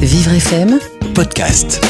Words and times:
Vivre 0.00 0.32
FM, 0.32 0.78
podcast. 1.14 1.84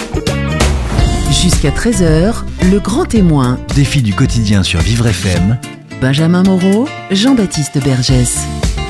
jusqu'à 1.31 1.71
13h, 1.71 2.35
le 2.71 2.79
grand 2.81 3.05
témoin. 3.05 3.59
Défi 3.75 4.03
du 4.03 4.15
quotidien 4.15 4.63
sur 4.63 4.81
Vivre 4.81 5.07
FM. 5.07 5.59
Benjamin 6.01 6.43
Moreau, 6.43 6.89
Jean-Baptiste 7.11 7.79
Bergès. 7.83 8.39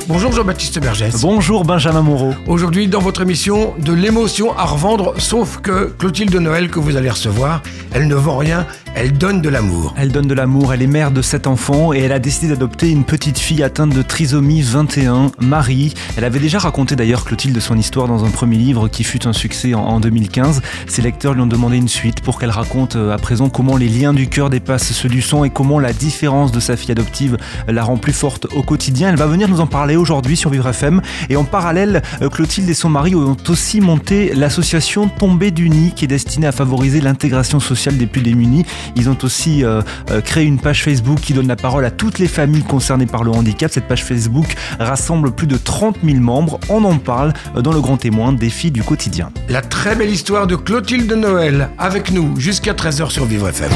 Bonjour 0.09 0.33
Jean-Baptiste 0.33 0.81
Bergès. 0.81 1.21
Bonjour 1.21 1.65
Benjamin 1.65 2.03
Moreau. 2.03 2.35
Aujourd'hui, 2.47 2.89
dans 2.89 3.01
votre 3.01 3.23
émission, 3.23 3.75
de 3.79 3.93
l'émotion 3.93 4.57
à 4.57 4.65
revendre, 4.65 5.15
sauf 5.19 5.61
que 5.61 5.95
Clotilde 5.99 6.35
Noël 6.35 6.69
que 6.69 6.81
vous 6.81 6.97
allez 6.97 7.11
recevoir, 7.11 7.63
elle 7.93 8.09
ne 8.09 8.15
vend 8.15 8.37
rien, 8.37 8.67
elle 8.95 9.13
donne 9.13 9.41
de 9.41 9.49
l'amour. 9.49 9.95
Elle 9.97 10.11
donne 10.11 10.27
de 10.27 10.35
l'amour, 10.35 10.73
elle 10.73 10.83
est 10.83 10.89
mère 10.89 11.13
de 11.13 11.23
sept 11.23 11.47
enfants 11.47 11.93
et 11.93 12.01
elle 12.01 12.13
a 12.13 12.19
décidé 12.19 12.49
d'adopter 12.49 12.91
une 12.91 13.05
petite 13.05 13.39
fille 13.39 13.63
atteinte 13.63 13.95
de 13.95 14.03
trisomie 14.03 14.63
21, 14.63 15.31
Marie. 15.41 15.95
Elle 16.17 16.25
avait 16.25 16.41
déjà 16.41 16.59
raconté 16.59 16.97
d'ailleurs 16.97 17.25
Clotilde 17.25 17.59
son 17.61 17.77
histoire 17.77 18.09
dans 18.09 18.25
un 18.25 18.31
premier 18.31 18.57
livre 18.57 18.89
qui 18.89 19.05
fut 19.05 19.27
un 19.29 19.33
succès 19.33 19.75
en, 19.75 19.81
en 19.83 20.01
2015. 20.01 20.61
Ses 20.87 21.03
lecteurs 21.03 21.35
lui 21.35 21.43
ont 21.43 21.47
demandé 21.47 21.77
une 21.77 21.89
suite 21.89 22.21
pour 22.21 22.41
qu'elle 22.41 22.51
raconte 22.51 22.97
euh, 22.97 23.15
à 23.15 23.19
présent 23.19 23.49
comment 23.49 23.77
les 23.77 23.89
liens 23.89 24.13
du 24.13 24.29
cœur 24.29 24.51
dépassent 24.51 24.93
ceux 24.93 25.09
du 25.09 25.23
sang 25.23 25.45
et 25.45 25.51
comment 25.51 25.79
la 25.79 25.93
différence 25.93 26.51
de 26.51 26.59
sa 26.59 26.77
fille 26.77 26.91
adoptive 26.91 27.37
la 27.69 27.85
rend 27.85 27.97
plus 27.97 28.13
forte 28.13 28.47
au 28.55 28.63
quotidien. 28.63 29.11
Elle 29.11 29.17
va 29.17 29.27
venir 29.27 29.49
nous 29.49 29.61
en 29.61 29.67
parler 29.67 29.90
aujourd'hui 29.97 30.37
sur 30.37 30.51
Vivre 30.51 30.69
FM. 30.69 31.01
Et 31.29 31.37
en 31.37 31.45
parallèle, 31.45 32.03
euh, 32.23 32.29
Clotilde 32.29 32.69
et 32.69 32.75
son 32.75 32.89
mari 32.89 33.15
ont 33.15 33.37
aussi 33.49 33.81
monté 33.81 34.33
l'association 34.35 35.09
Tombée 35.09 35.51
du 35.51 35.71
Nid 35.71 35.93
qui 35.95 36.05
est 36.05 36.09
destinée 36.09 36.47
à 36.47 36.53
favoriser 36.53 37.01
l'intégration 37.01 37.61
sociale 37.61 37.97
des 37.97 38.07
plus 38.07 38.23
démunis. 38.23 38.65
Ils 38.97 39.09
ont 39.09 39.17
aussi 39.23 39.65
euh, 39.65 39.83
euh, 40.11 40.21
créé 40.21 40.45
une 40.45 40.59
page 40.59 40.83
Facebook 40.85 41.21
qui 41.21 41.33
donne 41.33 41.49
la 41.49 41.57
parole 41.57 41.85
à 41.85 41.91
toutes 41.91 42.19
les 42.19 42.29
familles 42.29 42.63
concernées 42.63 43.07
par 43.07 43.25
le 43.25 43.31
handicap. 43.31 43.71
Cette 43.71 43.89
page 43.89 44.05
Facebook 44.05 44.55
rassemble 44.79 45.33
plus 45.33 45.47
de 45.47 45.57
30 45.57 45.99
000 46.05 46.19
membres. 46.19 46.59
On 46.69 46.85
en 46.85 46.99
parle 46.99 47.33
dans 47.55 47.73
le 47.73 47.81
grand 47.81 47.97
témoin 47.97 48.33
Défi 48.33 48.71
du 48.71 48.83
quotidien. 48.83 49.31
La 49.49 49.63
très 49.63 49.95
belle 49.95 50.11
histoire 50.11 50.47
de 50.47 50.57
Clotilde 50.57 51.13
Noël, 51.13 51.71
avec 51.79 52.11
nous 52.11 52.39
jusqu'à 52.39 52.73
13h 52.73 53.11
sur 53.11 53.25
Vivre 53.25 53.49
FM. 53.49 53.71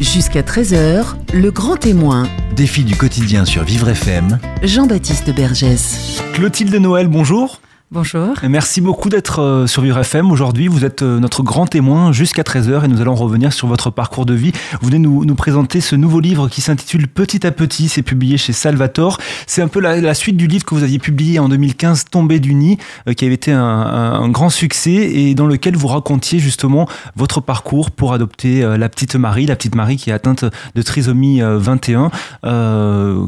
Jusqu'à 0.00 0.40
13h, 0.40 1.14
le 1.34 1.50
grand 1.50 1.76
témoin. 1.76 2.26
Défi 2.56 2.84
du 2.84 2.96
quotidien 2.96 3.44
sur 3.44 3.64
Vivre 3.64 3.90
FM. 3.90 4.38
Jean-Baptiste 4.62 5.34
Bergès. 5.34 6.22
Clotilde 6.32 6.74
Noël, 6.76 7.06
bonjour. 7.06 7.60
Bonjour. 7.92 8.36
Merci 8.48 8.80
beaucoup 8.80 9.08
d'être 9.08 9.40
euh, 9.40 9.66
sur 9.66 9.82
Vivre 9.82 9.98
FM 9.98 10.30
aujourd'hui. 10.30 10.68
Vous 10.68 10.84
êtes 10.84 11.02
euh, 11.02 11.18
notre 11.18 11.42
grand 11.42 11.66
témoin 11.66 12.12
jusqu'à 12.12 12.42
13h 12.42 12.84
et 12.84 12.88
nous 12.88 13.00
allons 13.00 13.16
revenir 13.16 13.52
sur 13.52 13.66
votre 13.66 13.90
parcours 13.90 14.26
de 14.26 14.32
vie. 14.32 14.52
Vous 14.80 14.86
venez 14.86 15.00
nous, 15.00 15.24
nous 15.24 15.34
présenter 15.34 15.80
ce 15.80 15.96
nouveau 15.96 16.20
livre 16.20 16.48
qui 16.48 16.60
s'intitule 16.60 17.08
Petit 17.08 17.44
à 17.44 17.50
Petit. 17.50 17.88
C'est 17.88 18.02
publié 18.02 18.36
chez 18.36 18.52
Salvatore. 18.52 19.18
C'est 19.48 19.60
un 19.60 19.66
peu 19.66 19.80
la, 19.80 20.14
suite 20.14 20.36
du 20.36 20.46
livre 20.46 20.64
que 20.64 20.76
vous 20.76 20.84
aviez 20.84 21.00
publié 21.00 21.40
en 21.40 21.48
2015, 21.48 22.04
Tombé 22.12 22.38
du 22.38 22.54
nid, 22.54 22.78
euh, 23.08 23.12
qui 23.12 23.24
avait 23.24 23.34
été 23.34 23.50
un, 23.50 24.28
grand 24.28 24.50
succès 24.50 24.92
et 24.92 25.34
dans 25.34 25.48
lequel 25.48 25.76
vous 25.76 25.88
racontiez 25.88 26.38
justement 26.38 26.88
votre 27.16 27.40
parcours 27.40 27.90
pour 27.90 28.12
adopter 28.12 28.60
la 28.62 28.88
petite 28.88 29.16
Marie, 29.16 29.46
la 29.46 29.56
petite 29.56 29.74
Marie 29.74 29.96
qui 29.96 30.10
est 30.10 30.12
atteinte 30.12 30.44
de 30.76 30.82
trisomie 30.82 31.40
21. 31.42 32.12
Euh, 32.44 33.26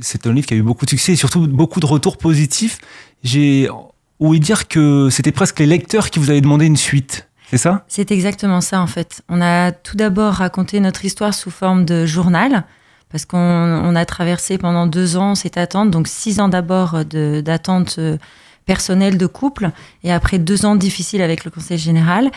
c'est 0.00 0.28
un 0.28 0.32
livre 0.32 0.46
qui 0.46 0.54
a 0.54 0.56
eu 0.56 0.62
beaucoup 0.62 0.84
de 0.84 0.90
succès 0.90 1.14
et 1.14 1.16
surtout 1.16 1.48
beaucoup 1.48 1.80
de 1.80 1.86
retours 1.86 2.18
positifs 2.18 2.78
j'ai 3.22 3.68
ouï 4.18 4.40
dire 4.40 4.68
que 4.68 5.08
c'était 5.10 5.32
presque 5.32 5.58
les 5.58 5.66
lecteurs 5.66 6.10
qui 6.10 6.18
vous 6.18 6.30
avaient 6.30 6.40
demandé 6.40 6.66
une 6.66 6.76
suite. 6.76 7.28
C'est 7.50 7.58
ça? 7.58 7.84
C'est 7.88 8.12
exactement 8.12 8.60
ça 8.60 8.80
en 8.80 8.86
fait. 8.86 9.22
On 9.28 9.40
a 9.40 9.72
tout 9.72 9.96
d'abord 9.96 10.34
raconté 10.34 10.78
notre 10.78 11.04
histoire 11.04 11.34
sous 11.34 11.50
forme 11.50 11.84
de 11.84 12.06
journal 12.06 12.64
parce 13.10 13.24
qu'on 13.24 13.38
on 13.38 13.96
a 13.96 14.04
traversé 14.04 14.56
pendant 14.56 14.86
deux 14.86 15.16
ans 15.16 15.34
cette 15.34 15.56
attente, 15.56 15.90
donc 15.90 16.06
six 16.06 16.38
ans 16.38 16.48
d'abord 16.48 17.04
d'attente 17.04 17.96
euh, 17.98 18.18
personnelle 18.66 19.18
de 19.18 19.26
couple 19.26 19.70
et 20.04 20.12
après 20.12 20.38
deux 20.38 20.64
ans 20.64 20.76
difficiles 20.76 21.22
avec 21.22 21.44
le 21.44 21.50
conseil 21.50 21.78
général. 21.78 22.30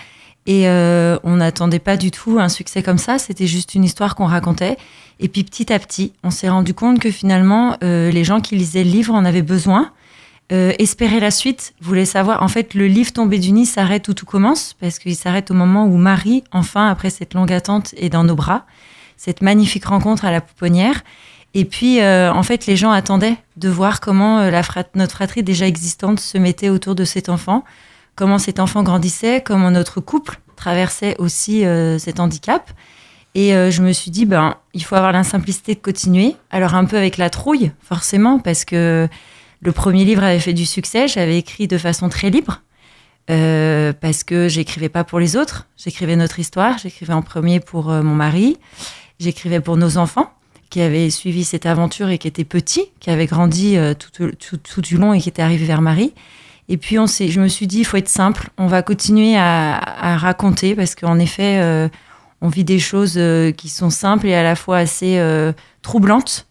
Et 0.46 0.68
euh, 0.68 1.18
on 1.24 1.38
n'attendait 1.38 1.80
pas 1.80 1.96
du 1.96 2.12
tout 2.12 2.38
un 2.40 2.50
succès 2.50 2.84
comme 2.84 2.98
ça, 2.98 3.18
c'était 3.18 3.48
juste 3.48 3.76
une 3.76 3.84
histoire 3.84 4.16
qu'on 4.16 4.26
racontait. 4.26 4.78
Et 5.20 5.30
puis 5.30 5.44
petit 5.44 5.72
à 5.72 5.80
petit, 5.80 6.12
on 6.24 6.32
s'est 6.32 6.50
rendu 6.50 6.74
compte 6.74 7.00
que 7.00 7.12
finalement, 7.12 7.78
euh, 7.84 8.10
les 8.12 8.24
gens 8.24 8.42
qui 8.42 8.56
lisaient 8.56 8.84
le 8.84 8.90
livre 8.90 9.14
en 9.14 9.26
avaient 9.26 9.44
besoin. 9.44 9.92
Euh, 10.54 10.72
espérer 10.78 11.20
la 11.20 11.32
suite, 11.32 11.74
voulait 11.82 12.06
savoir. 12.06 12.44
En 12.44 12.48
fait, 12.48 12.76
le 12.76 12.86
livre 12.86 13.12
Tombé 13.12 13.40
du 13.40 13.52
nid 13.52 13.66
s'arrête 13.66 14.08
où 14.08 14.14
tout 14.14 14.28
commence, 14.28 14.76
parce 14.80 15.00
qu'il 15.00 15.16
s'arrête 15.16 15.50
au 15.50 15.56
moment 15.56 15.86
où 15.86 15.98
Marie, 15.98 16.44
enfin, 16.52 16.90
après 16.90 17.10
cette 17.10 17.34
longue 17.34 17.52
attente, 17.52 17.96
est 17.98 18.10
dans 18.10 18.24
nos 18.24 18.36
bras. 18.36 18.68
Cette 19.18 19.42
magnifique 19.42 19.86
rencontre 19.86 20.26
à 20.26 20.32
la 20.32 20.42
pouponnière. 20.42 21.02
Et 21.56 21.66
puis, 21.66 22.02
euh, 22.02 22.32
en 22.32 22.44
fait, 22.44 22.68
les 22.68 22.76
gens 22.76 22.92
attendaient 22.92 23.38
de 23.58 23.68
voir 23.68 24.00
comment 24.00 24.42
euh, 24.42 24.62
notre 24.94 25.16
fratrie 25.16 25.42
déjà 25.42 25.66
existante 25.66 26.20
se 26.20 26.38
mettait 26.38 26.70
autour 26.70 26.94
de 26.94 27.04
cet 27.04 27.30
enfant, 27.30 27.64
comment 28.16 28.38
cet 28.38 28.60
enfant 28.60 28.84
grandissait, 28.84 29.42
comment 29.44 29.72
notre 29.72 30.02
couple 30.02 30.40
traversait 30.56 31.16
aussi 31.18 31.64
cet 31.98 32.20
handicap. 32.20 32.70
Et 33.36 33.50
je 33.50 33.82
me 33.82 33.92
suis 33.92 34.12
dit, 34.12 34.26
ben, 34.26 34.56
il 34.74 34.84
faut 34.84 34.96
avoir 34.96 35.12
la 35.12 35.24
simplicité 35.24 35.74
de 35.74 35.80
continuer. 35.80 36.36
Alors, 36.52 36.76
un 36.76 36.86
peu 36.86 36.96
avec 36.96 37.18
la 37.18 37.30
trouille, 37.32 37.72
forcément, 37.82 38.40
parce 38.40 38.64
que 38.64 39.10
le 39.64 39.72
premier 39.72 40.04
livre 40.04 40.24
avait 40.24 40.40
fait 40.40 40.54
du 40.54 40.66
succès, 40.66 41.08
j'avais 41.08 41.38
écrit 41.38 41.68
de 41.68 41.78
façon 41.78 42.10
très 42.10 42.30
libre, 42.30 42.62
euh, 43.30 43.94
parce 43.94 44.24
que 44.24 44.50
j'écrivais 44.50 44.90
pas 44.90 45.06
pour 45.06 45.20
les 45.20 45.38
autres, 45.38 45.68
j'écrivais 45.78 46.18
notre 46.18 46.40
histoire, 46.40 46.78
j'écrivais 46.78 47.14
en 47.14 47.22
premier 47.22 47.62
pour 47.62 47.90
euh, 47.90 48.04
mon 48.04 48.16
mari, 48.16 48.58
j'écrivais 49.20 49.62
pour 49.62 49.78
nos 49.78 49.98
enfants 49.98 50.32
qui 50.70 50.82
avaient 50.82 51.10
suivi 51.10 51.44
cette 51.44 51.66
aventure 51.66 52.10
et 52.10 52.18
qui 52.18 52.28
étaient 52.28 52.44
petits, 52.44 52.86
qui 53.00 53.10
avaient 53.10 53.28
grandi 53.28 53.78
euh, 53.78 53.94
tout, 53.94 54.32
tout, 54.38 54.58
tout, 54.58 54.82
du 54.82 54.98
long 54.98 55.14
et 55.14 55.22
qui 55.22 55.30
étaient 55.30 55.42
arrivés 55.42 55.66
vers 55.66 55.82
Marie. 55.82 56.14
Et 56.68 56.78
puis 56.78 56.98
on 57.00 57.06
je 57.06 57.40
me 57.40 57.48
suis 57.48 57.68
dit, 57.68 57.80
il 57.80 57.86
faut 57.86 57.98
être 57.98 58.10
simple, 58.10 58.50
on 58.58 58.68
va 58.68 58.82
continuer 58.82 59.38
à, 59.38 60.18
raconter, 60.18 60.76
parce 60.76 60.96
qu'en 60.96 61.20
effet, 61.20 61.62
on 62.40 62.48
vit 62.48 62.64
des 62.64 62.80
choses 62.80 63.20
qui 63.58 63.68
sont 63.68 63.90
simples 63.90 64.28
et 64.28 64.34
à 64.34 64.44
la 64.44 64.56
fois 64.56 64.78
assez 64.78 65.22
troublantes 65.82 66.48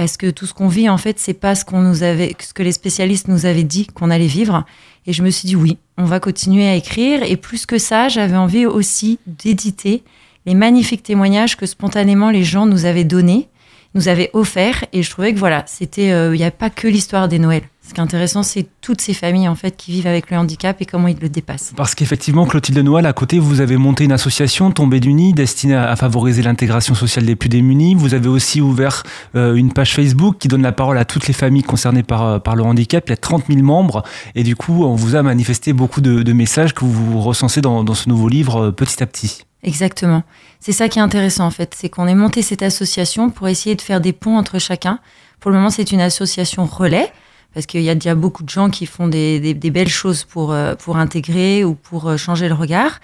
parce 0.00 0.16
que 0.16 0.30
tout 0.30 0.46
ce 0.46 0.54
qu'on 0.54 0.68
vit 0.68 0.88
en 0.88 0.96
fait 0.96 1.18
c'est 1.18 1.34
pas 1.34 1.54
ce 1.54 1.62
qu'on 1.62 1.82
nous 1.82 2.02
avait 2.02 2.34
ce 2.40 2.54
que 2.54 2.62
les 2.62 2.72
spécialistes 2.72 3.28
nous 3.28 3.44
avaient 3.44 3.64
dit 3.64 3.86
qu'on 3.86 4.10
allait 4.10 4.28
vivre. 4.28 4.64
Et 5.06 5.12
je 5.12 5.22
me 5.22 5.28
suis 5.28 5.46
dit 5.46 5.56
oui 5.56 5.76
on 5.98 6.04
va 6.04 6.20
continuer 6.20 6.66
à 6.66 6.74
écrire. 6.74 7.22
Et 7.22 7.36
plus 7.36 7.66
que 7.66 7.76
ça 7.76 8.08
j'avais 8.08 8.38
envie 8.38 8.64
aussi 8.64 9.18
d'éditer 9.26 10.02
les 10.46 10.54
magnifiques 10.54 11.02
témoignages 11.02 11.54
que 11.54 11.66
spontanément 11.66 12.30
les 12.30 12.44
gens 12.44 12.64
nous 12.64 12.86
avaient 12.86 13.04
donnés 13.04 13.50
nous 13.94 14.08
avaient 14.08 14.30
offerts. 14.32 14.86
Et 14.94 15.02
je 15.02 15.10
trouvais 15.10 15.34
que 15.34 15.38
voilà 15.38 15.64
c'était 15.66 16.06
il 16.06 16.12
euh, 16.12 16.34
n'y 16.34 16.44
a 16.44 16.50
pas 16.50 16.70
que 16.70 16.88
l'histoire 16.88 17.28
des 17.28 17.38
Noëls 17.38 17.68
ce 17.90 17.94
qui 17.94 18.00
est 18.00 18.04
intéressant, 18.04 18.44
c'est 18.44 18.68
toutes 18.80 19.00
ces 19.00 19.14
familles 19.14 19.48
en 19.48 19.56
fait 19.56 19.76
qui 19.76 19.90
vivent 19.90 20.06
avec 20.06 20.30
le 20.30 20.36
handicap 20.36 20.80
et 20.80 20.86
comment 20.86 21.08
ils 21.08 21.18
le 21.18 21.28
dépassent. 21.28 21.72
Parce 21.76 21.96
qu'effectivement, 21.96 22.46
Clotilde 22.46 22.78
Noël, 22.78 23.04
à 23.04 23.12
côté, 23.12 23.40
vous 23.40 23.60
avez 23.60 23.76
monté 23.76 24.04
une 24.04 24.12
association 24.12 24.70
Tombée 24.70 25.00
du 25.00 25.12
Nid 25.12 25.32
destinée 25.32 25.74
à 25.74 25.96
favoriser 25.96 26.42
l'intégration 26.42 26.94
sociale 26.94 27.26
des 27.26 27.34
plus 27.34 27.48
démunis. 27.48 27.96
Vous 27.96 28.14
avez 28.14 28.28
aussi 28.28 28.60
ouvert 28.60 29.02
euh, 29.34 29.56
une 29.56 29.72
page 29.72 29.92
Facebook 29.92 30.36
qui 30.38 30.46
donne 30.46 30.62
la 30.62 30.70
parole 30.70 30.98
à 30.98 31.04
toutes 31.04 31.26
les 31.26 31.34
familles 31.34 31.64
concernées 31.64 32.04
par, 32.04 32.40
par 32.40 32.54
le 32.54 32.62
handicap. 32.62 33.02
Il 33.08 33.10
y 33.10 33.12
a 33.12 33.16
30 33.16 33.46
000 33.48 33.60
membres 33.60 34.04
et 34.36 34.44
du 34.44 34.54
coup, 34.54 34.84
on 34.84 34.94
vous 34.94 35.16
a 35.16 35.24
manifesté 35.24 35.72
beaucoup 35.72 36.00
de, 36.00 36.22
de 36.22 36.32
messages 36.32 36.72
que 36.74 36.84
vous 36.84 37.20
recensez 37.20 37.60
dans, 37.60 37.82
dans 37.82 37.94
ce 37.94 38.08
nouveau 38.08 38.28
livre 38.28 38.66
euh, 38.66 38.70
petit 38.70 39.02
à 39.02 39.06
petit. 39.06 39.42
Exactement. 39.64 40.22
C'est 40.60 40.70
ça 40.70 40.88
qui 40.88 41.00
est 41.00 41.02
intéressant 41.02 41.44
en 41.44 41.50
fait, 41.50 41.74
c'est 41.76 41.88
qu'on 41.88 42.06
ait 42.06 42.14
monté 42.14 42.40
cette 42.40 42.62
association 42.62 43.30
pour 43.30 43.48
essayer 43.48 43.74
de 43.74 43.82
faire 43.82 44.00
des 44.00 44.12
ponts 44.12 44.38
entre 44.38 44.60
chacun. 44.60 45.00
Pour 45.40 45.50
le 45.50 45.56
moment, 45.56 45.70
c'est 45.70 45.90
une 45.90 46.00
association 46.00 46.66
relais 46.66 47.12
parce 47.54 47.66
qu'il 47.66 47.82
y 47.82 47.90
a 47.90 47.94
déjà 47.94 48.14
beaucoup 48.14 48.42
de 48.42 48.48
gens 48.48 48.70
qui 48.70 48.86
font 48.86 49.08
des, 49.08 49.40
des, 49.40 49.54
des 49.54 49.70
belles 49.70 49.88
choses 49.88 50.24
pour, 50.24 50.52
euh, 50.52 50.74
pour 50.74 50.96
intégrer 50.96 51.64
ou 51.64 51.74
pour 51.74 52.08
euh, 52.08 52.16
changer 52.16 52.48
le 52.48 52.54
regard. 52.54 53.00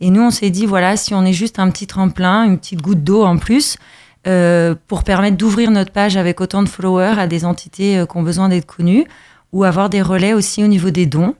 Et 0.00 0.10
nous, 0.10 0.22
on 0.22 0.30
s'est 0.30 0.50
dit, 0.50 0.66
voilà, 0.66 0.96
si 0.96 1.14
on 1.14 1.24
est 1.24 1.32
juste 1.32 1.58
un 1.58 1.70
petit 1.70 1.86
tremplin, 1.86 2.44
une 2.44 2.58
petite 2.58 2.82
goutte 2.82 3.02
d'eau 3.02 3.24
en 3.24 3.36
plus, 3.36 3.76
euh, 4.26 4.74
pour 4.88 5.04
permettre 5.04 5.36
d'ouvrir 5.36 5.70
notre 5.70 5.92
page 5.92 6.16
avec 6.16 6.40
autant 6.40 6.62
de 6.62 6.68
followers 6.68 7.18
à 7.18 7.26
des 7.26 7.44
entités 7.44 7.98
euh, 7.98 8.06
qui 8.06 8.16
ont 8.16 8.22
besoin 8.22 8.48
d'être 8.48 8.66
connues, 8.66 9.06
ou 9.52 9.64
avoir 9.64 9.88
des 9.88 10.02
relais 10.02 10.34
aussi 10.34 10.62
au 10.62 10.66
niveau 10.66 10.90
des 10.90 11.06
dons. 11.06 11.34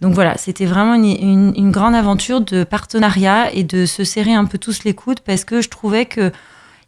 Donc 0.00 0.14
voilà, 0.14 0.36
c'était 0.36 0.66
vraiment 0.66 0.94
une, 0.94 1.04
une, 1.04 1.52
une, 1.56 1.70
grande 1.72 1.94
aventure 1.94 2.40
de 2.40 2.62
partenariat 2.64 3.52
et 3.52 3.64
de 3.64 3.84
se 3.84 4.04
serrer 4.04 4.32
un 4.32 4.44
peu 4.44 4.56
tous 4.56 4.84
les 4.84 4.94
coudes 4.94 5.20
parce 5.20 5.44
que 5.44 5.60
je 5.60 5.68
trouvais 5.68 6.06
que 6.06 6.30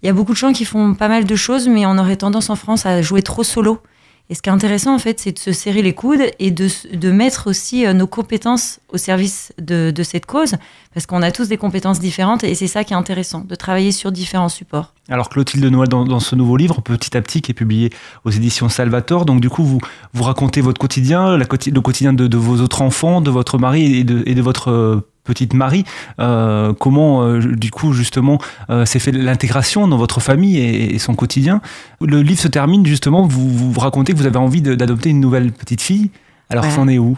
il 0.02 0.06
y 0.06 0.08
a 0.08 0.12
beaucoup 0.12 0.32
de 0.32 0.38
gens 0.38 0.52
qui 0.52 0.64
font 0.64 0.94
pas 0.94 1.08
mal 1.08 1.25
de 1.25 1.37
choses, 1.37 1.69
mais 1.69 1.84
on 1.84 1.99
aurait 1.99 2.16
tendance 2.16 2.49
en 2.49 2.56
France 2.56 2.87
à 2.87 3.02
jouer 3.02 3.23
trop 3.23 3.43
solo. 3.43 3.81
Et 4.31 4.37
ce 4.37 4.43
qui 4.43 4.49
est 4.49 4.53
intéressant, 4.53 4.94
en 4.94 4.99
fait, 5.00 5.19
c'est 5.19 5.32
de 5.32 5.38
se 5.41 5.50
serrer 5.50 5.82
les 5.82 5.93
coudes 5.93 6.23
et 6.38 6.53
de, 6.53 6.69
de 6.94 7.11
mettre 7.11 7.50
aussi 7.50 7.85
euh, 7.85 7.93
nos 7.93 8.06
compétences 8.06 8.79
au 8.88 8.97
service 8.97 9.53
de, 9.61 9.91
de 9.91 10.03
cette 10.05 10.25
cause, 10.25 10.55
parce 10.94 11.06
qu'on 11.06 11.21
a 11.23 11.32
tous 11.32 11.49
des 11.49 11.56
compétences 11.56 11.99
différentes 11.99 12.44
et 12.44 12.55
c'est 12.55 12.69
ça 12.69 12.85
qui 12.85 12.93
est 12.93 12.97
intéressant, 12.97 13.41
de 13.41 13.55
travailler 13.56 13.91
sur 13.91 14.12
différents 14.12 14.49
supports. 14.49 14.94
Alors 15.09 15.31
Clotilde 15.31 15.65
Noël, 15.65 15.88
dans, 15.88 16.21
ce 16.21 16.37
nouveau 16.37 16.56
livre, 16.56 16.81
petit 16.81 17.17
à 17.17 17.23
petit, 17.23 17.43
qui 17.43 17.50
est 17.50 17.55
publié 17.55 17.91
aux 18.25 18.31
éditions 18.31 18.69
Salvatore, 18.69 19.25
donc 19.25 19.41
du 19.41 19.50
coup, 19.50 19.65
vous, 19.65 19.81
vous 20.15 20.23
racontez 20.23 20.61
votre 20.61 20.79
quotidien, 20.79 21.37
le 21.37 21.44
quotidien 21.81 22.12
de, 22.12 22.37
vos 22.37 22.61
autres 22.61 22.83
enfants, 22.83 23.21
de 23.21 23.33
votre 23.33 23.59
mari 23.59 23.97
et 23.97 24.05
de, 24.05 24.23
et 24.26 24.37
de 24.37 24.43
votre 24.43 25.03
petite 25.31 25.55
Marie, 25.55 25.85
euh, 26.19 26.73
comment 26.75 27.23
euh, 27.23 27.38
du 27.41 27.71
coup 27.71 27.93
justement 27.93 28.38
euh, 28.69 28.85
s'est 28.85 28.99
fait 28.99 29.12
l'intégration 29.12 29.87
dans 29.87 29.97
votre 29.97 30.21
famille 30.21 30.59
et, 30.59 30.94
et, 30.97 30.99
son 30.99 31.15
quotidien. 31.15 31.61
Le 32.00 32.21
livre 32.21 32.41
se 32.41 32.49
termine 32.49 32.85
justement, 32.85 33.27
vous, 33.27 33.49
vous 33.73 33.81
racontez 33.81 34.12
que 34.12 34.19
vous 34.19 34.27
avez 34.27 34.38
envie 34.38 34.61
d'adopter 34.61 35.11
une 35.11 35.21
nouvelle 35.21 35.53
petite 35.53 35.82
fille. 35.82 36.11
Alors, 36.49 36.65
ouais. 36.65 36.71
c'en 36.71 36.88
est 36.88 36.99
où? 36.99 37.17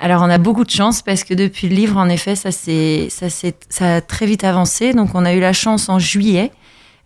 Alors 0.00 0.22
on 0.22 0.30
a 0.30 0.38
beaucoup 0.38 0.64
de 0.64 0.70
chance 0.70 1.02
parce 1.02 1.22
que 1.22 1.34
depuis 1.34 1.68
le 1.68 1.74
livre, 1.74 1.96
en 1.98 2.08
effet, 2.08 2.34
ça, 2.36 2.50
s'est- 2.50 3.08
ça, 3.10 3.26
ça 3.68 3.96
a 3.96 4.00
très 4.00 4.26
vite 4.26 4.44
avancé. 4.44 4.94
Donc 4.94 5.10
on 5.14 5.24
a 5.24 5.34
eu 5.34 5.40
la 5.40 5.52
chance 5.52 5.88
en 5.88 5.98
juillet 5.98 6.50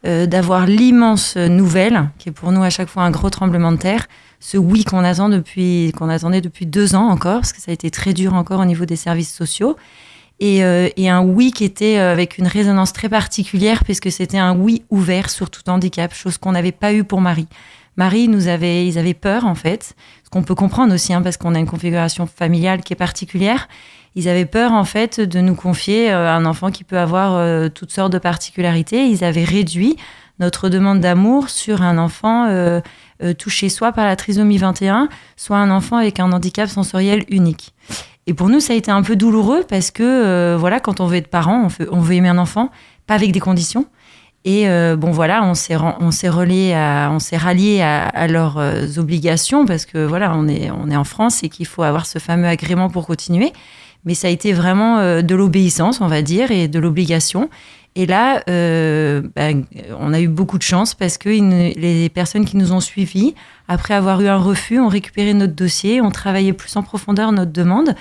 euh, 0.07 0.27
d'avoir 0.27 0.67
l'immense 0.67 1.37
nouvelle, 1.37 2.11
qui 2.19 2.29
est 2.29 2.33
pour 2.33 2.53
nous 2.53 2.63
à 2.63 2.71
chaque 2.71 2.89
fois 2.89 3.03
un 3.03 3.11
gros 3.11 3.31
tremblement 3.31 3.73
de 3.73 3.79
terre, 3.79 4.07
ce 4.41 4.59
oui 4.59 4.85
qu'on 4.85 5.05
attend 5.05 5.29
depuis, 5.29 5.93
qu'on 5.97 6.09
attendait 6.09 6.41
depuis 6.41 6.67
deux 6.67 6.95
ans 6.95 7.09
encore, 7.09 7.41
parce 7.41 7.53
que 7.53 7.61
ça 7.63 7.71
a 7.71 7.75
été 7.75 7.91
très 7.91 8.13
dur 8.13 8.35
encore 8.35 8.61
au 8.61 8.65
niveau 8.65 8.85
des 8.85 8.97
services 8.97 9.33
sociaux. 9.33 9.77
Et, 10.45 10.65
euh, 10.65 10.89
et 10.97 11.09
un 11.09 11.23
oui 11.23 11.53
qui 11.53 11.63
était 11.63 11.99
euh, 11.99 12.11
avec 12.11 12.37
une 12.37 12.49
résonance 12.49 12.93
très 12.93 13.09
particulière, 13.09 13.85
puisque 13.85 14.11
c'était 14.11 14.39
un 14.39 14.57
oui 14.57 14.83
ouvert 14.91 15.31
sur 15.31 15.51
tout 15.51 15.63
handicap, 15.71 16.13
chose 16.13 16.37
qu'on 16.37 16.51
n'avait 16.51 16.73
pas 16.73 16.93
eu 16.93 17.05
pour 17.05 17.21
Marie. 17.21 17.47
Marie, 17.97 18.27
nous 18.27 18.49
ils 18.49 18.99
avaient 18.99 19.15
peur 19.15 19.47
en 19.47 19.55
fait, 19.55 19.95
ce 20.25 20.31
qu'on 20.31 20.43
peut 20.43 20.57
comprendre 20.57 20.93
aussi, 20.95 21.15
hein, 21.15 21.23
parce 21.23 21.37
qu'on 21.37 21.55
a 21.55 21.61
une 21.61 21.67
configuration 21.67 22.27
familiale 22.27 22.81
qui 22.81 22.93
est 22.93 22.97
particulière. 22.97 23.69
Ils 24.17 24.29
avaient 24.29 24.45
peur 24.45 24.73
en 24.73 24.83
fait 24.83 25.21
de 25.21 25.41
nous 25.41 25.55
confier 25.55 26.11
euh, 26.11 26.29
un 26.29 26.45
enfant 26.45 26.73
qui 26.73 26.83
peut 26.83 26.99
avoir 26.99 27.71
toutes 27.71 27.93
sortes 27.93 28.13
de 28.13 28.19
particularités. 28.19 29.07
Ils 29.07 29.23
avaient 29.23 29.45
réduit 29.45 29.97
notre 30.41 30.69
demande 30.69 30.99
d'amour 30.99 31.51
sur 31.51 31.83
un 31.83 31.99
enfant 31.99 32.49
touché 33.39 33.69
soit 33.69 33.93
par 33.93 34.07
la 34.07 34.17
trisomie 34.17 34.59
21, 34.59 35.09
soit 35.37 35.59
un 35.59 35.71
enfant 35.71 35.99
avec 35.99 36.19
un 36.19 36.33
handicap 36.33 36.69
sensoriel 36.69 37.25
unique. 37.29 37.75
Et 38.27 38.35
pour 38.35 38.49
nous, 38.49 38.61
ça 38.61 38.73
a 38.73 38.77
été 38.77 38.91
un 38.91 39.03
peu 39.03 39.17
douloureux 39.17 39.65
parce 39.69 39.91
que 39.91 40.03
euh, 40.03 40.57
voilà, 40.57 40.81
quand 40.81 41.01
on 41.01 41.07
veut 41.07 41.17
être 41.17 41.29
parent, 41.29 41.69
on 41.91 42.01
veut, 42.01 42.15
aimer 42.15 42.29
un 42.29 42.39
enfant, 42.39 42.71
pas 43.07 43.15
avec 43.15 43.33
des 43.33 43.41
conditions. 43.41 43.87
Et 44.45 44.69
euh, 44.69 44.97
bon 44.97 45.13
voilà, 45.13 45.45
on 45.45 45.55
s'est 45.55 45.77
relié 46.29 46.73
à, 46.75 47.11
on 47.13 47.21
s'est 47.21 47.37
rallié 47.37 47.81
à, 47.81 48.27
leurs 48.27 48.59
euh, 48.59 48.87
obligations 48.97 49.67
parce 49.67 49.87
que 49.87 50.05
voilà, 50.05 50.35
on 50.35 50.49
est 50.49 50.97
en 50.97 51.05
France 51.05 51.45
et 51.45 51.49
qu'il 51.49 51.67
faut 51.67 51.83
avoir 51.83 52.07
ce 52.07 52.19
fameux 52.19 52.49
agrément 52.49 52.89
pour 52.91 53.07
continuer. 53.07 53.53
Mais 54.05 54.15
ça 54.15 54.29
a 54.29 54.31
été 54.31 54.53
vraiment 54.53 54.99
euh, 54.99 55.23
de 55.23 55.35
l'obéissance, 55.35 56.01
on 56.01 56.09
va 56.09 56.23
dire, 56.23 56.51
et 56.51 56.69
de 56.69 56.79
l'obligation. 56.79 57.49
Et 57.95 58.07
là, 58.07 58.43
euh, 58.49 59.23
ben, 59.37 59.65
on 59.99 60.15
a 60.15 60.21
eu 60.21 60.29
beaucoup 60.29 60.57
de 60.57 60.63
chance 60.63 60.95
parce 60.95 61.19
que 61.19 61.29
les 61.29 62.09
personnes 62.09 62.47
qui 62.47 62.57
nous 62.57 62.73
ont 62.73 62.81
suivis, 62.81 63.35
après 63.69 63.95
avoir 63.95 64.21
eu 64.23 64.29
un 64.29 64.39
refus, 64.39 64.81
ont 64.81 64.89
récupéré 64.89 65.35
notre 65.35 65.55
dossier, 65.55 66.01
ont 66.01 66.11
travaillé 66.11 66.53
plus 66.53 66.75
en 66.77 66.83
profondeur 66.83 67.33
notre 67.33 67.53
demande 67.53 67.95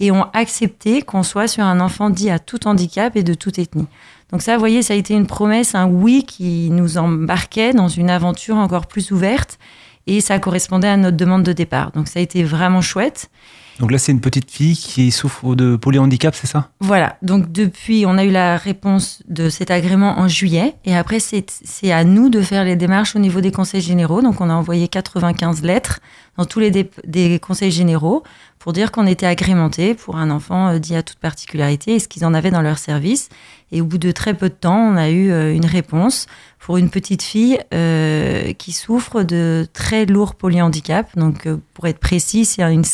et 0.00 0.10
ont 0.10 0.26
accepté 0.32 1.02
qu'on 1.02 1.22
soit 1.22 1.48
sur 1.48 1.64
un 1.64 1.80
enfant 1.80 2.10
dit 2.10 2.28
à 2.28 2.38
tout 2.38 2.66
handicap 2.66 3.16
et 3.16 3.22
de 3.22 3.34
toute 3.34 3.58
ethnie. 3.58 3.86
Donc 4.32 4.42
ça, 4.42 4.54
vous 4.54 4.58
voyez, 4.58 4.82
ça 4.82 4.94
a 4.94 4.96
été 4.96 5.14
une 5.14 5.26
promesse, 5.26 5.74
un 5.74 5.86
oui 5.86 6.24
qui 6.24 6.68
nous 6.70 6.98
embarquait 6.98 7.72
dans 7.72 7.88
une 7.88 8.10
aventure 8.10 8.56
encore 8.56 8.86
plus 8.86 9.12
ouverte 9.12 9.58
et 10.06 10.20
ça 10.20 10.38
correspondait 10.38 10.88
à 10.88 10.96
notre 10.96 11.16
demande 11.16 11.44
de 11.44 11.52
départ. 11.52 11.92
Donc 11.92 12.08
ça 12.08 12.18
a 12.18 12.22
été 12.22 12.42
vraiment 12.42 12.80
chouette. 12.80 13.30
Donc 13.78 13.90
là, 13.90 13.98
c'est 13.98 14.12
une 14.12 14.20
petite 14.20 14.50
fille 14.50 14.74
qui 14.74 15.10
souffre 15.10 15.54
de 15.54 15.76
polyhandicap, 15.76 16.34
c'est 16.34 16.46
ça? 16.46 16.70
Voilà, 16.80 17.16
donc 17.22 17.52
depuis, 17.52 18.04
on 18.06 18.16
a 18.16 18.24
eu 18.24 18.30
la 18.30 18.56
réponse 18.56 19.22
de 19.28 19.50
cet 19.50 19.70
agrément 19.70 20.18
en 20.18 20.28
juillet, 20.28 20.74
et 20.84 20.96
après, 20.96 21.18
c'est 21.20 21.92
à 21.92 22.04
nous 22.04 22.30
de 22.30 22.40
faire 22.40 22.64
les 22.64 22.76
démarches 22.76 23.16
au 23.16 23.18
niveau 23.18 23.40
des 23.40 23.52
conseils 23.52 23.82
généraux. 23.82 24.22
Donc, 24.22 24.40
on 24.40 24.48
a 24.48 24.54
envoyé 24.54 24.88
95 24.88 25.62
lettres 25.62 26.00
dans 26.38 26.44
tous 26.44 26.60
les 26.60 26.70
des 26.70 27.38
conseils 27.38 27.70
généraux 27.70 28.22
pour 28.58 28.72
dire 28.72 28.90
qu'on 28.90 29.06
était 29.06 29.26
agrémenté 29.26 29.94
pour 29.94 30.16
un 30.16 30.30
enfant 30.30 30.68
euh, 30.68 30.78
dit 30.78 30.96
à 30.96 31.02
toute 31.02 31.18
particularité 31.18 31.94
et 31.94 31.98
ce 31.98 32.08
qu'ils 32.08 32.24
en 32.24 32.34
avaient 32.34 32.50
dans 32.50 32.62
leur 32.62 32.78
service. 32.78 33.28
Et 33.72 33.80
au 33.80 33.84
bout 33.84 33.98
de 33.98 34.10
très 34.10 34.34
peu 34.34 34.48
de 34.48 34.54
temps, 34.54 34.92
on 34.92 34.96
a 34.96 35.08
eu 35.08 35.30
euh, 35.30 35.54
une 35.54 35.64
réponse 35.64 36.26
pour 36.58 36.76
une 36.76 36.90
petite 36.90 37.22
fille 37.22 37.58
euh, 37.72 38.52
qui 38.54 38.72
souffre 38.72 39.22
de 39.22 39.66
très 39.72 40.04
lourds 40.04 40.34
polyhandicaps. 40.34 41.14
Donc, 41.16 41.48
pour 41.74 41.86
être 41.86 42.00
précis, 42.00 42.44
c'est 42.44 42.62
une 42.62 42.84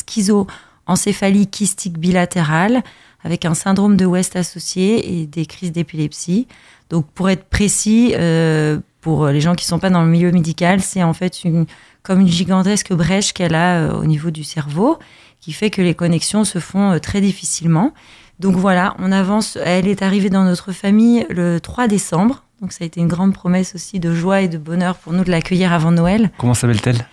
schizoencéphalie 0.86 1.46
kystique 1.46 1.98
bilatérale 1.98 2.82
avec 3.24 3.44
un 3.44 3.54
syndrome 3.54 3.96
de 3.96 4.04
West 4.04 4.36
associé 4.36 5.20
et 5.20 5.26
des 5.26 5.46
crises 5.46 5.72
d'épilepsie. 5.72 6.48
Donc, 6.90 7.06
pour 7.14 7.30
être 7.30 7.44
précis, 7.44 8.14
euh, 8.16 8.78
pour 9.00 9.28
les 9.28 9.40
gens 9.40 9.54
qui 9.54 9.64
ne 9.64 9.68
sont 9.68 9.78
pas 9.78 9.90
dans 9.90 10.02
le 10.02 10.10
milieu 10.10 10.32
médical, 10.32 10.80
c'est 10.80 11.02
en 11.02 11.12
fait 11.12 11.44
une, 11.44 11.66
comme 12.02 12.20
une 12.20 12.28
gigantesque 12.28 12.92
brèche 12.92 13.32
qu'elle 13.32 13.54
a 13.54 13.78
euh, 13.78 13.92
au 13.92 14.04
niveau 14.04 14.30
du 14.30 14.44
cerveau, 14.44 14.98
qui 15.40 15.52
fait 15.52 15.70
que 15.70 15.82
les 15.82 15.94
connexions 15.94 16.44
se 16.44 16.58
font 16.58 16.92
euh, 16.92 16.98
très 16.98 17.20
difficilement. 17.20 17.94
Donc 18.40 18.56
voilà, 18.56 18.96
on 18.98 19.12
avance. 19.12 19.56
Elle 19.64 19.86
est 19.86 20.02
arrivée 20.02 20.30
dans 20.30 20.44
notre 20.44 20.72
famille 20.72 21.26
le 21.30 21.60
3 21.60 21.86
décembre. 21.86 22.42
Donc 22.60 22.72
ça 22.72 22.84
a 22.84 22.86
été 22.86 23.00
une 23.00 23.08
grande 23.08 23.34
promesse 23.34 23.74
aussi 23.74 24.00
de 24.00 24.14
joie 24.14 24.40
et 24.40 24.48
de 24.48 24.58
bonheur 24.58 24.96
pour 24.96 25.12
nous 25.12 25.24
de 25.24 25.30
l'accueillir 25.30 25.72
avant 25.72 25.90
Noël. 25.90 26.30
Comment 26.38 26.54
s'appelle-t-elle? 26.54 27.06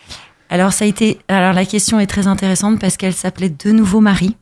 Alors 0.49 0.73
ça 0.73 0.85
a 0.85 0.87
été. 0.87 1.19
Alors 1.27 1.53
la 1.53 1.65
question 1.65 1.99
est 1.99 2.07
très 2.07 2.27
intéressante 2.27 2.79
parce 2.79 2.97
qu'elle 2.97 3.13
s'appelait 3.13 3.49
de 3.49 3.71
nouveau 3.71 4.01
Marie 4.01 4.35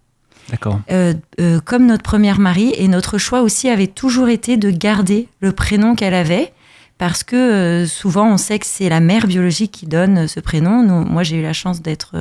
D'accord. 0.49 0.79
euh, 0.91 1.13
euh, 1.39 1.59
comme 1.59 1.85
notre 1.85 2.03
première 2.03 2.39
Marie. 2.39 2.73
Et 2.77 2.87
notre 2.87 3.17
choix 3.17 3.41
aussi 3.41 3.69
avait 3.69 3.87
toujours 3.87 4.29
été 4.29 4.57
de 4.57 4.71
garder 4.71 5.27
le 5.39 5.51
prénom 5.51 5.95
qu'elle 5.95 6.13
avait. 6.13 6.53
Parce 6.97 7.23
que 7.23 7.35
euh, 7.35 7.85
souvent, 7.85 8.27
on 8.27 8.37
sait 8.37 8.57
que 8.57 8.65
c'est 8.65 8.89
la 8.89 8.99
mère 8.99 9.27
biologique 9.27 9.71
qui 9.71 9.85
donne 9.85 10.27
ce 10.27 10.39
prénom. 10.39 10.81
Nous, 10.81 11.05
moi, 11.05 11.21
j'ai 11.21 11.37
eu 11.37 11.43
la 11.43 11.53
chance 11.53 11.81
d'être 11.81 12.15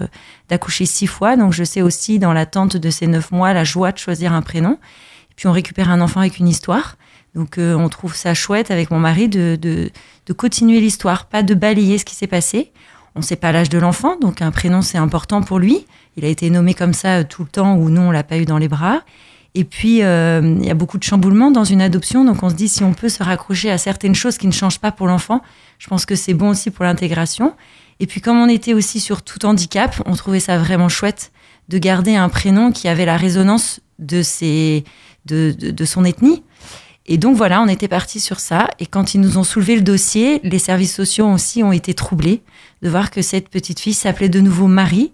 d'accoucher 0.50 0.84
six 0.84 1.06
fois, 1.06 1.36
donc 1.36 1.54
je 1.54 1.64
sais 1.64 1.80
aussi 1.80 2.18
dans 2.18 2.34
l'attente 2.34 2.76
de 2.76 2.90
ces 2.90 3.06
neuf 3.06 3.30
mois 3.32 3.54
la 3.54 3.64
joie 3.64 3.90
de 3.92 3.98
choisir 3.98 4.34
un 4.34 4.42
prénom. 4.42 4.72
Et 4.72 5.34
puis 5.36 5.46
on 5.48 5.52
récupère 5.52 5.90
un 5.90 6.02
enfant 6.02 6.20
avec 6.20 6.38
une 6.38 6.48
histoire. 6.48 6.96
Donc 7.36 7.58
euh, 7.58 7.74
on 7.74 7.88
trouve 7.90 8.16
ça 8.16 8.32
chouette 8.34 8.70
avec 8.70 8.90
mon 8.90 8.98
mari 8.98 9.28
de, 9.28 9.58
de, 9.60 9.90
de 10.26 10.32
continuer 10.32 10.80
l'histoire, 10.80 11.26
pas 11.26 11.42
de 11.42 11.54
balayer 11.54 11.98
ce 11.98 12.04
qui 12.04 12.14
s'est 12.14 12.26
passé. 12.26 12.72
On 13.16 13.20
ne 13.20 13.24
sait 13.24 13.36
pas 13.36 13.50
l'âge 13.50 13.70
de 13.70 13.78
l'enfant, 13.78 14.18
donc 14.20 14.42
un 14.42 14.50
prénom 14.50 14.82
c'est 14.82 14.98
important 14.98 15.40
pour 15.40 15.58
lui. 15.58 15.86
Il 16.18 16.24
a 16.26 16.28
été 16.28 16.50
nommé 16.50 16.74
comme 16.74 16.92
ça 16.92 17.18
euh, 17.20 17.24
tout 17.24 17.42
le 17.42 17.48
temps 17.48 17.74
ou 17.76 17.88
non, 17.88 18.08
on 18.08 18.10
l'a 18.10 18.22
pas 18.22 18.36
eu 18.36 18.44
dans 18.44 18.58
les 18.58 18.68
bras. 18.68 19.00
Et 19.54 19.64
puis, 19.64 20.02
euh, 20.02 20.56
il 20.60 20.66
y 20.66 20.70
a 20.70 20.74
beaucoup 20.74 20.98
de 20.98 21.02
chamboulements 21.02 21.50
dans 21.50 21.64
une 21.64 21.80
adoption, 21.80 22.26
donc 22.26 22.42
on 22.42 22.50
se 22.50 22.54
dit 22.54 22.68
si 22.68 22.84
on 22.84 22.92
peut 22.92 23.08
se 23.08 23.22
raccrocher 23.22 23.70
à 23.70 23.78
certaines 23.78 24.14
choses 24.14 24.36
qui 24.36 24.46
ne 24.46 24.52
changent 24.52 24.80
pas 24.80 24.92
pour 24.92 25.06
l'enfant, 25.06 25.40
je 25.78 25.88
pense 25.88 26.04
que 26.04 26.14
c'est 26.14 26.34
bon 26.34 26.50
aussi 26.50 26.70
pour 26.70 26.84
l'intégration. 26.84 27.54
Et 28.00 28.06
puis, 28.06 28.20
comme 28.20 28.36
on 28.38 28.50
était 28.50 28.74
aussi 28.74 29.00
sur 29.00 29.22
tout 29.22 29.46
handicap, 29.46 29.96
on 30.04 30.14
trouvait 30.14 30.40
ça 30.40 30.58
vraiment 30.58 30.90
chouette 30.90 31.32
de 31.70 31.78
garder 31.78 32.16
un 32.16 32.28
prénom 32.28 32.70
qui 32.70 32.86
avait 32.86 33.06
la 33.06 33.16
résonance 33.16 33.80
de, 33.98 34.20
ses, 34.20 34.84
de, 35.24 35.54
de, 35.58 35.70
de 35.70 35.84
son 35.86 36.04
ethnie. 36.04 36.42
Et 37.08 37.18
donc 37.18 37.36
voilà, 37.36 37.62
on 37.62 37.68
était 37.68 37.88
parti 37.88 38.18
sur 38.18 38.40
ça. 38.40 38.68
Et 38.80 38.86
quand 38.86 39.14
ils 39.14 39.20
nous 39.20 39.38
ont 39.38 39.44
soulevé 39.44 39.76
le 39.76 39.82
dossier, 39.82 40.40
les 40.42 40.58
services 40.58 40.94
sociaux 40.94 41.28
aussi 41.28 41.62
ont 41.62 41.72
été 41.72 41.94
troublés 41.94 42.42
de 42.82 42.88
voir 42.88 43.10
que 43.10 43.22
cette 43.22 43.48
petite 43.48 43.80
fille 43.80 43.94
s'appelait 43.94 44.28
de 44.28 44.40
nouveau 44.40 44.66
Marie, 44.66 45.12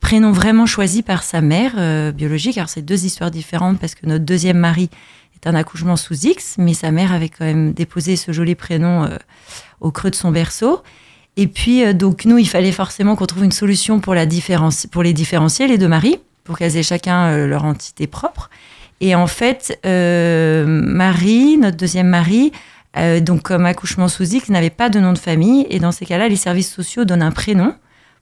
prénom 0.00 0.32
vraiment 0.32 0.66
choisi 0.66 1.02
par 1.02 1.22
sa 1.22 1.40
mère 1.40 1.74
euh, 1.76 2.12
biologique. 2.12 2.56
Alors 2.56 2.68
c'est 2.68 2.82
deux 2.82 3.04
histoires 3.04 3.30
différentes 3.30 3.78
parce 3.78 3.94
que 3.94 4.06
notre 4.06 4.24
deuxième 4.24 4.58
mari 4.58 4.88
est 5.34 5.46
un 5.46 5.54
accouchement 5.54 5.96
sous 5.96 6.26
X, 6.26 6.56
mais 6.58 6.74
sa 6.74 6.90
mère 6.90 7.12
avait 7.12 7.28
quand 7.28 7.44
même 7.44 7.72
déposé 7.72 8.16
ce 8.16 8.32
joli 8.32 8.54
prénom 8.54 9.04
euh, 9.04 9.16
au 9.80 9.90
creux 9.90 10.10
de 10.10 10.14
son 10.14 10.30
berceau. 10.30 10.82
Et 11.36 11.46
puis 11.46 11.84
euh, 11.84 11.92
donc 11.92 12.24
nous, 12.24 12.38
il 12.38 12.48
fallait 12.48 12.72
forcément 12.72 13.16
qu'on 13.16 13.26
trouve 13.26 13.44
une 13.44 13.52
solution 13.52 14.00
pour 14.00 14.14
la 14.14 14.24
différence, 14.24 14.86
pour 14.86 15.02
les 15.02 15.12
différencier 15.12 15.66
les 15.66 15.76
deux 15.76 15.88
maris, 15.88 16.18
pour 16.42 16.58
qu'elles 16.58 16.76
aient 16.76 16.82
chacun 16.82 17.46
leur 17.46 17.64
entité 17.64 18.06
propre. 18.06 18.50
Et 19.04 19.14
en 19.14 19.26
fait, 19.26 19.78
euh, 19.84 20.64
Marie, 20.66 21.58
notre 21.58 21.76
deuxième 21.76 22.08
mari, 22.08 22.52
euh, 22.96 23.20
donc 23.20 23.42
comme 23.42 23.66
accouchement 23.66 24.08
sous 24.08 24.24
X, 24.34 24.48
n'avait 24.48 24.70
pas 24.70 24.88
de 24.88 24.98
nom 24.98 25.12
de 25.12 25.18
famille. 25.18 25.66
Et 25.68 25.78
dans 25.78 25.92
ces 25.92 26.06
cas-là, 26.06 26.26
les 26.26 26.36
services 26.36 26.72
sociaux 26.72 27.04
donnent 27.04 27.20
un 27.20 27.30
prénom 27.30 27.74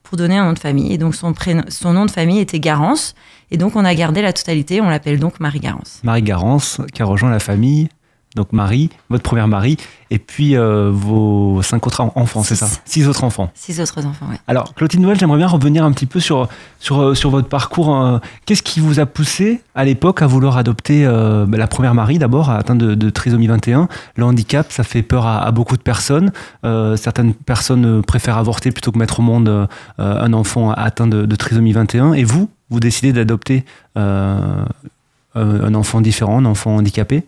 pour 0.03 0.17
donner 0.17 0.37
un 0.37 0.43
nom 0.43 0.51
de 0.51 0.59
famille. 0.59 0.91
Et 0.91 0.97
donc 0.97 1.15
son, 1.15 1.31
prénom, 1.31 1.63
son 1.69 1.93
nom 1.93 2.05
de 2.05 2.11
famille 2.11 2.39
était 2.39 2.59
Garance. 2.59 3.15
Et 3.49 3.55
donc 3.55 3.77
on 3.77 3.85
a 3.85 3.95
gardé 3.95 4.21
la 4.21 4.33
totalité, 4.33 4.81
on 4.81 4.89
l'appelle 4.89 5.19
donc 5.19 5.39
Marie 5.39 5.61
Garance. 5.61 6.01
Marie 6.03 6.21
Garance, 6.21 6.81
qui 6.93 7.01
a 7.01 7.05
rejoint 7.05 7.31
la 7.31 7.39
famille. 7.39 7.87
Donc 8.35 8.51
Marie, 8.51 8.89
votre 9.09 9.21
première 9.21 9.47
Marie, 9.47 9.77
et 10.09 10.17
puis 10.17 10.57
euh, 10.57 10.89
vos 10.91 11.61
cinq 11.61 11.85
autres 11.85 12.01
enfants, 12.15 12.41
c'est 12.41 12.55
ça? 12.55 12.67
Six. 12.83 13.07
Autres 13.07 13.23
enfants. 13.23 13.51
Six 13.53 13.79
autres 13.79 14.03
enfants, 14.05 14.25
oui. 14.29 14.37
Alors, 14.47 14.73
Clotilde 14.73 15.03
Noël, 15.03 15.19
j'aimerais 15.19 15.37
bien 15.37 15.47
revenir 15.47 15.83
un 15.85 15.91
petit 15.91 16.07
peu 16.07 16.19
sur, 16.19 16.47
sur, 16.79 16.99
euh, 17.01 17.13
sur 17.15 17.29
votre 17.29 17.47
parcours. 17.47 17.95
euh, 17.95 18.17
Qu'est-ce 18.45 18.63
qui 18.63 18.79
vous 18.79 18.99
a 18.99 19.05
poussé 19.05 19.61
à 19.75 19.85
l'époque 19.85 20.21
à 20.23 20.27
vouloir 20.27 20.57
adopter 20.57 21.05
euh, 21.05 21.45
bah, 21.47 21.57
la 21.59 21.67
première 21.67 21.93
Marie 21.93 22.17
d'abord, 22.17 22.49
atteinte 22.49 22.79
de, 22.79 22.95
de 22.95 23.09
trisomie 23.11 23.45
21 23.47 23.87
Le 24.15 24.23
handicap, 24.25 24.71
ça 24.71 24.83
fait 24.83 25.03
peur 25.03 25.27
à, 25.27 25.43
à 25.45 25.51
beaucoup 25.51 25.77
de 25.77 25.83
personnes. 25.83 26.31
Euh, 26.65 26.95
certaines 26.97 27.33
personnes 27.35 28.01
préfèrent 28.01 28.37
avorter 28.39 28.71
plutôt 28.71 28.91
que 28.91 28.97
mettre 28.97 29.19
au 29.19 29.23
monde 29.23 29.67
un 29.99 30.33
enfant 30.33 30.71
atteint 30.71 31.05
de, 31.07 31.25
de 31.25 31.35
trisomie 31.35 31.73
21. 31.73 32.13
Et 32.13 32.23
vous, 32.23 32.49
vous 32.71 32.79
décidez 32.79 33.13
d'adopter 33.13 33.63
un 33.95 35.73
enfant 35.75 36.01
différent, 36.01 36.39
un 36.39 36.45
enfant 36.45 36.75
handicapé? 36.77 37.23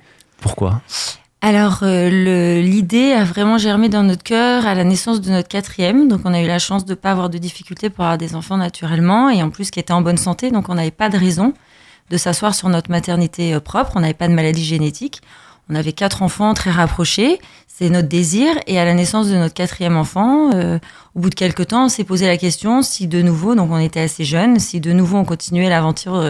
Pourquoi 0.45 0.79
Alors, 1.41 1.79
euh, 1.81 2.61
l'idée 2.61 3.13
a 3.13 3.23
vraiment 3.23 3.57
germé 3.57 3.89
dans 3.89 4.03
notre 4.03 4.21
cœur 4.21 4.67
à 4.67 4.75
la 4.75 4.83
naissance 4.83 5.19
de 5.19 5.31
notre 5.31 5.47
quatrième. 5.47 6.07
Donc, 6.07 6.21
on 6.23 6.35
a 6.35 6.39
eu 6.39 6.45
la 6.45 6.59
chance 6.59 6.85
de 6.85 6.91
ne 6.91 6.95
pas 6.95 7.09
avoir 7.09 7.31
de 7.31 7.39
difficultés 7.39 7.89
pour 7.89 8.03
avoir 8.03 8.19
des 8.19 8.35
enfants 8.35 8.55
naturellement 8.55 9.31
et 9.31 9.41
en 9.41 9.49
plus 9.49 9.71
qui 9.71 9.79
étaient 9.79 9.91
en 9.91 10.03
bonne 10.03 10.19
santé. 10.19 10.51
Donc, 10.51 10.69
on 10.69 10.75
n'avait 10.75 10.91
pas 10.91 11.09
de 11.09 11.17
raison 11.17 11.55
de 12.11 12.17
s'asseoir 12.17 12.53
sur 12.53 12.69
notre 12.69 12.91
maternité 12.91 13.55
euh, 13.55 13.59
propre. 13.59 13.93
On 13.95 14.01
n'avait 14.01 14.13
pas 14.13 14.27
de 14.27 14.33
maladie 14.33 14.63
génétique. 14.63 15.23
On 15.67 15.73
avait 15.73 15.93
quatre 15.93 16.21
enfants 16.21 16.53
très 16.53 16.69
rapprochés, 16.69 17.39
c'est 17.67 17.89
notre 17.89 18.07
désir. 18.07 18.55
Et 18.67 18.77
à 18.77 18.85
la 18.85 18.93
naissance 18.93 19.27
de 19.27 19.35
notre 19.35 19.55
quatrième 19.55 19.97
enfant, 19.97 20.51
euh, 20.53 20.77
au 21.15 21.21
bout 21.21 21.31
de 21.31 21.35
quelques 21.35 21.69
temps, 21.69 21.85
on 21.85 21.89
s'est 21.89 22.03
posé 22.03 22.27
la 22.27 22.37
question 22.37 22.83
si 22.83 23.07
de 23.07 23.23
nouveau, 23.23 23.55
donc 23.55 23.71
on 23.71 23.79
était 23.79 24.01
assez 24.01 24.25
jeunes, 24.25 24.59
si 24.59 24.79
de 24.79 24.93
nouveau 24.93 25.17
on 25.17 25.25
continuait 25.25 25.69
l'aventure 25.69 26.23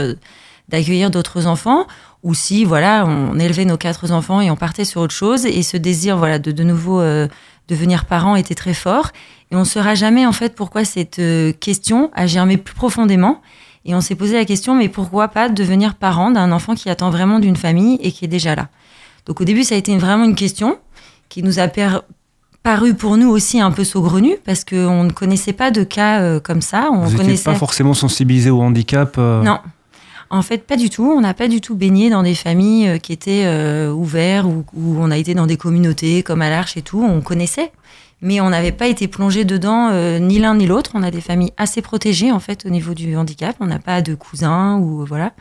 d'accueillir 0.69 1.12
d'autres 1.12 1.48
enfants, 1.48 1.86
ou 2.25 2.34
si 2.34 2.65
voilà, 2.65 3.05
on 3.08 3.38
élevait 3.38 3.65
nos 3.65 3.77
quatre 3.77 4.12
enfants 4.12 4.41
et 4.41 4.50
on 4.50 4.55
partait 4.55 4.84
sur 4.84 5.00
autre 5.00 5.13
chose. 5.13 5.46
Et 5.46 5.62
ce 5.62 5.77
désir, 5.77 6.17
voilà, 6.17 6.39
de 6.39 6.51
de 6.51 6.63
nouveau 6.63 7.00
euh, 7.00 7.27
devenir 7.67 8.05
parent 8.05 8.36
était 8.36 8.55
très 8.55 8.74
fort. 8.74 9.12
Et 9.51 9.55
on 9.55 9.60
ne 9.60 9.63
saura 9.63 9.94
jamais 9.94 10.25
en 10.25 10.32
fait 10.32 10.55
pourquoi 10.55 10.86
cette 10.86 11.20
euh, 11.20 11.53
question 11.53 12.10
a 12.15 12.25
germé 12.25 12.58
plus 12.58 12.74
profondément. 12.74 13.41
Et 13.86 13.94
on 13.94 14.01
s'est 14.01 14.15
posé 14.15 14.34
la 14.34 14.44
question, 14.44 14.74
mais 14.74 14.89
pourquoi 14.89 15.27
pas 15.27 15.50
devenir 15.50 15.94
parent 15.94 16.32
d'un 16.32 16.51
enfant 16.51 16.74
qui 16.74 16.89
attend 16.89 17.12
vraiment 17.12 17.38
d'une 17.38 17.55
famille 17.55 18.00
et 18.01 18.12
qui 18.12 18.25
est 18.25 18.27
déjà 18.27 18.55
là? 18.55 18.70
Donc 19.27 19.39
au 19.39 19.46
début, 19.46 19.63
ça 19.63 19.75
a 19.75 19.77
été 19.77 19.96
vraiment 19.96 20.25
une 20.25 20.34
question 20.34 20.79
qui 21.29 21.44
nous 21.44 21.60
a 21.60 21.67
paru 22.63 22.96
pour 22.96 23.17
nous 23.17 23.29
aussi 23.29 23.62
un 23.62 23.70
peu 23.70 23.84
saugrenu 23.84 24.38
parce 24.44 24.65
qu'on 24.65 25.03
ne 25.03 25.12
connaissait 25.12 25.53
pas 25.53 25.70
de 25.70 25.84
cas 25.84 26.22
euh, 26.22 26.39
comme 26.39 26.62
ça. 26.62 26.89
On 26.91 27.01
Vous 27.01 27.17
connaissait 27.17 27.44
pas 27.44 27.53
forcément 27.53 27.94
sensibilisé 27.94 28.50
au 28.50 28.63
handicap 28.63 29.15
non. 29.17 29.60
En 30.36 30.42
fait, 30.42 30.68
pas 30.68 30.75
du 30.75 30.89
tout. 30.89 31.06
On 31.06 31.22
n'a 31.22 31.34
pas 31.34 31.48
du 31.48 31.62
tout 31.62 31.75
baigné 31.75 32.10
dans 32.10 32.22
des 32.22 32.36
familles 32.36 32.89
euh, 32.89 32.98
qui 32.98 33.13
étaient 33.13 33.44
euh, 33.46 33.89
ouvertes 33.89 34.48
ou 34.48 34.98
on 35.00 35.10
a 35.10 35.18
été 35.18 35.34
dans 35.34 35.48
des 35.48 35.56
communautés 35.56 36.24
comme 36.24 36.42
à 36.42 36.50
l'Arche 36.50 36.75
et 36.75 36.82
tout. 36.82 37.01
On 37.01 37.22
connaissait, 37.22 37.72
mais 38.22 38.42
on 38.42 38.50
n'avait 38.50 38.74
pas 38.74 38.88
été 38.88 39.08
plongé 39.08 39.46
dedans 39.46 39.89
euh, 39.94 40.20
ni 40.20 40.39
l'un 40.39 40.56
ni 40.56 40.65
l'autre. 40.65 40.92
On 40.94 41.04
a 41.04 41.12
des 41.12 41.22
familles 41.22 41.54
assez 41.56 41.82
protégées 41.82 42.34
en 42.34 42.42
fait 42.42 42.65
au 42.65 42.70
niveau 42.70 42.94
du 42.94 43.15
handicap. 43.15 43.56
On 43.62 43.68
n'a 43.68 43.80
pas 43.80 44.01
de 44.01 44.13
cousins 44.13 44.77
ou 44.77 45.06
voilà. 45.06 45.32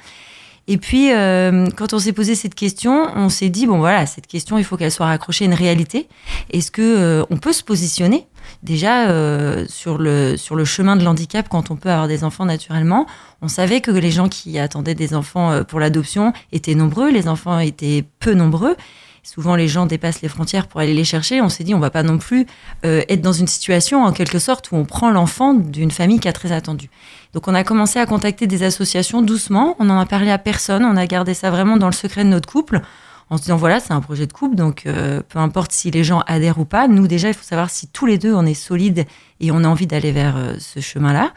Et 0.66 0.78
puis, 0.78 1.12
euh, 1.12 1.66
quand 1.76 1.92
on 1.92 1.98
s'est 1.98 2.12
posé 2.12 2.34
cette 2.34 2.54
question, 2.54 3.08
on 3.16 3.28
s'est 3.28 3.50
dit 3.50 3.66
bon 3.66 3.78
voilà, 3.78 4.06
cette 4.06 4.26
question, 4.26 4.56
il 4.56 4.64
faut 4.64 4.76
qu'elle 4.76 4.90
soit 4.90 5.06
raccrochée 5.06 5.44
à 5.44 5.48
une 5.48 5.54
réalité. 5.54 6.08
Est-ce 6.50 6.70
que 6.70 6.82
euh, 6.82 7.24
on 7.28 7.36
peut 7.36 7.52
se 7.52 7.62
positionner 7.62 8.26
déjà 8.62 9.10
euh, 9.10 9.66
sur 9.68 9.98
le 9.98 10.36
sur 10.36 10.56
le 10.56 10.64
chemin 10.64 10.96
de 10.96 11.04
l'handicap 11.04 11.48
quand 11.50 11.70
on 11.70 11.76
peut 11.76 11.90
avoir 11.90 12.08
des 12.08 12.24
enfants 12.24 12.46
naturellement? 12.46 13.06
On 13.42 13.48
savait 13.48 13.82
que 13.82 13.90
les 13.90 14.10
gens 14.10 14.28
qui 14.28 14.58
attendaient 14.58 14.94
des 14.94 15.14
enfants 15.14 15.50
euh, 15.50 15.64
pour 15.64 15.80
l'adoption 15.80 16.32
étaient 16.50 16.74
nombreux, 16.74 17.10
les 17.10 17.28
enfants 17.28 17.58
étaient 17.58 18.04
peu 18.18 18.32
nombreux. 18.32 18.76
Souvent, 19.24 19.56
les 19.56 19.68
gens 19.68 19.86
dépassent 19.86 20.20
les 20.20 20.28
frontières 20.28 20.66
pour 20.66 20.80
aller 20.80 20.92
les 20.92 21.04
chercher. 21.04 21.40
On 21.40 21.48
s'est 21.48 21.64
dit, 21.64 21.74
on 21.74 21.78
va 21.78 21.88
pas 21.88 22.02
non 22.02 22.18
plus 22.18 22.46
euh, 22.84 23.02
être 23.08 23.22
dans 23.22 23.32
une 23.32 23.46
situation, 23.46 24.04
en 24.04 24.12
quelque 24.12 24.38
sorte, 24.38 24.70
où 24.70 24.76
on 24.76 24.84
prend 24.84 25.10
l'enfant 25.10 25.54
d'une 25.54 25.90
famille 25.90 26.20
qui 26.20 26.28
a 26.28 26.32
très 26.34 26.52
attendu. 26.52 26.90
Donc, 27.34 27.48
on 27.48 27.54
a 27.54 27.64
commencé 27.64 27.98
à 27.98 28.06
contacter 28.06 28.46
des 28.46 28.62
associations 28.62 29.20
doucement. 29.20 29.74
On 29.80 29.84
n'en 29.84 29.98
a 29.98 30.06
parlé 30.06 30.30
à 30.30 30.38
personne. 30.38 30.84
On 30.84 30.96
a 30.96 31.06
gardé 31.06 31.34
ça 31.34 31.50
vraiment 31.50 31.76
dans 31.76 31.88
le 31.88 31.92
secret 31.92 32.24
de 32.24 32.28
notre 32.30 32.48
couple, 32.48 32.80
en 33.28 33.36
se 33.36 33.42
disant, 33.42 33.56
voilà, 33.56 33.80
c'est 33.80 33.92
un 33.92 34.00
projet 34.00 34.26
de 34.26 34.32
couple, 34.32 34.54
donc 34.54 34.84
euh, 34.86 35.20
peu 35.28 35.38
importe 35.38 35.72
si 35.72 35.90
les 35.90 36.04
gens 36.04 36.20
adhèrent 36.26 36.58
ou 36.58 36.64
pas. 36.64 36.86
Nous, 36.88 37.08
déjà, 37.08 37.28
il 37.28 37.34
faut 37.34 37.44
savoir 37.44 37.70
si 37.70 37.88
tous 37.88 38.06
les 38.06 38.18
deux, 38.18 38.32
on 38.32 38.46
est 38.46 38.54
solides 38.54 39.04
et 39.40 39.50
on 39.50 39.64
a 39.64 39.68
envie 39.68 39.86
d'aller 39.86 40.12
vers 40.12 40.36
euh, 40.36 40.54
ce 40.58 40.80
chemin-là. 40.80 41.32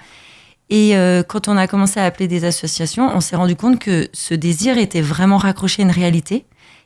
Et 0.69 0.97
euh, 0.97 1.23
quand 1.23 1.47
on 1.47 1.57
a 1.57 1.65
commencé 1.65 1.99
à 1.99 2.05
appeler 2.05 2.27
des 2.27 2.45
associations, 2.45 3.09
on 3.15 3.21
s'est 3.21 3.37
rendu 3.37 3.55
compte 3.55 3.79
que 3.79 4.09
ce 4.13 4.33
désir 4.33 4.77
était 4.77 5.01
vraiment 5.01 5.37
raccroché 5.37 5.81
à 5.81 5.85
une 5.85 5.91
réalité. 5.91 6.45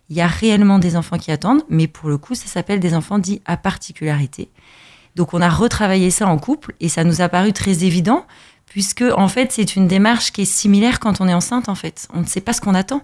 Il 0.10 0.15
y 0.15 0.22
a 0.22 0.27
réellement 0.27 0.77
des 0.77 0.96
enfants 0.96 1.18
qui 1.18 1.32
attendent, 1.32 1.63
mais 1.70 1.88
pour 1.88 2.10
le 2.10 2.18
coup, 2.18 2.36
ça 2.36 2.46
s'appelle 2.46 2.80
des 2.80 2.94
enfants 2.94 3.18
dits 3.18 3.41
à 3.46 3.58
particularité. 3.58 4.50
Donc 5.15 5.34
on 5.34 5.41
a 5.41 5.50
retravaillé 5.50 6.10
ça 6.10 6.27
en 6.27 6.38
couple 6.38 6.74
et 6.80 6.89
ça 6.89 7.03
nous 7.03 7.22
a 7.22 7.30
paru 7.30 7.53
très 7.53 7.84
évident 7.84 8.25
puisque 8.72 9.04
en 9.18 9.28
fait 9.28 9.51
c'est 9.51 9.75
une 9.75 9.88
démarche 9.88 10.32
qui 10.32 10.42
est 10.42 10.46
similaire 10.46 11.00
quand 11.00 11.20
on 11.20 11.28
est 11.28 11.34
enceinte 11.34 11.68
en 11.68 11.75
fait. 11.75 12.08
On 12.13 12.22
ne 12.22 12.25
sait 12.25 12.42
pas 12.42 12.54
ce 12.54 12.62
qu'on 12.62 12.74
attend. 12.74 13.01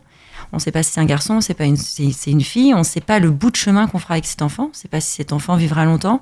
On 0.54 0.58
ne 0.58 0.62
sait 0.62 0.72
pas 0.72 0.82
si 0.82 0.94
c'est 0.94 1.02
un 1.02 1.06
garçon, 1.06 1.40
pas 1.58 1.66
une, 1.66 1.76
si 1.76 2.14
c'est 2.14 2.32
une 2.32 2.42
fille, 2.42 2.74
on 2.74 2.80
ne 2.80 2.84
sait 2.84 3.02
pas 3.02 3.20
le 3.20 3.32
bout 3.32 3.52
de 3.52 3.58
chemin 3.58 3.88
qu'on 3.88 4.00
fera 4.00 4.14
avec 4.14 4.26
cet 4.26 4.42
enfant, 4.42 4.66
on 4.66 4.70
ne 4.70 4.74
sait 4.74 4.88
pas 4.88 5.02
si 5.02 5.16
cet 5.16 5.34
enfant 5.34 5.58
vivra 5.58 5.84
longtemps. 5.84 6.22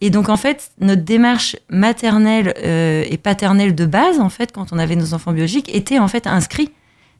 Et 0.00 0.10
donc 0.10 0.28
en 0.28 0.36
fait 0.36 0.70
notre 0.78 1.02
démarche 1.02 1.56
maternelle 1.68 2.54
euh, 2.58 3.04
et 3.08 3.16
paternelle 3.16 3.74
de 3.74 3.84
base 3.84 4.20
en 4.20 4.28
fait 4.28 4.52
quand 4.52 4.72
on 4.72 4.78
avait 4.78 4.94
nos 4.94 5.12
enfants 5.12 5.32
biologiques 5.32 5.74
était 5.74 5.98
en 5.98 6.06
fait 6.06 6.28
inscrit 6.28 6.70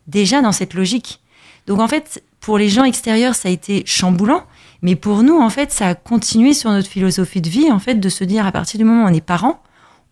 déjà 0.07 0.41
dans 0.43 0.53
cette 0.53 0.75
logique. 0.75 1.21
Donc 1.67 1.81
en 1.81 1.89
fait 1.89 2.23
pour 2.41 2.57
les 2.57 2.69
gens 2.69 2.85
extérieurs, 2.85 3.35
ça 3.35 3.49
a 3.49 3.53
été 3.53 3.83
chamboulant, 3.85 4.45
mais 4.81 4.95
pour 4.95 5.23
nous, 5.23 5.39
en 5.39 5.51
fait, 5.51 5.73
ça 5.73 5.89
a 5.89 5.95
continué 5.95 6.55
sur 6.55 6.71
notre 6.71 6.89
philosophie 6.89 7.41
de 7.41 7.49
vie, 7.49 7.71
en 7.73 7.79
fait, 7.79 7.97
de 7.97 8.09
se 8.09 8.25
dire 8.25 8.47
à 8.47 8.53
partir 8.53 8.79
du 8.79 8.85
moment 8.85 9.05
où 9.05 9.09
on 9.09 9.13
est 9.13 9.21
parent, 9.21 9.61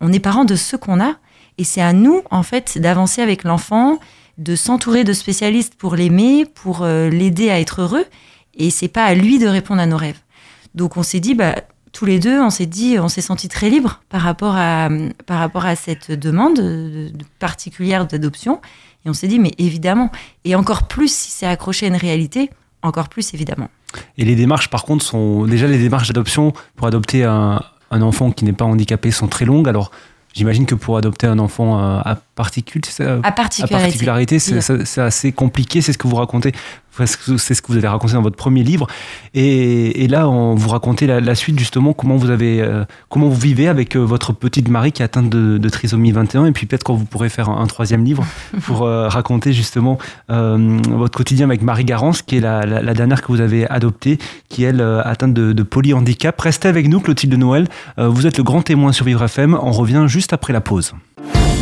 on 0.00 0.12
est 0.12 0.20
parent 0.20 0.44
de 0.44 0.56
ce 0.56 0.76
qu'on 0.76 1.00
a, 1.00 1.14
et 1.58 1.64
c'est 1.64 1.80
à 1.82 1.92
nous, 1.92 2.22
en 2.30 2.42
fait, 2.42 2.78
d'avancer 2.78 3.22
avec 3.22 3.44
l'enfant, 3.44 3.98
de 4.38 4.54
s'entourer 4.56 5.04
de 5.04 5.12
spécialistes 5.12 5.74
pour 5.76 5.96
l'aimer, 5.96 6.44
pour 6.44 6.82
euh, 6.82 7.08
l'aider 7.08 7.50
à 7.50 7.58
être 7.60 7.80
heureux, 7.82 8.04
et 8.54 8.70
c'est 8.70 8.88
pas 8.88 9.04
à 9.04 9.14
lui 9.14 9.38
de 9.38 9.46
répondre 9.46 9.80
à 9.80 9.86
nos 9.86 9.96
rêves. 9.96 10.18
Donc 10.74 10.96
on 10.96 11.02
s'est 11.02 11.20
dit, 11.20 11.34
bah, 11.34 11.54
tous 11.92 12.04
les 12.04 12.18
deux, 12.18 12.38
on 12.40 12.50
s'est 12.50 12.66
dit, 12.66 12.98
on 12.98 13.08
s'est 13.08 13.22
senti 13.22 13.48
très 13.48 13.70
libre 13.70 14.02
par 14.10 14.20
rapport 14.20 14.54
à, 14.56 14.90
par 15.24 15.38
rapport 15.38 15.64
à 15.64 15.76
cette 15.76 16.12
demande 16.12 16.56
de- 16.56 17.10
de 17.14 17.24
particulière 17.38 18.06
d'adoption. 18.06 18.60
Et 19.06 19.08
on 19.08 19.14
s'est 19.14 19.28
dit, 19.28 19.38
mais 19.38 19.52
évidemment, 19.56 20.10
et 20.44 20.54
encore 20.54 20.88
plus 20.88 21.10
si 21.14 21.30
c'est 21.30 21.46
accroché 21.46 21.86
à 21.86 21.88
une 21.88 21.96
réalité, 21.96 22.50
encore 22.82 23.08
plus 23.08 23.32
évidemment. 23.32 23.70
Et 24.18 24.26
les 24.26 24.34
démarches, 24.34 24.68
par 24.68 24.84
contre, 24.84 25.02
sont 25.04 25.44
déjà 25.46 25.66
les 25.66 25.78
démarches 25.78 26.08
d'adoption 26.08 26.52
pour 26.74 26.86
adopter 26.86 27.24
un, 27.24 27.62
un 27.90 28.02
enfant 28.02 28.30
qui 28.30 28.44
n'est 28.44 28.52
pas 28.52 28.66
handicapé 28.66 29.10
sont 29.10 29.28
très 29.28 29.46
longues. 29.46 29.68
Alors, 29.68 29.90
j'imagine 30.36 30.66
que 30.66 30.74
pour 30.74 30.96
adopter 30.98 31.26
un 31.26 31.38
enfant 31.38 31.80
euh, 31.80 32.00
à 32.04 32.16
particule, 32.34 32.82
À 33.22 33.66
particularité. 33.80 34.38
c'est 34.38 35.00
assez 35.00 35.32
compliqué. 35.32 35.80
C'est 35.80 35.92
ce 35.92 35.98
que 35.98 36.06
vous 36.06 36.16
racontez. 36.16 36.52
C'est 37.04 37.54
ce 37.54 37.60
que- 37.62 37.66
vous 37.68 37.76
avez 37.76 37.88
raconté 37.88 38.14
dans 38.14 38.22
votre 38.22 38.36
premier 38.36 38.62
livre. 38.62 38.86
Et, 39.34 40.04
et 40.04 40.08
là, 40.08 40.28
on 40.28 40.54
vous 40.54 40.68
racontez 40.68 41.06
la, 41.06 41.20
la 41.20 41.34
suite 41.34 41.58
justement 41.58 41.92
comment 41.92 42.16
vous 42.16 42.30
avez, 42.30 42.60
euh, 42.62 42.84
comment 43.08 43.28
vous 43.28 43.38
vivez 43.40 43.68
avec 43.68 43.96
euh, 43.96 44.00
votre 44.00 44.32
petite 44.32 44.68
Marie 44.68 44.92
qui 44.92 45.02
est 45.02 45.04
atteinte 45.04 45.28
de, 45.28 45.58
de 45.58 45.68
trisomie 45.68 46.12
21. 46.12 46.46
Et 46.46 46.52
puis 46.52 46.66
peut-être 46.66 46.84
quand 46.84 46.94
vous 46.94 47.04
pourrez 47.04 47.28
faire 47.28 47.48
un, 47.50 47.60
un 47.60 47.66
troisième 47.66 48.04
livre 48.04 48.24
pour 48.62 48.82
euh, 48.84 49.08
raconter 49.08 49.52
justement 49.52 49.98
euh, 50.30 50.78
votre 50.88 51.16
quotidien 51.18 51.46
avec 51.46 51.62
Marie 51.62 51.84
Garance, 51.84 52.22
qui 52.22 52.36
est 52.36 52.40
la, 52.40 52.64
la- 52.64 52.82
la 52.82 52.94
dernière 52.94 53.20
que 53.22 53.28
vous 53.28 53.40
avez 53.40 53.68
adoptée, 53.68 54.18
qui 54.48 54.62
elle 54.64 54.80
atteinte 54.80 55.34
de, 55.34 55.52
de 55.52 55.62
polyhandicap. 55.62 56.40
Restez 56.40 56.68
avec 56.68 56.88
nous, 56.88 57.00
Clotilde 57.00 57.34
Noël. 57.34 57.66
Vous 57.98 58.26
êtes 58.26 58.38
le 58.38 58.44
grand 58.44 58.62
témoin 58.62 58.92
sur 58.92 59.04
Vivre 59.04 59.22
FM. 59.24 59.58
On 59.60 59.70
revient 59.72 60.04
juste 60.06 60.32
après 60.32 60.52
la 60.52 60.60
pause. 60.60 60.92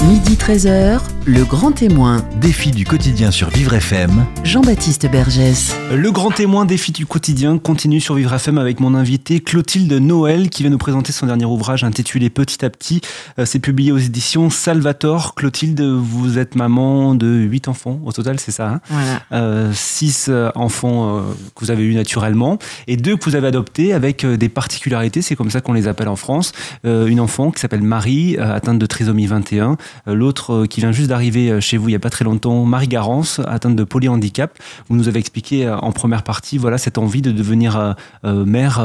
Midi 0.09 0.35
13h, 0.35 1.01
le 1.27 1.45
grand 1.45 1.73
témoin, 1.73 2.23
Défi 2.39 2.71
du 2.71 2.85
quotidien 2.85 3.31
sur 3.31 3.49
Vivre 3.49 3.73
FM. 3.73 4.27
Jean-Baptiste 4.45 5.11
Bergès. 5.11 5.75
Le 5.95 6.11
grand 6.13 6.31
témoin 6.31 6.67
défi 6.67 6.93
du 6.93 7.07
quotidien 7.07 7.57
continue 7.57 8.01
sur 8.01 8.15
Vivre 8.17 8.35
FM 8.35 8.59
avec 8.59 8.81
mon 8.81 8.95
invité 8.95 9.41
Clotilde 9.41 9.93
Noël 9.95 10.51
qui 10.51 10.63
va 10.63 10.69
nous 10.69 10.77
présenter 10.77 11.13
son 11.13 11.25
dernier 11.27 11.47
ouvrage 11.47 11.85
intitulé 11.85 12.29
Petit 12.29 12.63
à 12.67 12.71
petit. 12.71 13.01
Euh, 13.39 13.47
C'est 13.47 13.61
publié 13.61 13.93
aux 13.93 13.99
éditions 13.99 14.51
Salvator. 14.51 15.35
Clotilde, 15.35 15.81
vous 15.81 16.37
êtes 16.39 16.55
maman 16.55 17.15
de 17.15 17.27
8 17.27 17.69
enfants 17.69 17.99
au 18.05 18.13
total, 18.13 18.39
c'est 18.39 18.53
ça 18.53 18.69
hein 18.69 18.81
Voilà. 18.91 19.23
euh, 19.33 19.71
six 19.73 20.27
euh, 20.29 20.51
enfants 20.55 21.17
euh, 21.17 21.21
que 21.55 21.65
vous 21.65 21.71
avez 21.71 21.85
eus 21.85 21.95
naturellement 21.95 22.59
et 22.89 22.99
deux 22.99 23.17
que 23.17 23.25
vous 23.25 23.37
avez 23.37 23.47
adoptés 23.47 23.95
avec 23.95 24.25
euh, 24.25 24.37
des 24.37 24.51
particularités, 24.51 25.23
c'est 25.23 25.37
comme 25.37 25.51
ça 25.51 25.63
qu'on 25.63 25.73
les 25.73 25.89
appelle 25.89 26.09
en 26.09 26.17
France. 26.17 26.53
Euh, 26.85 27.07
une 27.07 27.21
enfant 27.21 27.51
qui 27.51 27.61
s'appelle 27.61 27.83
Marie, 27.83 28.37
euh, 28.39 28.55
atteinte 28.55 28.79
de 28.79 28.87
trisomie 28.87 29.27
21. 29.27 29.79
Euh, 30.09 30.15
L'autre 30.15 30.53
euh, 30.53 30.67
qui 30.67 30.81
vient 30.81 30.93
juste 30.93 31.09
d'arriver 31.09 31.51
euh, 31.51 31.61
chez 31.61 31.77
vous 31.77 31.89
il 31.89 31.93
n'y 31.93 31.97
a 31.97 32.01
pas 32.01 32.11
très 32.11 32.25
longtemps, 32.25 32.65
Marie 32.65 32.89
Garance, 32.89 33.41
atteinte 33.47 33.77
de 33.77 33.85
polyhandicap. 33.85 34.59
Vous 34.89 34.97
nous 34.97 35.09
avez 35.09 35.19
expliqué 35.19 35.69
en 35.69 35.93
première 35.93 36.23
partie 36.23 36.59
voilà, 36.59 36.79
cette 36.79 36.99
envie 36.99 37.23
de 37.23 37.33
devenir 37.33 37.97
mère 38.25 38.81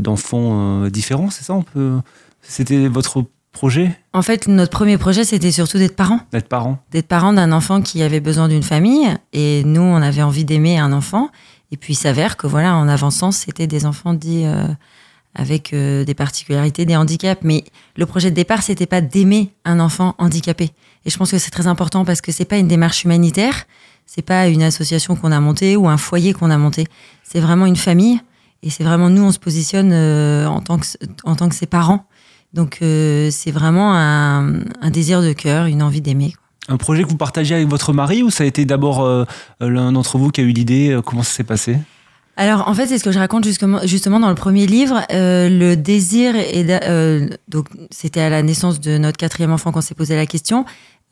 d'enfants 0.00 0.88
différents, 0.88 1.30
c'est 1.30 1.44
ça 1.44 1.54
on 1.54 1.62
peut... 1.62 1.98
C'était 2.42 2.88
votre 2.88 3.24
projet? 3.56 3.98
En 4.12 4.22
fait, 4.22 4.46
notre 4.46 4.70
premier 4.70 4.98
projet, 4.98 5.24
c'était 5.24 5.50
surtout 5.50 5.78
d'être 5.78 5.96
parent. 5.96 6.20
d'être 6.30 6.48
parent 6.48 6.78
D'être 6.92 7.08
parent 7.08 7.32
d'un 7.32 7.50
enfant 7.50 7.80
qui 7.80 8.02
avait 8.02 8.20
besoin 8.20 8.48
d'une 8.48 8.62
famille. 8.62 9.08
Et 9.32 9.64
nous, 9.64 9.80
on 9.80 9.96
avait 9.96 10.22
envie 10.22 10.44
d'aimer 10.44 10.78
un 10.78 10.92
enfant. 10.92 11.30
Et 11.72 11.76
puis, 11.76 11.94
il 11.94 11.96
s'avère 11.96 12.36
que, 12.36 12.46
voilà, 12.46 12.76
en 12.76 12.86
avançant, 12.86 13.32
c'était 13.32 13.66
des 13.66 13.86
enfants 13.86 14.14
dits 14.14 14.44
euh, 14.44 14.68
avec 15.36 15.72
euh, 15.72 16.04
des 16.04 16.14
particularités, 16.14 16.84
des 16.84 16.96
handicaps. 16.96 17.42
Mais 17.44 17.64
le 17.96 18.06
projet 18.06 18.30
de 18.30 18.34
départ, 18.34 18.62
c'était 18.62 18.86
pas 18.86 19.00
d'aimer 19.00 19.52
un 19.64 19.78
enfant 19.78 20.14
handicapé. 20.18 20.70
Et 21.04 21.10
je 21.10 21.16
pense 21.16 21.30
que 21.30 21.38
c'est 21.38 21.50
très 21.50 21.66
important 21.66 22.04
parce 22.04 22.20
que 22.20 22.32
c'est 22.32 22.46
pas 22.46 22.56
une 22.56 22.66
démarche 22.66 23.04
humanitaire. 23.04 23.66
C'est 24.06 24.22
pas 24.22 24.48
une 24.48 24.62
association 24.62 25.14
qu'on 25.14 25.30
a 25.32 25.40
montée 25.40 25.76
ou 25.76 25.88
un 25.88 25.98
foyer 25.98 26.32
qu'on 26.32 26.50
a 26.50 26.58
monté. 26.58 26.86
C'est 27.22 27.40
vraiment 27.40 27.66
une 27.66 27.76
famille. 27.76 28.18
Et 28.62 28.70
c'est 28.70 28.82
vraiment 28.82 29.10
nous, 29.10 29.22
on 29.22 29.32
se 29.32 29.38
positionne 29.38 29.90
euh, 29.92 30.46
en 30.46 30.60
tant 30.60 30.78
que 30.78 30.86
en 31.24 31.36
tant 31.36 31.48
que 31.48 31.54
ses 31.54 31.66
parents. 31.66 32.06
Donc 32.54 32.78
euh, 32.80 33.28
c'est 33.30 33.50
vraiment 33.50 33.94
un, 33.94 34.60
un 34.80 34.90
désir 34.90 35.20
de 35.20 35.32
cœur, 35.32 35.66
une 35.66 35.82
envie 35.82 36.00
d'aimer. 36.00 36.34
Un 36.68 36.78
projet 36.78 37.04
que 37.04 37.08
vous 37.08 37.16
partagez 37.16 37.54
avec 37.54 37.68
votre 37.68 37.92
mari 37.92 38.22
ou 38.22 38.30
ça 38.30 38.44
a 38.44 38.46
été 38.46 38.64
d'abord 38.64 39.06
l'un 39.60 39.92
d'entre 39.92 40.18
vous 40.18 40.30
qui 40.30 40.40
a 40.40 40.44
eu 40.44 40.50
l'idée 40.50 40.98
Comment 41.04 41.22
ça 41.22 41.32
s'est 41.32 41.44
passé? 41.44 41.76
Alors 42.36 42.68
en 42.68 42.74
fait, 42.74 42.86
c'est 42.86 42.98
ce 42.98 43.04
que 43.04 43.12
je 43.12 43.18
raconte 43.18 43.44
justement, 43.46 44.20
dans 44.20 44.28
le 44.28 44.34
premier 44.34 44.66
livre. 44.66 45.02
Euh, 45.12 45.48
le 45.48 45.76
désir 45.76 46.34
et 46.36 46.64
donc 47.48 47.68
c'était 47.90 48.20
à 48.20 48.28
la 48.28 48.42
naissance 48.42 48.80
de 48.80 48.98
notre 48.98 49.16
quatrième 49.16 49.52
enfant 49.52 49.72
qu'on 49.72 49.80
s'est 49.80 49.94
posé 49.94 50.16
la 50.16 50.26
question. 50.26 50.64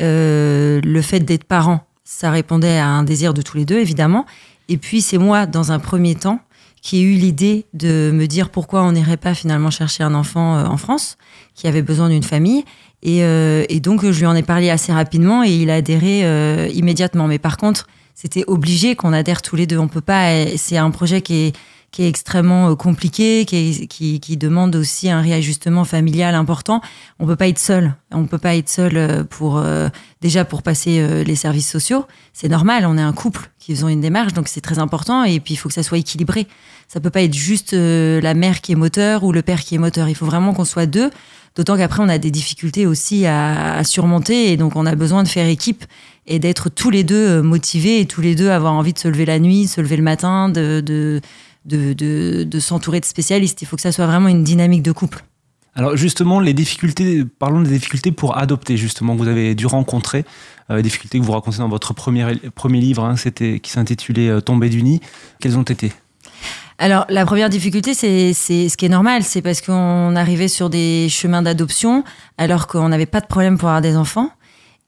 Euh, 0.02 0.80
le 0.84 1.02
fait 1.02 1.20
d'être 1.20 1.44
parent 1.44 1.86
ça 2.04 2.30
répondait 2.30 2.78
à 2.78 2.86
un 2.86 3.02
désir 3.02 3.34
de 3.34 3.42
tous 3.42 3.56
les 3.56 3.64
deux, 3.64 3.78
évidemment. 3.78 4.26
Et 4.68 4.76
puis, 4.76 5.00
c'est 5.00 5.18
moi, 5.18 5.46
dans 5.46 5.72
un 5.72 5.78
premier 5.78 6.14
temps, 6.14 6.40
qui 6.82 6.98
ai 6.98 7.02
eu 7.02 7.14
l'idée 7.14 7.64
de 7.72 8.10
me 8.12 8.26
dire 8.26 8.50
pourquoi 8.50 8.82
on 8.82 8.92
n'irait 8.92 9.16
pas 9.16 9.32
finalement 9.32 9.70
chercher 9.70 10.04
un 10.04 10.14
enfant 10.14 10.58
euh, 10.58 10.66
en 10.66 10.76
France 10.76 11.16
qui 11.54 11.66
avait 11.66 11.80
besoin 11.80 12.10
d'une 12.10 12.22
famille. 12.22 12.64
Et, 13.02 13.24
euh, 13.24 13.64
et, 13.70 13.80
donc, 13.80 14.04
je 14.04 14.18
lui 14.18 14.26
en 14.26 14.34
ai 14.34 14.42
parlé 14.42 14.68
assez 14.68 14.92
rapidement 14.92 15.42
et 15.42 15.50
il 15.50 15.70
a 15.70 15.76
adhéré 15.76 16.20
euh, 16.24 16.68
immédiatement. 16.74 17.26
Mais 17.26 17.38
par 17.38 17.56
contre, 17.56 17.86
c'était 18.14 18.44
obligé 18.46 18.96
qu'on 18.96 19.12
adhère 19.12 19.42
tous 19.42 19.56
les 19.56 19.66
deux. 19.66 19.78
On 19.78 19.88
peut 19.88 20.00
pas. 20.00 20.56
C'est 20.56 20.76
un 20.76 20.90
projet 20.90 21.20
qui 21.20 21.34
est 21.34 21.56
qui 21.94 22.02
est 22.02 22.08
extrêmement 22.08 22.70
euh, 22.70 22.74
compliqué, 22.74 23.44
qui, 23.44 23.86
qui, 23.86 24.18
qui, 24.18 24.36
demande 24.36 24.74
aussi 24.74 25.08
un 25.08 25.20
réajustement 25.20 25.84
familial 25.84 26.34
important. 26.34 26.80
On 27.20 27.26
peut 27.26 27.36
pas 27.36 27.46
être 27.46 27.60
seul. 27.60 27.94
On 28.10 28.24
peut 28.24 28.38
pas 28.38 28.56
être 28.56 28.68
seul 28.68 28.96
euh, 28.96 29.22
pour 29.22 29.58
euh, 29.58 29.88
déjà 30.20 30.44
pour 30.44 30.64
passer 30.64 31.24
les 31.24 31.36
services 31.36 31.70
sociaux. 31.70 32.04
C'est 32.32 32.48
normal. 32.48 32.84
On 32.84 32.98
est 32.98 33.02
un 33.02 33.12
couple 33.12 33.48
qui 33.60 33.76
faisons 33.76 33.86
une 33.86 34.00
démarche, 34.00 34.32
donc 34.32 34.48
c'est 34.48 34.60
très 34.60 34.80
important. 34.80 35.22
Et 35.22 35.38
puis 35.38 35.54
il 35.54 35.56
faut 35.56 35.68
que 35.68 35.74
ça 35.74 35.84
soit 35.84 35.98
équilibré. 35.98 36.48
Ça 36.88 36.98
peut 36.98 37.10
pas 37.10 37.22
être 37.22 37.34
juste 37.34 37.74
la 37.74 38.34
mère 38.34 38.60
qui 38.60 38.72
est 38.72 38.76
moteur 38.76 39.22
ou 39.22 39.30
le 39.30 39.42
père 39.42 39.60
qui 39.60 39.76
est 39.76 39.78
moteur. 39.78 40.08
Il 40.08 40.16
faut 40.16 40.26
vraiment 40.26 40.52
qu'on 40.52 40.64
soit 40.64 40.86
deux. 40.86 41.10
D'autant 41.54 41.76
qu'après 41.76 42.02
on 42.02 42.08
a 42.08 42.18
des 42.18 42.32
difficultés 42.32 42.86
aussi 42.86 43.26
à, 43.26 43.76
à, 43.76 43.84
surmonter 43.84 44.50
et 44.50 44.56
donc 44.56 44.74
on 44.74 44.86
a 44.86 44.96
besoin 44.96 45.22
de 45.22 45.28
faire 45.28 45.46
équipe 45.46 45.84
et 46.26 46.38
d'être 46.38 46.68
tous 46.70 46.90
les 46.90 47.04
deux 47.04 47.42
motivés 47.42 48.00
et 48.00 48.06
tous 48.06 48.20
les 48.20 48.34
deux 48.34 48.50
avoir 48.50 48.72
envie 48.72 48.92
de 48.92 48.98
se 48.98 49.08
lever 49.08 49.26
la 49.26 49.38
nuit, 49.38 49.66
se 49.66 49.80
lever 49.80 49.96
le 49.96 50.02
matin, 50.02 50.48
de, 50.48 50.80
de 50.80 51.20
de, 51.64 51.92
de, 51.94 52.44
de 52.44 52.60
s'entourer 52.60 53.00
de 53.00 53.04
spécialistes. 53.04 53.62
Il 53.62 53.66
faut 53.66 53.76
que 53.76 53.82
ça 53.82 53.92
soit 53.92 54.06
vraiment 54.06 54.28
une 54.28 54.44
dynamique 54.44 54.82
de 54.82 54.92
couple. 54.92 55.24
Alors 55.74 55.96
justement, 55.96 56.38
les 56.38 56.54
difficultés, 56.54 57.24
parlons 57.24 57.60
des 57.62 57.70
difficultés 57.70 58.12
pour 58.12 58.38
adopter, 58.38 58.76
justement, 58.76 59.14
que 59.14 59.22
vous 59.22 59.28
avez 59.28 59.54
dû 59.54 59.66
rencontrer, 59.66 60.24
euh, 60.70 60.82
difficultés 60.82 61.18
que 61.18 61.24
vous 61.24 61.32
racontez 61.32 61.58
dans 61.58 61.68
votre 61.68 61.94
premier, 61.94 62.26
premier 62.54 62.80
livre, 62.80 63.04
hein, 63.04 63.16
c'était, 63.16 63.58
qui 63.58 63.70
s'intitulait 63.70 64.28
euh, 64.28 64.40
Tomber 64.40 64.68
du 64.68 64.82
nid. 64.82 65.00
Quelles 65.40 65.58
ont 65.58 65.62
été? 65.62 65.92
Alors, 66.78 67.06
la 67.08 67.24
première 67.26 67.50
difficulté, 67.50 67.94
c'est, 67.94 68.32
c'est 68.34 68.68
ce 68.68 68.76
qui 68.76 68.86
est 68.86 68.88
normal, 68.90 69.22
c'est 69.24 69.42
parce 69.42 69.60
qu'on 69.60 70.14
arrivait 70.16 70.48
sur 70.48 70.70
des 70.70 71.08
chemins 71.08 71.42
d'adoption 71.42 72.04
alors 72.38 72.66
qu'on 72.66 72.88
n'avait 72.88 73.06
pas 73.06 73.20
de 73.20 73.26
problème 73.26 73.58
pour 73.58 73.68
avoir 73.68 73.82
des 73.82 73.96
enfants. 73.96 74.30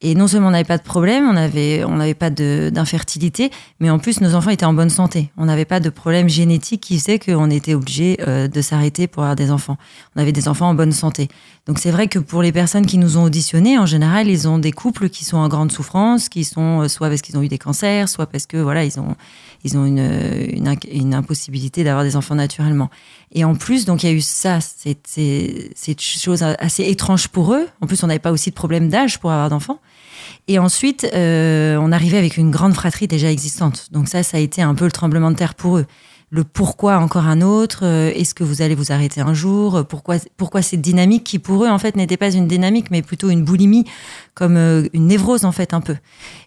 Et 0.02 0.14
non 0.14 0.26
seulement 0.26 0.48
on 0.48 0.50
n'avait 0.50 0.64
pas 0.64 0.76
de 0.76 0.82
problème, 0.82 1.26
on 1.26 1.32
n'avait 1.32 1.82
on 1.84 1.98
pas 2.14 2.28
d'infertilité, 2.28 3.50
mais 3.80 3.88
en 3.88 3.98
plus 3.98 4.20
nos 4.20 4.34
enfants 4.34 4.50
étaient 4.50 4.66
en 4.66 4.74
bonne 4.74 4.90
santé. 4.90 5.30
On 5.38 5.46
n'avait 5.46 5.64
pas 5.64 5.80
de 5.80 5.88
problème 5.88 6.28
génétique 6.28 6.82
qui 6.82 6.98
faisait 6.98 7.18
qu'on 7.18 7.48
était 7.48 7.72
obligé 7.72 8.18
euh, 8.28 8.46
de 8.46 8.60
s'arrêter 8.60 9.06
pour 9.06 9.22
avoir 9.22 9.36
des 9.36 9.50
enfants. 9.50 9.78
On 10.14 10.20
avait 10.20 10.32
des 10.32 10.48
enfants 10.48 10.68
en 10.68 10.74
bonne 10.74 10.92
santé. 10.92 11.28
Donc 11.66 11.78
c'est 11.78 11.90
vrai 11.90 12.08
que 12.08 12.18
pour 12.18 12.42
les 12.42 12.52
personnes 12.52 12.84
qui 12.84 12.98
nous 12.98 13.16
ont 13.16 13.24
auditionnés, 13.24 13.78
en 13.78 13.86
général, 13.86 14.28
ils 14.28 14.46
ont 14.46 14.58
des 14.58 14.70
couples 14.70 15.08
qui 15.08 15.24
sont 15.24 15.38
en 15.38 15.48
grande 15.48 15.72
souffrance, 15.72 16.28
qui 16.28 16.44
sont 16.44 16.82
euh, 16.82 16.88
soit 16.88 17.08
parce 17.08 17.22
qu'ils 17.22 17.38
ont 17.38 17.42
eu 17.42 17.48
des 17.48 17.58
cancers, 17.58 18.10
soit 18.10 18.26
parce 18.26 18.44
que 18.44 18.58
voilà 18.58 18.84
ils 18.84 19.00
ont 19.00 19.16
ils 19.64 19.78
ont 19.78 19.86
une, 19.86 20.76
une 20.92 21.14
impossibilité 21.14 21.84
d'avoir 21.84 22.04
des 22.04 22.16
enfants 22.16 22.34
naturellement. 22.34 22.90
Et 23.36 23.44
en 23.44 23.54
plus, 23.54 23.84
donc 23.84 24.02
il 24.02 24.06
y 24.06 24.08
a 24.08 24.14
eu 24.14 24.22
ça, 24.22 24.60
c'est 24.60 24.96
c'est 25.04 26.00
chose 26.00 26.42
assez 26.42 26.84
étrange 26.84 27.28
pour 27.28 27.52
eux. 27.52 27.68
En 27.82 27.86
plus, 27.86 28.02
on 28.02 28.06
n'avait 28.06 28.18
pas 28.18 28.32
aussi 28.32 28.48
de 28.48 28.54
problème 28.54 28.88
d'âge 28.88 29.20
pour 29.20 29.30
avoir 29.30 29.50
d'enfants. 29.50 29.78
Et 30.48 30.58
ensuite, 30.58 31.06
euh, 31.12 31.76
on 31.76 31.92
arrivait 31.92 32.16
avec 32.16 32.38
une 32.38 32.50
grande 32.50 32.72
fratrie 32.72 33.08
déjà 33.08 33.30
existante. 33.30 33.88
Donc 33.92 34.08
ça, 34.08 34.22
ça 34.22 34.38
a 34.38 34.40
été 34.40 34.62
un 34.62 34.74
peu 34.74 34.86
le 34.86 34.90
tremblement 34.90 35.30
de 35.30 35.36
terre 35.36 35.54
pour 35.54 35.76
eux. 35.76 35.86
Le 36.30 36.42
pourquoi 36.42 36.98
encore 36.98 37.26
un 37.26 37.40
autre 37.40 37.80
euh, 37.84 38.10
Est-ce 38.12 38.34
que 38.34 38.42
vous 38.42 38.60
allez 38.60 38.74
vous 38.74 38.90
arrêter 38.90 39.20
un 39.20 39.32
jour 39.32 39.84
Pourquoi, 39.88 40.16
pourquoi 40.36 40.60
cette 40.60 40.80
dynamique 40.80 41.22
qui 41.22 41.38
pour 41.38 41.64
eux 41.64 41.68
en 41.68 41.78
fait 41.78 41.94
n'était 41.94 42.16
pas 42.16 42.32
une 42.32 42.48
dynamique, 42.48 42.90
mais 42.90 43.00
plutôt 43.00 43.30
une 43.30 43.44
boulimie, 43.44 43.84
comme 44.34 44.56
euh, 44.56 44.88
une 44.92 45.06
névrose 45.06 45.44
en 45.44 45.52
fait 45.52 45.72
un 45.72 45.80
peu. 45.80 45.94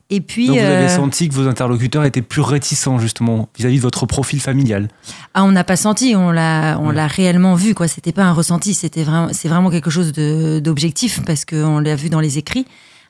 Et 0.09 0.19
puis, 0.19 0.48
Donc 0.48 0.57
vous 0.57 0.63
avez 0.63 0.89
senti 0.89 1.29
que 1.29 1.33
vos 1.33 1.48
interlocuteurs 1.48 2.03
étaient 2.03 2.21
plus 2.21 2.41
réticents 2.41 3.00
justement 3.00 3.48
vis-à-vis 3.57 3.77
de 3.77 3.81
votre 3.81 4.05
profil 4.05 4.41
familial. 4.41 4.89
Ah, 5.33 5.43
on 5.45 5.51
n'a 5.51 5.63
pas 5.63 5.77
senti, 5.77 6.13
on 6.15 6.31
l'a, 6.31 6.77
on 6.81 6.89
l'a 6.89 7.07
réellement 7.07 7.55
vu 7.55 7.74
quoi. 7.74 7.88
C'était 7.88 8.12
pas 8.12 8.24
un 8.24 8.33
ressenti, 8.33 8.74
c'était 8.74 9.03
vraiment, 9.03 9.29
c'est 9.31 9.48
vraiment 9.48 9.69
quelque 9.69 9.89
chose 9.89 10.12
d'objectif 10.12 11.21
parce 11.25 11.45
qu'on 11.45 11.79
l'a 11.79 11.95
vu 11.95 12.09
dans 12.09 12.19
les 12.19 12.38
écrits. 12.38 12.65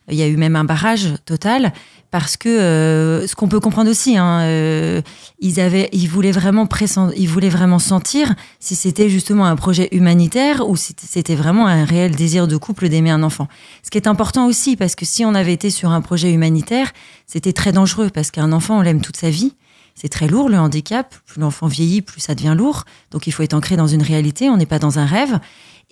Il 0.10 0.18
y 0.18 0.24
a 0.24 0.28
eu 0.28 0.38
même 0.38 0.56
un 0.56 0.64
barrage 0.64 1.14
total 1.26 1.74
parce 2.12 2.38
que 2.38 2.50
euh, 2.50 3.28
ce 3.28 3.36
qu'on 3.36 3.48
peut 3.48 3.60
comprendre 3.60 3.90
aussi, 3.90 4.18
hein, 4.18 4.42
euh, 4.42 5.02
ils 5.40 5.60
avaient, 5.60 5.90
ils 5.92 6.08
voulaient 6.08 6.32
vraiment 6.32 6.68
ils 7.16 7.30
voulaient 7.30 7.50
vraiment 7.50 7.80
sentir 7.80 8.34
si 8.60 8.76
c'était 8.76 9.10
justement 9.10 9.46
un 9.46 9.56
projet 9.56 9.90
humanitaire 9.92 10.68
ou 10.68 10.76
si 10.76 10.96
c'était 10.98 11.36
vraiment 11.36 11.68
un 11.68 11.86
réel 11.86 12.16
désir 12.16 12.48
de 12.48 12.58
couple 12.58 12.90
d'aimer 12.90 13.12
un 13.12 13.22
enfant. 13.22 13.48
Ce 13.84 13.92
qui 13.92 13.98
est 13.98 14.08
important 14.08 14.48
aussi 14.48 14.76
parce 14.76 14.96
que 14.96 15.06
si 15.06 15.24
on 15.24 15.36
avait 15.36 15.54
été 15.54 15.70
sur 15.70 15.92
un 15.92 16.02
projet 16.02 16.32
humanitaire, 16.32 16.92
c'était 17.28 17.54
très 17.54 17.72
dangereux 17.72 18.10
parce 18.10 18.32
qu'un 18.32 18.52
enfant 18.52 18.80
on 18.80 18.82
l'aime 18.82 19.02
toute 19.02 19.18
sa 19.18 19.30
vie. 19.30 19.54
C'est 19.94 20.10
très 20.10 20.28
lourd 20.28 20.48
le 20.48 20.58
handicap. 20.58 21.14
Plus 21.26 21.42
l'enfant 21.42 21.68
vieillit, 21.68 22.02
plus 22.02 22.22
ça 22.22 22.34
devient 22.34 22.56
lourd. 22.58 22.86
Donc 23.12 23.28
il 23.28 23.32
faut 23.32 23.44
être 23.44 23.54
ancré 23.54 23.76
dans 23.76 23.88
une 23.88 24.02
réalité. 24.02 24.50
On 24.50 24.56
n'est 24.56 24.66
pas 24.66 24.80
dans 24.80 24.98
un 24.98 25.06
rêve. 25.06 25.40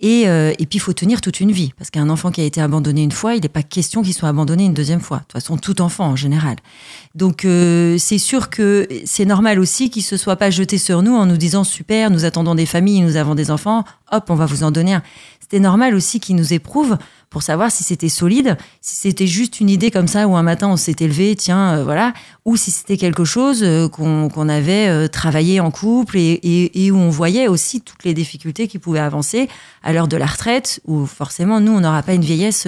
Et, 0.00 0.28
euh, 0.28 0.52
et 0.58 0.66
puis, 0.66 0.76
il 0.76 0.80
faut 0.80 0.92
tenir 0.92 1.20
toute 1.20 1.40
une 1.40 1.50
vie. 1.50 1.72
Parce 1.76 1.90
qu'un 1.90 2.08
enfant 2.08 2.30
qui 2.30 2.40
a 2.40 2.44
été 2.44 2.60
abandonné 2.60 3.02
une 3.02 3.12
fois, 3.12 3.34
il 3.34 3.42
n'est 3.42 3.48
pas 3.48 3.62
question 3.62 4.02
qu'il 4.02 4.14
soit 4.14 4.28
abandonné 4.28 4.64
une 4.64 4.74
deuxième 4.74 5.00
fois. 5.00 5.18
De 5.18 5.22
toute 5.22 5.32
façon, 5.32 5.56
tout 5.56 5.80
enfant 5.80 6.06
en 6.06 6.16
général. 6.16 6.56
Donc, 7.14 7.44
euh, 7.44 7.98
c'est 7.98 8.18
sûr 8.18 8.48
que 8.48 8.86
c'est 9.04 9.24
normal 9.24 9.58
aussi 9.58 9.90
qu'il 9.90 10.02
ne 10.02 10.06
se 10.06 10.16
soit 10.16 10.36
pas 10.36 10.50
jeté 10.50 10.78
sur 10.78 11.02
nous 11.02 11.14
en 11.14 11.26
nous 11.26 11.36
disant 11.36 11.64
super, 11.64 12.10
nous 12.10 12.24
attendons 12.24 12.54
des 12.54 12.66
familles, 12.66 13.00
nous 13.00 13.16
avons 13.16 13.34
des 13.34 13.50
enfants, 13.50 13.84
hop, 14.12 14.24
on 14.28 14.36
va 14.36 14.46
vous 14.46 14.62
en 14.62 14.70
donner 14.70 14.94
un. 14.94 15.02
C'était 15.40 15.60
normal 15.60 15.94
aussi 15.94 16.20
qu'il 16.20 16.36
nous 16.36 16.52
éprouve 16.52 16.98
pour 17.30 17.42
savoir 17.42 17.70
si 17.70 17.84
c'était 17.84 18.08
solide, 18.08 18.56
si 18.80 18.96
c'était 18.96 19.26
juste 19.26 19.60
une 19.60 19.68
idée 19.68 19.90
comme 19.90 20.08
ça 20.08 20.26
où 20.26 20.36
un 20.36 20.42
matin 20.42 20.68
on 20.68 20.76
s'était 20.76 21.06
levé, 21.06 21.36
tiens, 21.36 21.78
euh, 21.78 21.84
voilà, 21.84 22.14
ou 22.44 22.56
si 22.56 22.70
c'était 22.70 22.96
quelque 22.96 23.24
chose 23.24 23.62
euh, 23.62 23.88
qu'on 23.88 24.48
avait 24.48 24.88
euh, 24.88 25.08
travaillé 25.08 25.60
en 25.60 25.70
couple 25.70 26.16
et, 26.16 26.40
et, 26.42 26.90
où 26.90 26.96
on 26.96 27.10
voyait 27.10 27.48
aussi 27.48 27.82
toutes 27.82 28.04
les 28.04 28.14
difficultés 28.14 28.66
qui 28.66 28.78
pouvaient 28.78 29.00
avancer 29.00 29.48
à 29.82 29.92
l'heure 29.92 30.08
de 30.08 30.16
la 30.16 30.26
retraite, 30.26 30.80
où 30.86 31.04
forcément 31.04 31.60
nous 31.60 31.72
on 31.72 31.80
n'aura 31.80 32.02
pas 32.02 32.14
une 32.14 32.22
vieillesse 32.22 32.66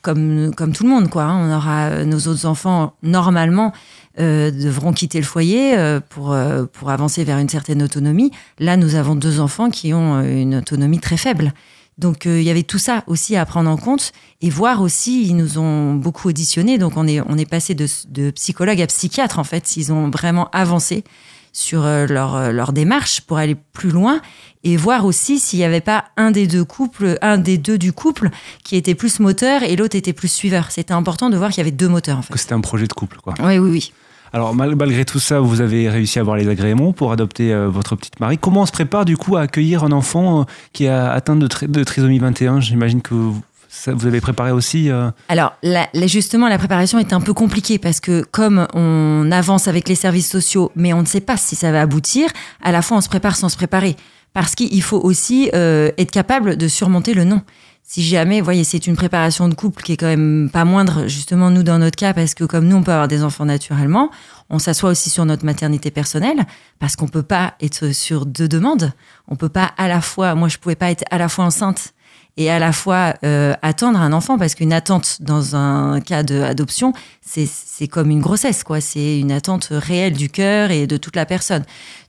comme 0.00 0.54
comme 0.54 0.72
tout 0.72 0.84
le 0.84 0.88
monde, 0.88 1.08
quoi. 1.08 1.24
Hein. 1.24 1.48
On 1.48 1.56
aura 1.56 2.04
nos 2.04 2.18
autres 2.28 2.46
enfants 2.46 2.94
normalement. 3.02 3.72
devront 4.18 4.92
quitter 4.92 5.18
le 5.18 5.24
foyer 5.24 5.76
pour, 6.10 6.36
pour 6.72 6.90
avancer 6.90 7.24
vers 7.24 7.38
une 7.38 7.48
certaine 7.48 7.82
autonomie. 7.82 8.30
Là, 8.58 8.76
nous 8.76 8.94
avons 8.94 9.14
deux 9.14 9.40
enfants 9.40 9.70
qui 9.70 9.94
ont 9.94 10.20
une 10.22 10.56
autonomie 10.56 11.00
très 11.00 11.16
faible. 11.16 11.52
Donc 11.98 12.26
euh, 12.26 12.40
il 12.40 12.44
y 12.44 12.50
avait 12.50 12.62
tout 12.62 12.78
ça 12.78 13.04
aussi 13.06 13.36
à 13.36 13.44
prendre 13.44 13.70
en 13.70 13.76
compte 13.76 14.12
et 14.40 14.50
voir 14.50 14.80
aussi, 14.80 15.24
ils 15.26 15.36
nous 15.36 15.58
ont 15.58 15.94
beaucoup 15.94 16.28
auditionné, 16.28 16.78
donc 16.78 16.96
on 16.96 17.06
est, 17.06 17.20
on 17.20 17.36
est 17.36 17.48
passé 17.48 17.74
de, 17.74 17.86
de 18.08 18.30
psychologue 18.30 18.80
à 18.80 18.86
psychiatre 18.86 19.38
en 19.38 19.44
fait, 19.44 19.76
ils 19.76 19.92
ont 19.92 20.08
vraiment 20.10 20.48
avancé 20.52 21.04
sur 21.52 21.84
euh, 21.84 22.06
leur, 22.06 22.34
euh, 22.34 22.50
leur 22.50 22.72
démarche 22.72 23.20
pour 23.20 23.36
aller 23.36 23.54
plus 23.54 23.90
loin 23.90 24.20
et 24.64 24.76
voir 24.76 25.04
aussi 25.04 25.38
s'il 25.38 25.58
n'y 25.58 25.64
avait 25.64 25.82
pas 25.82 26.06
un 26.16 26.30
des 26.30 26.46
deux 26.46 26.64
couples, 26.64 27.18
un 27.20 27.36
des 27.36 27.58
deux 27.58 27.78
du 27.78 27.92
couple 27.92 28.30
qui 28.64 28.76
était 28.76 28.94
plus 28.94 29.20
moteur 29.20 29.62
et 29.62 29.76
l'autre 29.76 29.96
était 29.96 30.14
plus 30.14 30.28
suiveur. 30.28 30.70
C'était 30.70 30.94
important 30.94 31.28
de 31.30 31.36
voir 31.36 31.50
qu'il 31.50 31.58
y 31.58 31.60
avait 31.60 31.70
deux 31.70 31.88
moteurs 31.88 32.18
en 32.18 32.22
fait. 32.22 32.32
Que 32.32 32.38
c'était 32.38 32.54
un 32.54 32.60
projet 32.60 32.86
de 32.86 32.92
couple 32.92 33.18
quoi. 33.18 33.34
Oui, 33.40 33.58
oui, 33.58 33.70
oui. 33.70 33.92
Alors 34.32 34.54
malgré 34.54 35.04
tout 35.04 35.18
ça, 35.18 35.40
vous 35.40 35.60
avez 35.60 35.90
réussi 35.90 36.18
à 36.18 36.22
avoir 36.22 36.36
les 36.36 36.48
agréments 36.48 36.92
pour 36.92 37.12
adopter 37.12 37.52
euh, 37.52 37.68
votre 37.68 37.96
petite 37.96 38.18
Marie. 38.18 38.38
Comment 38.38 38.62
on 38.62 38.66
se 38.66 38.72
prépare 38.72 39.04
du 39.04 39.18
coup 39.18 39.36
à 39.36 39.42
accueillir 39.42 39.84
un 39.84 39.92
enfant 39.92 40.40
euh, 40.40 40.44
qui 40.72 40.88
a 40.88 41.12
atteint 41.12 41.36
de, 41.36 41.46
de 41.66 41.84
trisomie 41.84 42.18
21 42.18 42.60
J'imagine 42.60 43.02
que 43.02 43.12
vous, 43.12 43.42
avez 43.86 44.22
préparé 44.22 44.50
aussi 44.50 44.90
euh... 44.90 45.10
Alors, 45.28 45.54
la, 45.62 45.86
justement, 46.06 46.48
la 46.48 46.56
préparation 46.56 46.98
est 46.98 47.12
un 47.12 47.20
peu 47.20 47.34
compliquée 47.34 47.78
parce 47.78 48.00
que 48.00 48.24
comme 48.30 48.66
on 48.72 49.30
avance 49.30 49.68
avec 49.68 49.86
les 49.88 49.94
services 49.94 50.30
sociaux, 50.30 50.72
mais 50.76 50.94
on 50.94 51.02
ne 51.02 51.06
sait 51.06 51.20
pas 51.20 51.36
si 51.36 51.54
ça 51.54 51.70
va 51.70 51.82
aboutir, 51.82 52.30
à 52.62 52.72
la 52.72 52.80
fois 52.80 52.96
on 52.96 53.00
se 53.02 53.10
prépare 53.10 53.36
sans 53.36 53.50
se 53.50 53.56
préparer. 53.56 53.96
Parce 54.32 54.54
qu'il 54.54 54.82
faut 54.82 55.00
aussi 55.00 55.50
être 55.52 56.10
capable 56.10 56.56
de 56.56 56.66
surmonter 56.66 57.12
le 57.12 57.24
non 57.24 57.42
si 57.84 58.02
jamais, 58.02 58.40
vous 58.40 58.44
voyez, 58.44 58.64
c'est 58.64 58.86
une 58.86 58.96
préparation 58.96 59.48
de 59.48 59.54
couple 59.54 59.82
qui 59.82 59.92
est 59.92 59.96
quand 59.96 60.06
même 60.06 60.48
pas 60.50 60.64
moindre, 60.64 61.08
justement, 61.08 61.50
nous, 61.50 61.62
dans 61.62 61.78
notre 61.78 61.96
cas, 61.96 62.14
parce 62.14 62.32
que 62.32 62.44
comme 62.44 62.66
nous, 62.66 62.76
on 62.76 62.82
peut 62.82 62.92
avoir 62.92 63.08
des 63.08 63.22
enfants 63.22 63.44
naturellement, 63.44 64.10
on 64.48 64.58
s'assoit 64.58 64.90
aussi 64.90 65.10
sur 65.10 65.26
notre 65.26 65.44
maternité 65.44 65.90
personnelle, 65.90 66.46
parce 66.78 66.96
qu'on 66.96 67.08
peut 67.08 67.22
pas 67.22 67.54
être 67.60 67.92
sur 67.92 68.24
deux 68.24 68.48
demandes. 68.48 68.92
On 69.28 69.36
peut 69.36 69.48
pas 69.48 69.72
à 69.76 69.88
la 69.88 70.00
fois, 70.00 70.34
moi, 70.34 70.48
je 70.48 70.58
pouvais 70.58 70.74
pas 70.74 70.90
être 70.90 71.04
à 71.10 71.18
la 71.18 71.28
fois 71.28 71.44
enceinte 71.44 71.92
et 72.38 72.50
à 72.50 72.58
la 72.58 72.72
fois 72.72 73.14
euh, 73.24 73.54
attendre 73.60 74.00
un 74.00 74.12
enfant, 74.14 74.38
parce 74.38 74.54
qu'une 74.54 74.72
attente 74.72 75.18
dans 75.20 75.54
un 75.54 76.00
cas 76.00 76.22
d'adoption, 76.22 76.94
c'est 77.20 77.88
comme 77.88 78.10
une 78.10 78.20
grossesse, 78.20 78.64
quoi. 78.64 78.80
C'est 78.80 79.18
une 79.18 79.32
attente 79.32 79.68
réelle 79.70 80.14
du 80.14 80.30
cœur 80.30 80.70
et 80.70 80.86
de 80.86 80.96
toute 80.96 81.16
la 81.16 81.26
personne. 81.26 81.64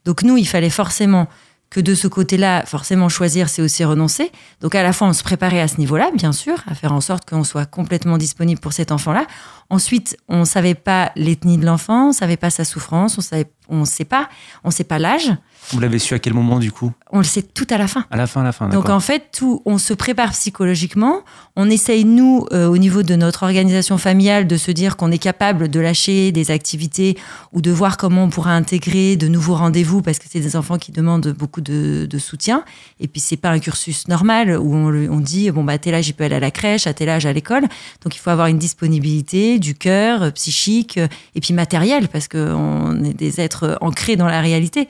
Donc 0.06 0.24
nous, 0.24 0.38
il 0.38 0.48
fallait 0.48 0.70
forcément 0.70 1.28
que 1.74 1.82
de 1.82 1.96
ce 1.96 2.08
côté-là, 2.08 2.64
forcément 2.68 3.10
choisir, 3.10 3.50
c'est 3.50 3.64
aussi 3.64 3.84
renoncer. 3.84 4.32
Donc 4.62 4.76
à 4.76 4.84
la 4.84 4.94
fois, 4.94 5.08
on 5.08 5.14
se 5.14 5.24
préparait 5.24 5.60
à 5.60 5.68
ce 5.68 5.78
niveau-là, 5.78 6.12
bien 6.14 6.32
sûr, 6.32 6.64
à 6.68 6.76
faire 6.76 6.94
en 6.94 7.02
sorte 7.02 7.28
qu'on 7.28 7.44
soit 7.44 7.66
complètement 7.66 8.20
disponible 8.20 8.62
pour 8.62 8.74
cet 8.74 8.92
enfant-là. 8.92 9.26
Ensuite, 9.72 10.16
on 10.30 10.42
ne 10.42 10.46
savait 10.46 10.76
pas 10.76 11.12
l'ethnie 11.16 11.58
de 11.58 11.66
l'enfant, 11.66 12.06
on 12.06 12.08
ne 12.10 12.14
savait 12.14 12.38
pas 12.38 12.52
sa 12.52 12.64
souffrance, 12.64 13.18
on 13.18 13.44
on 13.70 13.86
sait 13.86 14.06
pas, 14.06 14.30
on 14.64 14.70
sait 14.70 14.84
pas 14.84 15.00
l'âge. 15.00 15.32
Vous 15.72 15.80
l'avez 15.80 16.00
su 16.00 16.14
à 16.14 16.20
quel 16.20 16.34
moment 16.34 16.60
du 16.60 16.72
coup 16.72 16.92
On 17.12 17.20
le 17.20 17.24
sait 17.24 17.42
tout 17.42 17.68
à 17.70 17.78
la 17.78 17.88
fin. 17.88 18.06
À 18.12 18.18
la 18.18 18.28
fin, 18.28 18.42
à 18.42 18.44
la 18.44 18.52
fin. 18.52 18.70
Donc 18.70 18.90
en 18.90 19.00
fait, 19.00 19.30
tout, 19.32 19.62
on 19.66 19.78
se 19.78 19.94
prépare 19.94 20.32
psychologiquement. 20.32 21.22
On 21.56 21.70
essaye 21.70 22.06
nous, 22.06 22.46
euh, 22.52 22.68
au 22.68 22.78
niveau 22.78 23.04
de 23.04 23.16
notre 23.16 23.44
organisation 23.44 23.98
familiale, 23.98 24.48
de 24.48 24.58
se 24.58 24.72
dire 24.72 24.98
qu'on 24.98 25.12
est 25.12 25.18
capable 25.18 25.70
de 25.70 25.80
lâcher 25.80 26.32
des 26.32 26.52
activités 26.52 27.18
ou 27.52 27.62
de 27.62 27.72
voir 27.72 27.98
comment 27.98 28.24
on 28.24 28.30
pourra 28.30 28.54
intégrer 28.54 29.16
de 29.16 29.28
nouveaux 29.28 29.56
rendez-vous 29.56 30.02
parce 30.02 30.20
que 30.20 30.26
c'est 30.30 30.40
des 30.40 30.56
enfants 30.56 30.78
qui 30.78 30.92
demandent 30.92 31.30
beaucoup 31.30 31.62
de, 31.62 32.06
de 32.10 32.18
soutien. 32.18 32.64
Et 33.00 33.08
puis 33.08 33.22
c'est 33.22 33.38
pas 33.38 33.50
un 33.50 33.60
cursus 33.60 34.08
normal 34.08 34.58
où 34.58 34.76
on, 34.76 34.94
on 35.12 35.20
dit 35.20 35.50
bon 35.52 35.64
bah 35.64 35.74
à 35.74 35.78
tel 35.78 35.96
âge 35.96 36.08
il 36.08 36.14
peut 36.14 36.24
aller 36.24 36.36
à 36.36 36.40
la 36.40 36.52
crèche, 36.52 36.88
à 36.88 36.94
tel 36.94 37.10
âge 37.10 37.26
à 37.26 37.34
l'école. 37.34 37.64
Donc 38.04 38.16
il 38.16 38.20
faut 38.20 38.30
avoir 38.30 38.48
une 38.48 38.58
disponibilité 38.58 39.60
du 39.60 39.76
cœur, 39.76 40.24
euh, 40.24 40.32
psychique 40.32 40.98
euh, 40.98 41.08
et 41.36 41.40
puis 41.40 41.54
matériel 41.54 42.08
parce 42.08 42.28
qu'on 42.28 43.04
est 43.04 43.14
des 43.14 43.40
êtres 43.40 43.78
ancrés 43.82 44.16
dans 44.16 44.28
la 44.28 44.42
réalité. 44.42 44.88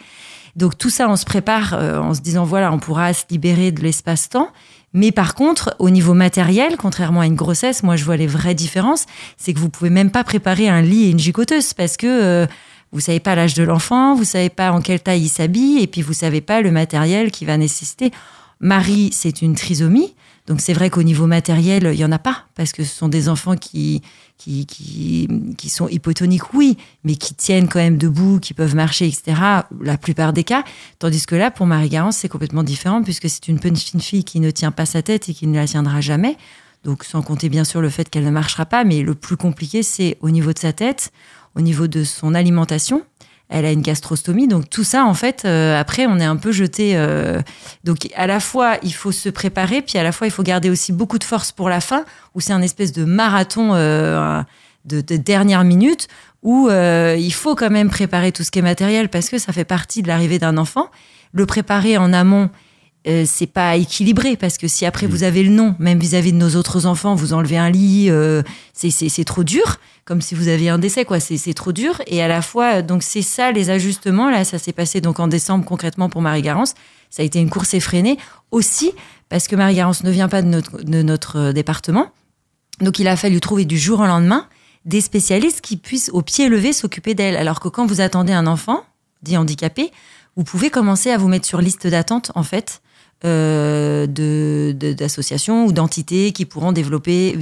Donc 0.56 0.78
tout 0.78 0.90
ça, 0.90 1.10
on 1.10 1.16
se 1.16 1.26
prépare 1.26 1.74
euh, 1.74 2.00
en 2.00 2.14
se 2.14 2.22
disant 2.22 2.44
voilà, 2.44 2.72
on 2.72 2.80
pourra 2.80 3.14
se 3.14 3.24
libérer 3.30 3.72
de 3.72 3.82
l'espace-temps. 3.82 4.50
Mais 4.94 5.12
par 5.12 5.34
contre, 5.34 5.76
au 5.80 5.90
niveau 5.90 6.14
matériel, 6.14 6.78
contrairement 6.78 7.22
à 7.22 7.26
une 7.26 7.36
grossesse, 7.36 7.82
moi 7.82 7.96
je 7.96 8.06
vois 8.06 8.18
les 8.18 8.28
vraies 8.28 8.54
différences, 8.54 9.08
c'est 9.38 9.54
que 9.54 9.60
vous 9.60 9.70
pouvez 9.70 9.90
même 9.90 10.12
pas 10.12 10.24
préparer 10.24 10.70
un 10.70 10.82
lit 10.82 11.06
et 11.06 11.10
une 11.10 11.20
gigoteuse 11.20 11.74
parce 11.74 11.98
que 11.98 12.06
euh, 12.06 12.48
vous 12.92 13.00
savez 13.00 13.20
pas 13.20 13.34
l'âge 13.34 13.56
de 13.56 13.64
l'enfant, 13.64 14.14
vous 14.14 14.24
savez 14.24 14.50
pas 14.50 14.72
en 14.72 14.82
quelle 14.82 15.02
taille 15.02 15.24
il 15.24 15.30
s'habille 15.30 15.82
et 15.82 15.88
puis 15.88 16.04
vous 16.04 16.14
savez 16.14 16.42
pas 16.42 16.62
le 16.62 16.70
matériel 16.70 17.32
qui 17.32 17.44
va 17.44 17.58
nécessiter. 17.58 18.12
Marie, 18.60 19.10
c'est 19.12 19.42
une 19.42 19.56
trisomie. 19.56 20.14
Donc 20.46 20.62
c'est 20.62 20.74
vrai 20.74 20.90
qu'au 20.90 21.04
niveau 21.04 21.26
matériel, 21.26 21.90
il 21.92 22.00
y 22.00 22.06
en 22.06 22.12
a 22.12 22.20
pas 22.20 22.44
parce 22.56 22.72
que 22.72 22.84
ce 22.84 22.96
sont 22.96 23.08
des 23.08 23.30
enfants 23.30 23.56
qui 23.56 24.04
qui, 24.44 25.28
qui 25.58 25.70
sont 25.70 25.88
hypotoniques, 25.88 26.54
oui, 26.54 26.78
mais 27.04 27.16
qui 27.16 27.34
tiennent 27.34 27.68
quand 27.68 27.80
même 27.80 27.98
debout, 27.98 28.40
qui 28.40 28.54
peuvent 28.54 28.76
marcher, 28.76 29.08
etc. 29.08 29.40
La 29.82 29.98
plupart 29.98 30.34
des 30.34 30.44
cas. 30.44 30.64
Tandis 31.00 31.26
que 31.26 31.36
là, 31.36 31.52
pour 31.52 31.66
Marie 31.66 31.90
Garance, 31.90 32.18
c'est 32.18 32.30
complètement 32.30 32.64
différent 32.64 33.04
puisque 33.04 33.30
c'est 33.30 33.48
une 33.48 33.60
petite 33.60 34.02
fille 34.02 34.24
qui 34.24 34.40
ne 34.40 34.52
tient 34.52 34.72
pas 34.72 34.86
sa 34.86 35.02
tête 35.02 35.30
et 35.30 35.34
qui 35.34 35.48
ne 35.48 35.56
la 35.56 35.68
tiendra 35.68 36.02
jamais. 36.02 36.38
Donc 36.84 37.04
sans 37.04 37.22
compter 37.22 37.50
bien 37.50 37.64
sûr 37.64 37.82
le 37.82 37.90
fait 37.90 38.10
qu'elle 38.10 38.26
ne 38.26 38.32
marchera 38.32 38.66
pas, 38.66 38.84
mais 38.84 39.02
le 39.02 39.16
plus 39.16 39.38
compliqué, 39.38 39.84
c'est 39.84 40.18
au 40.22 40.30
niveau 40.30 40.52
de 40.52 40.60
sa 40.60 40.74
tête, 40.74 41.12
au 41.56 41.62
niveau 41.62 41.88
de 41.88 42.04
son 42.04 42.34
alimentation 42.34 43.04
elle 43.54 43.66
a 43.66 43.72
une 43.72 43.82
gastrostomie. 43.82 44.48
Donc 44.48 44.70
tout 44.70 44.84
ça, 44.84 45.06
en 45.06 45.14
fait, 45.14 45.44
euh, 45.46 45.80
après, 45.80 46.08
on 46.08 46.20
est 46.20 46.26
un 46.26 46.36
peu 46.36 46.52
jeté. 46.52 46.94
Euh, 46.96 47.40
donc 47.84 48.10
à 48.16 48.26
la 48.26 48.40
fois, 48.40 48.78
il 48.82 48.94
faut 48.94 49.12
se 49.12 49.30
préparer, 49.30 49.84
puis 49.84 50.00
à 50.00 50.04
la 50.04 50.12
fois, 50.12 50.26
il 50.26 50.32
faut 50.32 50.44
garder 50.44 50.72
aussi 50.72 50.92
beaucoup 50.92 51.20
de 51.20 51.24
force 51.24 51.52
pour 51.52 51.70
la 51.70 51.80
fin, 51.80 52.04
où 52.34 52.42
c'est 52.42 52.52
un 52.52 52.64
espèce 52.64 52.92
de 52.92 53.06
marathon 53.06 53.70
euh, 53.74 54.42
de, 54.86 55.02
de, 55.02 55.18
dernière 55.18 55.64
minute, 55.64 56.08
où 56.42 56.70
il 56.70 57.34
faut 57.34 57.56
quand 57.56 57.70
même 57.70 57.90
préparer 57.90 58.34
tout 58.34 58.44
ce 58.44 58.52
qui 58.52 58.60
est 58.60 58.64
matériel, 58.64 59.08
parce 59.08 59.30
que 59.30 59.38
ça 59.38 59.54
fait 59.54 59.64
partie 59.64 60.02
de 60.02 60.10
l'arrivée 60.10 60.40
d'un 60.40 60.58
enfant. 60.58 60.90
Le 61.32 61.46
préparer 61.46 61.98
en 61.98 62.12
amont, 62.12 62.50
euh, 63.06 63.26
c'est 63.28 63.48
pas 63.48 63.76
équilibré 63.76 64.38
parce 64.38 64.58
que 64.58 64.68
si 64.68 64.86
après 64.86 65.08
vous 65.08 65.24
avez 65.24 65.44
le 65.44 65.50
nom, 65.50 65.76
même 65.80 66.00
vis-à-vis 66.00 66.32
de 66.32 66.38
nos 66.38 66.56
autres 66.56 66.86
enfants, 66.86 67.16
vous 67.16 67.34
enlevez 67.34 67.58
un 67.58 67.70
lit, 67.70 68.10
euh, 68.10 68.44
c'est 68.74 69.26
trop 69.26 69.44
dur, 69.44 69.78
comme 70.06 70.22
si 70.22 70.36
vous 70.36 70.48
aviez 70.48 70.70
un 70.70 70.80
décès, 70.80 71.04
quoi. 71.04 71.20
C'est 71.20 71.54
trop 71.54 71.72
dur. 71.72 72.02
Et 72.08 72.22
à 72.22 72.28
la 72.28 72.42
fois, 72.42 72.82
donc 72.82 73.04
c'est 73.04 73.22
ça 73.22 73.52
les 73.52 73.70
ajustements. 73.70 74.30
Là, 74.30 74.46
ça 74.46 74.58
s'est 74.58 74.74
passé 74.74 75.02
donc 75.02 75.20
en 75.20 75.28
décembre 75.28 75.66
concrètement 75.66 76.10
pour 76.10 76.22
Marie 76.22 76.42
Garance. 76.42 76.76
Ça 77.10 77.22
a 77.22 77.26
été 77.26 77.40
une 77.40 77.50
course 77.50 77.74
effrénée 77.74 78.18
aussi 78.52 78.94
parce 79.30 79.48
que 79.48 79.56
Marie 79.56 79.76
Garance 79.76 80.04
ne 80.04 80.12
vient 80.12 80.30
pas 80.30 80.42
de 80.42 80.48
notre, 80.48 80.82
de 80.84 81.02
notre 81.02 81.38
euh, 81.38 81.54
département. 81.54 82.08
Donc 82.82 83.00
il 83.00 83.08
a 83.08 83.16
fallu 83.18 83.40
trouver 83.40 83.66
du 83.66 83.78
jour 83.78 84.00
au 84.00 84.06
lendemain 84.06 84.48
des 84.86 85.02
spécialistes 85.02 85.62
qui 85.62 85.78
puissent 85.78 86.10
au 86.14 86.22
pied 86.22 86.50
levé 86.50 86.74
s'occuper 86.74 87.16
d'elle. 87.16 87.36
Alors 87.36 87.60
que 87.60 87.68
quand 87.68 87.86
vous 87.86 88.02
attendez 88.02 88.34
un 88.34 88.48
enfant 88.48 88.84
dit 89.22 89.38
handicapé, 89.38 89.92
vous 90.36 90.44
pouvez 90.44 90.70
commencer 90.70 91.12
à 91.12 91.18
vous 91.18 91.28
mettre 91.28 91.46
sur 91.46 91.62
liste 91.62 91.88
d'attente 91.88 92.32
en 92.36 92.44
fait 92.44 92.82
euh, 93.26 94.08
de 94.08 94.76
d'associations 94.98 95.66
ou 95.66 95.72
d'entités 95.72 96.32
qui 96.34 96.46
pourront 96.46 96.72
développer, 96.72 97.38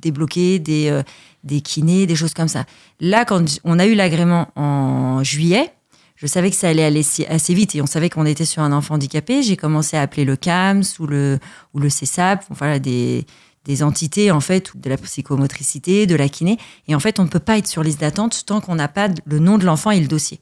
débloquer 0.00 0.58
des, 0.58 0.88
euh, 0.88 1.02
des 1.44 1.60
kinés, 1.60 2.06
des 2.06 2.16
choses 2.16 2.34
comme 2.34 2.48
ça. 2.48 2.64
Là, 3.00 3.24
quand 3.24 3.60
on 3.64 3.78
a 3.78 3.86
eu 3.86 3.94
l'agrément 3.94 4.48
en 4.56 5.22
juillet, 5.22 5.72
je 6.16 6.26
savais 6.26 6.50
que 6.50 6.56
ça 6.56 6.68
allait 6.68 6.84
aller 6.84 7.04
assez 7.28 7.52
vite 7.52 7.74
et 7.74 7.82
on 7.82 7.86
savait 7.86 8.08
qu'on 8.08 8.26
était 8.26 8.44
sur 8.44 8.62
un 8.62 8.72
enfant 8.72 8.94
handicapé. 8.94 9.42
J'ai 9.42 9.56
commencé 9.56 9.96
à 9.96 10.02
appeler 10.02 10.24
le 10.24 10.36
CAMS 10.36 10.84
ou 11.00 11.06
le, 11.06 11.38
ou 11.74 11.80
le 11.80 11.90
CESAP, 11.90 12.44
voilà, 12.50 12.78
des, 12.78 13.26
des 13.64 13.82
entités, 13.82 14.30
en 14.30 14.40
fait, 14.40 14.70
de 14.76 14.88
la 14.88 14.96
psychomotricité, 14.96 16.06
de 16.06 16.14
la 16.14 16.28
kiné. 16.28 16.58
Et 16.88 16.94
en 16.94 17.00
fait, 17.00 17.20
on 17.20 17.24
ne 17.24 17.28
peut 17.28 17.38
pas 17.38 17.58
être 17.58 17.66
sur 17.66 17.82
liste 17.82 18.00
d'attente 18.00 18.44
tant 18.46 18.60
qu'on 18.60 18.76
n'a 18.76 18.88
pas 18.88 19.08
le 19.24 19.38
nom 19.38 19.58
de 19.58 19.64
l'enfant 19.64 19.90
et 19.90 20.00
le 20.00 20.06
dossier. 20.06 20.40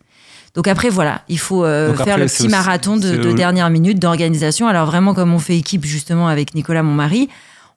Donc 0.54 0.66
après, 0.66 0.88
voilà, 0.88 1.22
il 1.28 1.38
faut 1.38 1.64
euh, 1.64 1.94
faire 1.94 2.18
le 2.18 2.26
petit 2.26 2.48
marathon 2.48 2.96
de, 2.96 3.16
de 3.16 3.32
dernière 3.32 3.70
minute 3.70 3.98
d'organisation. 3.98 4.66
Alors 4.66 4.86
vraiment, 4.86 5.14
comme 5.14 5.32
on 5.32 5.38
fait 5.38 5.56
équipe 5.56 5.84
justement 5.84 6.28
avec 6.28 6.54
Nicolas, 6.54 6.82
mon 6.82 6.94
mari, 6.94 7.28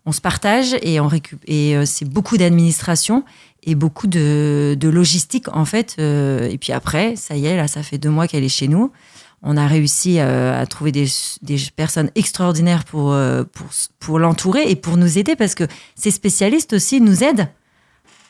on 0.05 0.11
se 0.11 0.21
partage 0.21 0.75
et 0.81 0.99
on. 0.99 1.09
Et 1.45 1.75
euh, 1.75 1.85
c'est 1.85 2.05
beaucoup 2.05 2.37
d'administration 2.37 3.23
et 3.63 3.75
beaucoup 3.75 4.07
de, 4.07 4.75
de, 4.77 4.89
logistique 4.89 5.45
en 5.55 5.65
fait. 5.65 5.95
Euh, 5.99 6.49
et 6.49 6.57
puis 6.57 6.73
après, 6.73 7.15
ça 7.15 7.35
y 7.35 7.45
est, 7.45 7.55
là, 7.55 7.67
ça 7.67 7.83
fait 7.83 7.99
deux 7.99 8.09
mois 8.09 8.27
qu'elle 8.27 8.43
est 8.43 8.49
chez 8.49 8.67
nous. 8.67 8.91
On 9.43 9.57
a 9.57 9.67
réussi 9.67 10.19
à 10.19 10.65
trouver 10.67 10.93
des, 10.93 11.05
des, 11.41 11.57
personnes 11.75 12.09
extraordinaires 12.15 12.85
pour, 12.85 13.13
pour, 13.51 13.67
pour 13.99 14.17
l'entourer 14.17 14.69
et 14.69 14.77
pour 14.77 14.95
nous 14.95 15.17
aider 15.17 15.35
parce 15.35 15.53
que 15.53 15.65
ces 15.95 16.11
spécialistes 16.11 16.71
aussi 16.71 17.01
nous 17.01 17.25
aident 17.25 17.49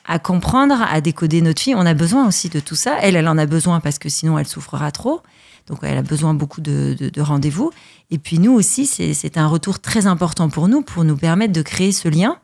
à 0.06 0.18
comprendre, 0.18 0.82
à 0.82 1.00
décoder 1.00 1.40
notre 1.40 1.62
fille. 1.62 1.74
On 1.74 1.86
a 1.86 1.94
besoin 1.94 2.26
aussi 2.26 2.48
de 2.48 2.60
tout 2.60 2.74
ça. 2.74 2.96
Elle, 3.00 3.16
elle 3.16 3.28
en 3.28 3.38
a 3.38 3.46
besoin 3.46 3.80
parce 3.80 3.98
que 3.98 4.08
sinon 4.08 4.38
elle 4.38 4.46
souffrera 4.46 4.90
trop. 4.90 5.22
Donc 5.66 5.78
elle 5.82 5.96
a 5.96 6.02
besoin 6.02 6.34
beaucoup 6.34 6.60
de, 6.60 6.94
de, 6.98 7.08
de 7.08 7.20
rendez-vous. 7.20 7.70
Et 8.10 8.18
puis 8.18 8.38
nous 8.38 8.52
aussi, 8.52 8.86
c'est 8.86 9.38
un 9.38 9.46
retour 9.46 9.80
très 9.80 10.06
important 10.06 10.50
pour 10.50 10.68
nous, 10.68 10.82
pour 10.82 11.04
nous 11.04 11.16
permettre 11.16 11.52
de 11.52 11.62
créer 11.62 11.92
ce 11.92 12.08
lien. 12.08 12.38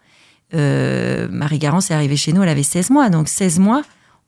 Euh, 0.54 1.28
Marie 1.30 1.58
Garance 1.58 1.90
est 1.90 1.94
arrivée 1.94 2.16
chez 2.16 2.32
nous, 2.32 2.42
elle 2.42 2.48
avait 2.48 2.62
16 2.62 2.90
mois. 2.90 3.10
Donc 3.10 3.28
16 3.28 3.58
mois, 3.58 3.82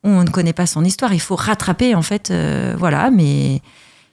on 0.05 0.25
ne 0.25 0.31
connaît 0.31 0.53
pas 0.53 0.66
son 0.66 0.85
histoire. 0.85 1.12
Il 1.14 1.21
faut 1.21 1.37
rattraper, 1.37 1.95
en 1.95 2.03
fait. 2.03 2.31
Euh, 2.31 2.75
voilà, 2.79 3.11
mais 3.11 3.61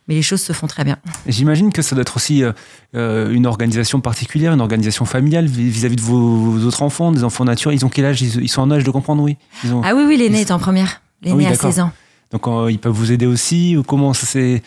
mais 0.10 0.15
les 0.15 0.24
choses 0.24 0.41
se 0.41 0.54
font 0.54 0.65
très 0.65 0.84
bien. 0.84 0.98
J'imagine 1.28 1.72
que 1.72 1.84
ça 1.84 1.95
doit 1.95 2.02
être 2.02 2.15
aussi 2.15 2.43
euh, 2.43 2.52
euh, 2.95 3.30
une 3.30 3.45
organisation 3.45 4.02
particulière, 4.02 4.52
une 4.52 4.60
organisation 4.60 5.06
familiale 5.06 5.45
vis-à-vis 5.45 5.98
de 5.98 6.02
vos, 6.02 6.65
autres 6.65 6.82
enfants, 6.82 7.12
des 7.12 7.24
enfants 7.24 7.45
nature. 7.45 7.72
Ils 7.72 7.86
ont 7.86 7.89
quel 7.89 8.06
âge? 8.06 8.19
Ils, 8.24 8.50
sont 8.50 8.63
en 8.63 8.72
âge 8.72 8.84
de 8.84 8.89
comprendre, 8.89 9.22
oui? 9.22 9.38
Ah 9.84 9.93
oui, 9.95 10.04
oui, 10.08 10.17
l'aîné 10.17 10.41
est 10.41 10.52
en 10.52 10.58
première. 10.58 11.02
L'aîné 11.22 11.45
ah 11.48 11.52
a 11.52 11.56
16 11.56 11.80
ans. 11.82 11.91
Donc 12.32 12.48
euh, 12.48 12.72
ils 12.72 12.80
peuvent 12.80 12.93
vous 12.93 13.12
aider 13.12 13.28
aussi 13.28 13.78
ou 13.78 13.84
comment 13.84 14.13
ça 14.13 14.26
s'est 14.26 14.63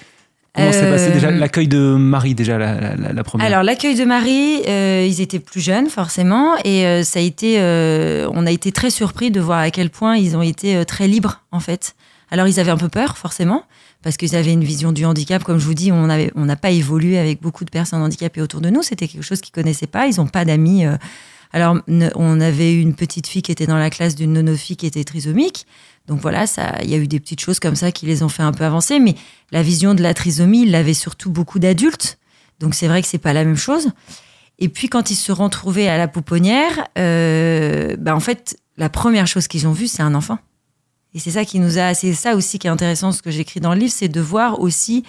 Comment 0.55 0.71
s'est 0.71 0.91
passé 0.91 1.11
déjà 1.11 1.31
l'accueil 1.31 1.67
de 1.67 1.79
Marie 1.79 2.35
déjà 2.35 2.59
la, 2.59 2.95
la, 2.95 3.25
première? 3.25 3.47
Alors 3.47 3.63
l'accueil 3.63 3.95
de 3.95 4.05
Marie, 4.05 4.61
ils 5.09 5.21
étaient 5.23 5.39
plus 5.39 5.63
jeunes 5.63 5.89
forcément 5.89 6.57
et 6.63 7.03
ça 7.05 7.21
a 7.21 7.23
été, 7.23 7.59
on 8.31 8.45
a 8.45 8.51
été 8.51 8.71
très 8.71 8.91
surpris 8.91 9.31
de 9.31 9.41
voir 9.41 9.61
à 9.61 9.71
quel 9.71 9.89
point 9.89 10.19
ils 10.19 10.37
ont 10.37 10.43
été 10.43 10.85
très 10.85 11.09
libres 11.09 11.41
en 11.53 11.61
fait. 11.61 11.95
Alors 12.31 12.47
ils 12.47 12.61
avaient 12.61 12.71
un 12.71 12.77
peu 12.77 12.91
peur 12.91 13.17
forcément 13.17 13.65
parce 14.03 14.17
qu'ils 14.17 14.37
avaient 14.37 14.53
une 14.53 14.65
vision 14.65 14.93
du 14.93 15.05
handicap. 15.05 15.45
Comme 15.45 15.59
je 15.59 15.65
vous 15.65 15.75
dis, 15.75 15.93
on 15.93 16.07
n'a 16.07 16.19
on 16.35 16.47
pas 16.57 16.71
évolué 16.71 17.19
avec 17.19 17.41
beaucoup 17.41 17.65
de 17.65 17.71
personnes 17.71 18.03
handicapées 18.03 18.43
autour 18.43 18.61
de 18.61 18.71
nous. 18.71 18.83
C'était 18.83 19.09
quelque 19.09 19.23
chose 19.23 19.41
qu'ils 19.41 19.53
connaissaient 19.53 19.87
pas. 19.87 20.07
Ils 20.07 20.17
n'ont 20.17 20.27
pas 20.27 20.45
d'amis. 20.45 20.85
Euh. 20.85 20.97
Alors, 21.53 21.79
on 22.17 22.41
avait 22.41 22.75
une 22.75 22.95
petite 22.95 23.27
fille 23.27 23.43
qui 23.43 23.53
était 23.53 23.67
dans 23.67 23.77
la 23.77 23.91
classe 23.91 24.15
d'une 24.15 24.33
nonofille 24.33 24.77
qui 24.77 24.87
était 24.87 25.05
trisomique. 25.05 25.67
Donc 26.07 26.21
voilà, 26.21 26.47
ça, 26.47 26.77
il 26.83 26.91
y 26.91 26.95
a 26.95 26.97
eu 26.97 27.07
des 27.07 27.21
petites 27.21 27.41
choses 27.41 27.61
comme 27.61 27.77
ça 27.77 27.93
qui 27.93 28.07
les 28.07 28.23
ont 28.23 28.29
fait 28.29 28.43
un 28.43 28.53
peu 28.53 28.65
avancer. 28.65 28.99
Mais 28.99 29.15
la 29.51 29.63
vision 29.63 29.95
de 29.95 30.03
la 30.03 30.15
trisomie, 30.15 30.63
il 30.63 30.71
l'avait 30.71 30.95
surtout 30.95 31.31
beaucoup 31.31 31.59
d'adultes. 31.59 32.19
Donc 32.59 32.75
c'est 32.75 32.89
vrai 32.89 33.03
que 33.03 33.09
c'est 33.09 33.19
pas 33.19 33.33
la 33.33 33.45
même 33.45 33.57
chose. 33.57 33.91
Et 34.59 34.69
puis 34.69 34.89
quand 34.89 35.11
ils 35.11 35.15
se 35.15 35.27
sont 35.27 35.43
retrouvés 35.43 35.89
à 35.89 35.99
la 35.99 36.09
pouponnière, 36.09 36.87
euh, 36.99 37.97
bah 37.99 38.15
en 38.15 38.21
fait, 38.21 38.57
la 38.77 38.89
première 38.89 39.27
chose 39.27 39.49
qu'ils 39.49 39.67
ont 39.67 39.73
vue, 39.73 39.89
c'est 39.89 40.03
un 40.03 40.15
enfant. 40.15 40.39
Et 41.15 41.19
c'est 41.19 41.33
ça 41.33 41.45
qui 41.45 41.59
nous 41.59 41.79
a, 41.79 41.95
c'est 41.95 42.15
ça 42.15 42.35
aussi 42.37 42.59
qui 42.59 42.67
est 42.67 42.71
intéressant, 42.71 43.13
ce 43.13 43.23
que 43.23 43.31
j'écris 43.31 43.61
dans 43.61 43.75
le 43.75 43.81
livre, 43.81 43.93
c'est 43.95 44.09
de 44.09 44.21
voir 44.21 44.61
aussi 44.61 45.05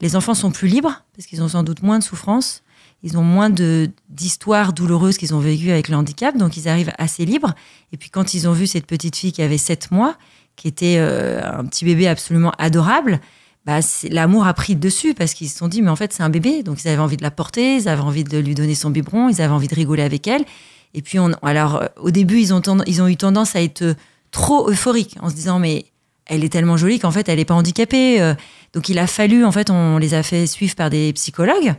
les 0.00 0.16
enfants 0.16 0.34
sont 0.34 0.50
plus 0.50 0.68
libres 0.68 1.02
parce 1.14 1.26
qu'ils 1.26 1.42
ont 1.42 1.48
sans 1.48 1.62
doute 1.62 1.82
moins 1.82 1.98
de 1.98 2.04
souffrance, 2.04 2.62
ils 3.02 3.16
ont 3.18 3.22
moins 3.22 3.50
de 3.50 3.90
d'histoires 4.08 4.72
douloureuses 4.72 5.18
qu'ils 5.18 5.34
ont 5.34 5.40
vécues 5.40 5.70
avec 5.70 5.88
le 5.88 5.96
handicap, 5.96 6.36
donc 6.36 6.56
ils 6.56 6.68
arrivent 6.68 6.92
assez 6.98 7.24
libres. 7.24 7.54
Et 7.92 7.96
puis 7.96 8.10
quand 8.10 8.34
ils 8.34 8.48
ont 8.48 8.52
vu 8.52 8.66
cette 8.66 8.86
petite 8.86 9.16
fille 9.16 9.32
qui 9.32 9.42
avait 9.42 9.58
7 9.58 9.90
mois, 9.90 10.16
qui 10.56 10.68
était 10.68 10.96
euh, 10.98 11.40
un 11.44 11.64
petit 11.64 11.84
bébé 11.84 12.08
absolument 12.08 12.52
adorable, 12.58 13.20
bah, 13.66 13.80
l'amour 14.10 14.46
a 14.46 14.54
pris 14.54 14.74
dessus 14.74 15.14
parce 15.14 15.34
qu'ils 15.34 15.48
se 15.50 15.58
sont 15.58 15.68
dit 15.68 15.82
mais 15.82 15.90
en 15.90 15.96
fait 15.96 16.12
c'est 16.12 16.22
un 16.22 16.30
bébé, 16.30 16.62
donc 16.62 16.82
ils 16.82 16.88
avaient 16.88 16.98
envie 16.98 17.16
de 17.16 17.22
la 17.22 17.30
porter, 17.30 17.76
ils 17.76 17.88
avaient 17.88 18.02
envie 18.02 18.24
de 18.24 18.38
lui 18.38 18.54
donner 18.54 18.74
son 18.74 18.90
biberon, 18.90 19.28
ils 19.28 19.42
avaient 19.42 19.52
envie 19.52 19.68
de 19.68 19.74
rigoler 19.74 20.02
avec 20.02 20.26
elle. 20.26 20.44
Et 20.92 21.02
puis 21.02 21.18
on, 21.18 21.32
alors 21.42 21.76
euh, 21.76 21.86
au 21.96 22.10
début 22.10 22.40
ils 22.40 22.54
ont 22.54 22.62
ils 22.86 23.02
ont 23.02 23.08
eu 23.08 23.16
tendance 23.16 23.56
à 23.56 23.62
être 23.62 23.94
trop 24.30 24.70
euphorique 24.70 25.16
en 25.20 25.30
se 25.30 25.34
disant 25.34 25.58
mais 25.58 25.86
elle 26.26 26.44
est 26.44 26.48
tellement 26.48 26.76
jolie 26.76 26.98
qu'en 26.98 27.10
fait 27.10 27.28
elle 27.28 27.38
n'est 27.38 27.44
pas 27.44 27.54
handicapée. 27.54 28.20
Euh. 28.20 28.34
Donc 28.72 28.88
il 28.88 28.98
a 28.98 29.06
fallu 29.06 29.44
en 29.44 29.52
fait 29.52 29.70
on 29.70 29.98
les 29.98 30.14
a 30.14 30.22
fait 30.22 30.46
suivre 30.46 30.74
par 30.74 30.90
des 30.90 31.12
psychologues 31.12 31.74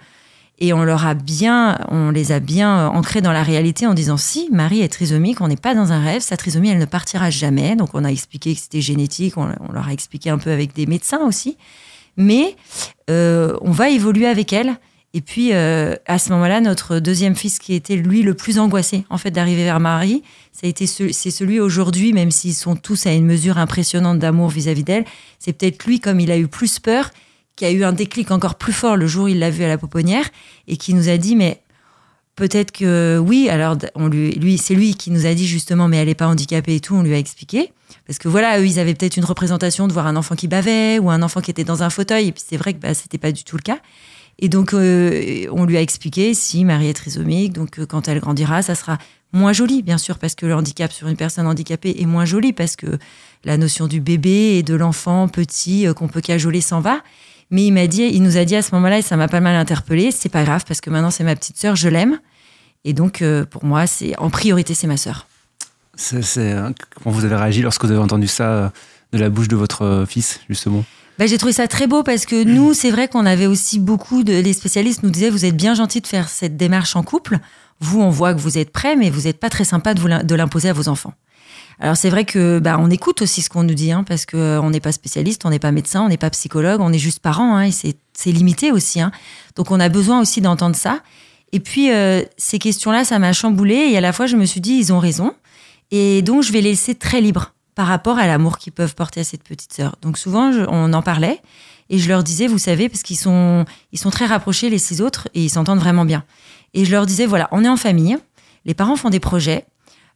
et 0.59 0.73
on 0.73 0.83
leur 0.83 1.05
a 1.05 1.13
bien 1.13 1.79
on 1.89 2.11
les 2.11 2.31
a 2.31 2.39
bien 2.39 2.79
euh, 2.79 2.87
ancrés 2.87 3.21
dans 3.21 3.31
la 3.31 3.43
réalité 3.43 3.87
en 3.87 3.93
disant 3.93 4.17
si 4.17 4.49
Marie 4.51 4.81
est 4.81 4.89
trisomique 4.89 5.41
on 5.41 5.47
n'est 5.47 5.55
pas 5.55 5.73
dans 5.73 5.91
un 5.91 6.03
rêve 6.03 6.21
sa 6.21 6.37
trisomie 6.37 6.69
elle 6.69 6.79
ne 6.79 6.85
partira 6.85 7.29
jamais 7.29 7.75
donc 7.75 7.89
on 7.93 8.03
a 8.03 8.11
expliqué 8.11 8.53
que 8.53 8.61
c'était 8.61 8.81
génétique 8.81 9.37
on, 9.37 9.47
leur 9.71 9.87
a 9.87 9.93
expliqué 9.93 10.29
un 10.29 10.37
peu 10.37 10.51
avec 10.51 10.73
des 10.73 10.85
médecins 10.85 11.25
aussi 11.25 11.57
mais 12.17 12.55
on 13.07 13.71
va 13.71 13.89
évoluer 13.89 14.27
avec 14.27 14.53
elle. 14.53 14.77
Et 15.13 15.21
puis, 15.21 15.52
à 15.52 16.19
ce 16.19 16.30
moment-là, 16.32 16.62
notre 16.62 17.00
deuxième 17.00 17.36
fils, 17.36 17.60
qui 17.60 17.74
était 17.74 17.97
lui 17.97 18.21
le 18.21 18.34
plus 18.34 18.60
angoissé, 18.60 19.04
en 19.10 19.17
fait, 19.17 19.32
d'arriver 19.32 19.63
vers 19.63 19.82
Marie, 19.82 20.24
c'est 20.54 20.86
celui 20.86 21.60
aujourd'hui, 21.60 22.13
même 22.13 22.32
s'ils 22.32 22.54
sont 22.54 22.76
tous 22.76 23.08
à 23.08 23.12
une 23.12 23.26
mesure 23.26 23.58
impressionnante 23.58 24.19
d'amour 24.19 24.50
vis-à-vis 24.50 24.84
d'elle, 24.84 25.06
c'est 25.38 25.54
peut-être 25.54 25.86
lui, 25.86 26.00
comme 26.00 26.19
il 26.19 26.32
a 26.32 26.38
eu 26.38 26.47
plus 26.47 26.80
peur, 26.80 27.12
qui 27.56 27.65
a 27.65 27.71
eu 27.71 27.84
un 27.84 27.91
déclic 27.91 28.32
encore 28.32 28.56
plus 28.56 28.74
fort 28.74 28.95
le 28.95 29.08
jour 29.08 29.26
où 29.26 29.28
il 29.28 29.39
l'a 29.39 29.50
vu 29.50 29.63
à 29.63 29.67
la 29.67 29.78
pouponnière 29.78 30.30
et 30.67 30.78
qui 30.78 30.93
nous 30.93 31.10
a 31.10 31.17
dit, 31.17 31.36
mais 31.36 31.62
peut-être 32.36 32.71
que 32.71 33.21
oui, 33.24 33.50
alors 33.50 33.78
on 33.95 34.08
lui, 34.08 34.32
lui 34.32 34.58
c'est 34.58 34.74
lui 34.74 34.95
qui 34.95 35.12
nous 35.12 35.26
a 35.26 35.34
dit 35.34 35.45
justement, 35.45 35.88
mais 35.88 35.97
elle 35.97 36.08
n'est 36.08 36.15
pas 36.15 36.28
handicapée 36.28 36.76
et 36.76 36.80
tout, 36.80 36.95
on 36.95 37.04
lui 37.04 37.13
a 37.13 37.17
expliqué. 37.17 37.71
Parce 38.08 38.17
que 38.17 38.30
voilà, 38.30 38.60
eux, 38.60 38.65
ils 38.65 38.80
avaient 38.80 38.95
peut-être 38.95 39.17
une 39.17 39.26
représentation 39.26 39.88
de 39.88 39.93
voir 39.93 40.08
un 40.08 40.15
enfant 40.15 40.36
qui 40.36 40.47
bavait 40.47 40.97
ou 41.00 41.12
un 41.12 41.21
enfant 41.21 41.41
qui 41.41 41.52
était 41.52 41.65
dans 41.65 41.84
un 41.84 41.89
fauteuil, 41.89 42.30
et 42.30 42.32
puis 42.32 42.41
c'est 42.47 42.58
vrai 42.58 42.74
que 42.74 42.80
bah, 42.80 42.93
c'était 42.93 43.17
pas 43.17 43.34
du 43.34 43.43
tout 43.43 43.58
le 43.58 43.62
cas. 43.62 43.80
Et 44.39 44.49
donc, 44.49 44.73
euh, 44.73 45.45
on 45.51 45.65
lui 45.65 45.77
a 45.77 45.81
expliqué 45.81 46.33
si 46.33 46.65
Marie 46.65 46.87
est 46.87 46.93
trisomique, 46.93 47.53
donc 47.53 47.79
euh, 47.79 47.85
quand 47.85 48.07
elle 48.07 48.19
grandira, 48.19 48.61
ça 48.61 48.75
sera 48.75 48.97
moins 49.33 49.53
joli, 49.53 49.83
bien 49.83 49.97
sûr, 49.97 50.17
parce 50.17 50.35
que 50.35 50.45
le 50.45 50.55
handicap 50.55 50.91
sur 50.91 51.07
une 51.07 51.15
personne 51.15 51.47
handicapée 51.47 51.95
est 51.99 52.05
moins 52.05 52.25
joli, 52.25 52.51
parce 52.51 52.75
que 52.75 52.97
la 53.43 53.57
notion 53.57 53.87
du 53.87 54.01
bébé 54.01 54.57
et 54.57 54.63
de 54.63 54.73
l'enfant 54.73 55.27
petit 55.27 55.87
euh, 55.87 55.93
qu'on 55.93 56.07
peut 56.07 56.21
cajoler 56.21 56.61
s'en 56.61 56.81
va. 56.81 57.01
Mais 57.51 57.65
il 57.65 57.71
m'a 57.71 57.85
dit, 57.85 58.03
il 58.03 58.23
nous 58.23 58.37
a 58.37 58.45
dit 58.45 58.55
à 58.55 58.61
ce 58.61 58.73
moment-là, 58.75 58.99
et 58.99 59.01
ça 59.01 59.15
m'a 59.15 59.27
pas 59.27 59.41
mal 59.41 59.55
interpellé, 59.55 60.09
c'est 60.11 60.29
pas 60.29 60.43
grave, 60.43 60.63
parce 60.67 60.81
que 60.81 60.89
maintenant 60.89 61.11
c'est 61.11 61.23
ma 61.23 61.35
petite 61.35 61.57
sœur, 61.57 61.75
je 61.75 61.89
l'aime. 61.89 62.19
Et 62.83 62.93
donc, 62.93 63.23
pour 63.51 63.63
moi, 63.63 63.85
c'est 63.85 64.17
en 64.17 64.31
priorité, 64.31 64.73
c'est 64.73 64.87
ma 64.87 64.97
sœur. 64.97 65.27
C'est, 65.95 66.55
comment 66.95 67.13
vous 67.13 67.25
avez 67.25 67.35
réagi 67.35 67.61
lorsque 67.61 67.83
vous 67.85 67.91
avez 67.91 67.99
entendu 67.99 68.27
ça 68.27 68.71
de 69.11 69.19
la 69.19 69.29
bouche 69.29 69.49
de 69.49 69.55
votre 69.55 70.05
fils, 70.07 70.39
justement? 70.49 70.83
Bah, 71.21 71.27
j'ai 71.27 71.38
trouvé 71.38 71.53
ça 71.53 71.67
très 71.67 71.86
beau 71.86 72.01
parce 72.01 72.25
que 72.25 72.43
nous, 72.43 72.73
c'est 72.73 72.89
vrai 72.89 73.07
qu'on 73.07 73.27
avait 73.27 73.45
aussi 73.45 73.77
beaucoup 73.77 74.23
de. 74.23 74.34
Les 74.34 74.53
spécialistes 74.53 75.03
nous 75.03 75.12
disaient 75.12 75.29
vous 75.29 75.45
êtes 75.45 75.55
bien 75.55 75.75
gentil 75.75 76.01
de 76.01 76.07
faire 76.07 76.27
cette 76.27 76.57
démarche 76.57 76.95
en 76.95 77.03
couple. 77.03 77.38
Vous, 77.79 78.01
on 78.01 78.10
voit 78.10 78.34
que 78.34 78.39
vous 78.39 78.57
êtes 78.57 78.71
prêt, 78.71 78.95
mais 78.95 79.12
vous 79.12 79.21
n'êtes 79.21 79.39
pas 79.39 79.51
très 79.51 79.63
sympa 79.63 79.93
de 79.93 80.36
l'imposer 80.36 80.69
à 80.69 80.73
vos 80.73 80.89
enfants. 80.89 81.13
Alors 81.79 81.95
c'est 81.95 82.10
vrai 82.10 82.25
que 82.25 82.57
bah, 82.57 82.77
on 82.79 82.89
écoute 82.89 83.21
aussi 83.21 83.43
ce 83.43 83.51
qu'on 83.51 83.62
nous 83.62 83.75
dit, 83.75 83.91
hein, 83.91 84.03
parce 84.03 84.25
qu'on 84.25 84.38
euh, 84.39 84.69
n'est 84.71 84.79
pas 84.79 84.91
spécialiste, 84.91 85.45
on 85.45 85.51
n'est 85.51 85.60
pas 85.60 85.71
médecin, 85.71 86.01
on 86.01 86.10
n'est 86.10 86.17
pas 86.17 86.31
psychologue, 86.31 86.81
on 86.81 86.91
est 86.91 86.97
juste 86.97 87.19
parents, 87.19 87.55
hein, 87.55 87.67
et 87.67 87.71
c'est 87.71 88.31
limité 88.31 88.71
aussi. 88.71 88.99
Hein. 88.99 89.12
Donc 89.55 89.69
on 89.69 89.79
a 89.79 89.89
besoin 89.89 90.21
aussi 90.21 90.41
d'entendre 90.41 90.75
ça. 90.75 91.01
Et 91.51 91.60
puis 91.60 91.91
euh, 91.91 92.23
ces 92.38 92.57
questions-là, 92.57 93.05
ça 93.05 93.19
m'a 93.19 93.31
chamboulé, 93.31 93.75
et 93.75 93.95
à 93.95 94.01
la 94.01 94.12
fois 94.12 94.25
je 94.25 94.38
me 94.38 94.45
suis 94.45 94.60
dit 94.60 94.73
ils 94.73 94.91
ont 94.91 94.97
raison, 94.97 95.36
et 95.91 96.23
donc 96.23 96.41
je 96.41 96.51
vais 96.51 96.62
les 96.62 96.71
laisser 96.71 96.95
très 96.95 97.21
libres 97.21 97.53
par 97.75 97.88
rapport 97.88 98.17
à 98.17 98.27
l'amour 98.27 98.57
qu'ils 98.57 98.73
peuvent 98.73 98.95
porter 98.95 99.21
à 99.21 99.23
cette 99.23 99.43
petite 99.43 99.73
sœur. 99.73 99.95
Donc 100.01 100.17
souvent, 100.17 100.51
on 100.69 100.93
en 100.93 101.01
parlait 101.01 101.41
et 101.89 101.97
je 101.97 102.07
leur 102.07 102.23
disais, 102.23 102.47
vous 102.47 102.57
savez, 102.57 102.89
parce 102.89 103.03
qu'ils 103.03 103.17
sont, 103.17 103.65
ils 103.91 103.99
sont 103.99 104.10
très 104.10 104.25
rapprochés 104.25 104.69
les 104.69 104.77
six 104.77 105.01
autres 105.01 105.27
et 105.34 105.43
ils 105.43 105.49
s'entendent 105.49 105.79
vraiment 105.79 106.05
bien. 106.05 106.23
Et 106.73 106.86
je 106.86 106.91
leur 106.91 107.05
disais, 107.05 107.25
voilà, 107.25 107.47
on 107.51 107.63
est 107.63 107.69
en 107.69 107.77
famille, 107.77 108.17
les 108.65 108.73
parents 108.73 108.95
font 108.95 109.10
des 109.10 109.19
projets, 109.19 109.65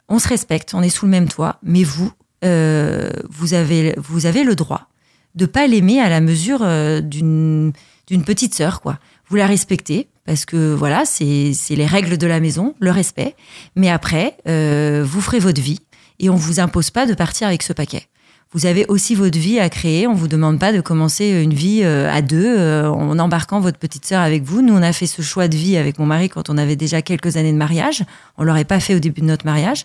on 0.08 0.18
se 0.18 0.28
respecte, 0.28 0.74
on 0.74 0.82
est 0.82 0.88
sous 0.88 1.06
le 1.06 1.10
même 1.10 1.28
toit, 1.28 1.58
mais 1.62 1.82
vous, 1.82 2.12
euh, 2.44 3.10
vous, 3.28 3.54
avez, 3.54 3.94
vous 3.98 4.26
avez 4.26 4.44
le 4.44 4.54
droit 4.54 4.88
de 5.34 5.44
pas 5.46 5.66
l'aimer 5.66 6.00
à 6.00 6.08
la 6.08 6.20
mesure 6.20 6.60
euh, 6.62 7.00
d'une 7.00 7.72
d'une 8.06 8.22
petite 8.22 8.54
sœur, 8.54 8.80
quoi. 8.80 8.98
Vous 9.28 9.36
la 9.36 9.46
respectez 9.46 10.08
parce 10.24 10.44
que 10.44 10.74
voilà, 10.74 11.04
c'est 11.04 11.54
les 11.70 11.86
règles 11.86 12.18
de 12.18 12.26
la 12.26 12.40
maison, 12.40 12.74
le 12.80 12.90
respect. 12.90 13.36
Mais 13.76 13.90
après, 13.90 14.36
euh, 14.48 15.04
vous 15.06 15.20
ferez 15.20 15.38
votre 15.38 15.60
vie 15.60 15.80
et 16.18 16.30
on 16.30 16.36
vous 16.36 16.60
impose 16.60 16.90
pas 16.90 17.06
de 17.06 17.14
partir 17.14 17.48
avec 17.48 17.62
ce 17.62 17.72
paquet. 17.72 18.08
Vous 18.52 18.64
avez 18.64 18.86
aussi 18.86 19.14
votre 19.14 19.38
vie 19.38 19.58
à 19.58 19.68
créer. 19.68 20.06
On 20.06 20.14
vous 20.14 20.28
demande 20.28 20.58
pas 20.58 20.72
de 20.72 20.80
commencer 20.80 21.28
une 21.42 21.52
vie 21.52 21.80
euh, 21.82 22.10
à 22.10 22.22
deux 22.22 22.56
euh, 22.56 22.88
en 22.88 23.18
embarquant 23.18 23.60
votre 23.60 23.78
petite 23.78 24.06
sœur 24.06 24.22
avec 24.22 24.44
vous. 24.44 24.62
Nous, 24.62 24.72
on 24.72 24.82
a 24.82 24.92
fait 24.92 25.06
ce 25.06 25.20
choix 25.20 25.48
de 25.48 25.56
vie 25.56 25.76
avec 25.76 25.98
mon 25.98 26.06
mari 26.06 26.28
quand 26.28 26.48
on 26.48 26.56
avait 26.56 26.76
déjà 26.76 27.02
quelques 27.02 27.36
années 27.36 27.52
de 27.52 27.58
mariage. 27.58 28.04
On 28.36 28.44
l'aurait 28.44 28.64
pas 28.64 28.78
fait 28.78 28.94
au 28.94 29.00
début 29.00 29.20
de 29.20 29.26
notre 29.26 29.44
mariage. 29.44 29.84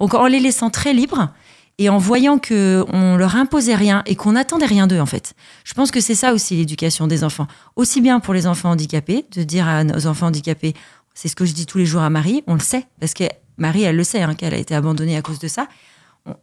Donc, 0.00 0.14
en 0.14 0.26
les 0.26 0.40
laissant 0.40 0.70
très 0.70 0.92
libres 0.92 1.30
et 1.78 1.88
en 1.88 1.98
voyant 1.98 2.38
que 2.38 2.84
on 2.92 3.16
leur 3.16 3.36
imposait 3.36 3.76
rien 3.76 4.02
et 4.06 4.16
qu'on 4.16 4.32
n'attendait 4.32 4.66
rien 4.66 4.86
d'eux, 4.86 5.00
en 5.00 5.06
fait. 5.06 5.34
Je 5.64 5.72
pense 5.72 5.90
que 5.90 6.00
c'est 6.00 6.14
ça 6.14 6.34
aussi 6.34 6.56
l'éducation 6.56 7.06
des 7.06 7.22
enfants. 7.22 7.46
Aussi 7.76 8.00
bien 8.00 8.18
pour 8.18 8.34
les 8.34 8.46
enfants 8.46 8.70
handicapés, 8.70 9.24
de 9.34 9.44
dire 9.44 9.68
à 9.68 9.84
nos 9.84 10.06
enfants 10.06 10.26
handicapés, 10.26 10.74
c'est 11.14 11.28
ce 11.28 11.36
que 11.36 11.44
je 11.44 11.52
dis 11.52 11.64
tous 11.64 11.78
les 11.78 11.86
jours 11.86 12.02
à 12.02 12.10
Marie, 12.10 12.42
on 12.46 12.54
le 12.54 12.60
sait, 12.60 12.86
parce 12.98 13.14
que 13.14 13.24
Marie, 13.60 13.82
elle 13.82 13.96
le 13.96 14.04
sait, 14.04 14.22
hein, 14.22 14.34
qu'elle 14.34 14.54
a 14.54 14.56
été 14.56 14.74
abandonnée 14.74 15.16
à 15.16 15.22
cause 15.22 15.38
de 15.38 15.46
ça. 15.46 15.68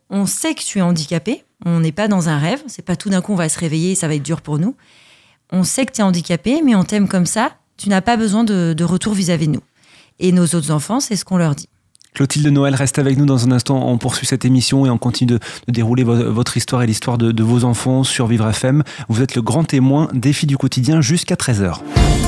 On, 0.09 0.25
sait 0.25 0.53
que 0.53 0.61
tu 0.61 0.79
es 0.79 0.81
handicapé. 0.81 1.43
On 1.65 1.79
n'est 1.79 1.91
pas 1.91 2.07
dans 2.07 2.29
un 2.29 2.37
rêve. 2.37 2.61
C'est 2.67 2.85
pas 2.85 2.95
tout 2.95 3.09
d'un 3.09 3.21
coup 3.21 3.33
on 3.33 3.35
va 3.35 3.49
se 3.49 3.59
réveiller 3.59 3.91
et 3.91 3.95
ça 3.95 4.07
va 4.07 4.15
être 4.15 4.23
dur 4.23 4.41
pour 4.41 4.59
nous. 4.59 4.75
On 5.51 5.63
sait 5.63 5.85
que 5.85 5.91
tu 5.91 6.01
es 6.01 6.03
handicapé, 6.03 6.61
mais 6.63 6.75
on 6.75 6.83
t'aime 6.83 7.07
comme 7.07 7.25
ça. 7.25 7.57
Tu 7.75 7.89
n'as 7.89 8.01
pas 8.01 8.17
besoin 8.17 8.43
de, 8.43 8.83
retour 8.83 9.13
vis-à-vis 9.13 9.47
de 9.47 9.53
nous. 9.53 9.63
Et 10.19 10.31
nos 10.31 10.45
autres 10.45 10.71
enfants, 10.71 10.99
c'est 10.99 11.15
ce 11.15 11.25
qu'on 11.25 11.37
leur 11.37 11.55
dit. 11.55 11.69
Clotilde 12.17 12.47
Noël 12.47 12.73
reste 12.73 12.97
avec 12.97 13.15
nous 13.19 13.27
dans 13.27 13.45
un 13.45 13.51
instant. 13.51 13.87
On 13.87 13.99
poursuit 13.99 14.25
cette 14.25 14.43
émission 14.43 14.87
et 14.87 14.89
on 14.89 14.97
continue 14.97 15.33
de, 15.33 15.39
dérouler 15.67 16.03
votre 16.03 16.57
histoire 16.57 16.81
et 16.81 16.87
l'histoire 16.87 17.19
de, 17.19 17.31
de, 17.31 17.43
vos 17.43 17.63
enfants 17.63 18.03
sur 18.03 18.25
Vivre 18.25 18.49
FM. 18.49 18.81
Vous 19.07 19.21
êtes 19.21 19.35
le 19.35 19.43
grand 19.43 19.63
témoin 19.65 20.07
défi 20.15 20.47
du 20.47 20.57
quotidien 20.57 20.99
jusqu'à 20.99 21.35
13h. 21.35 21.75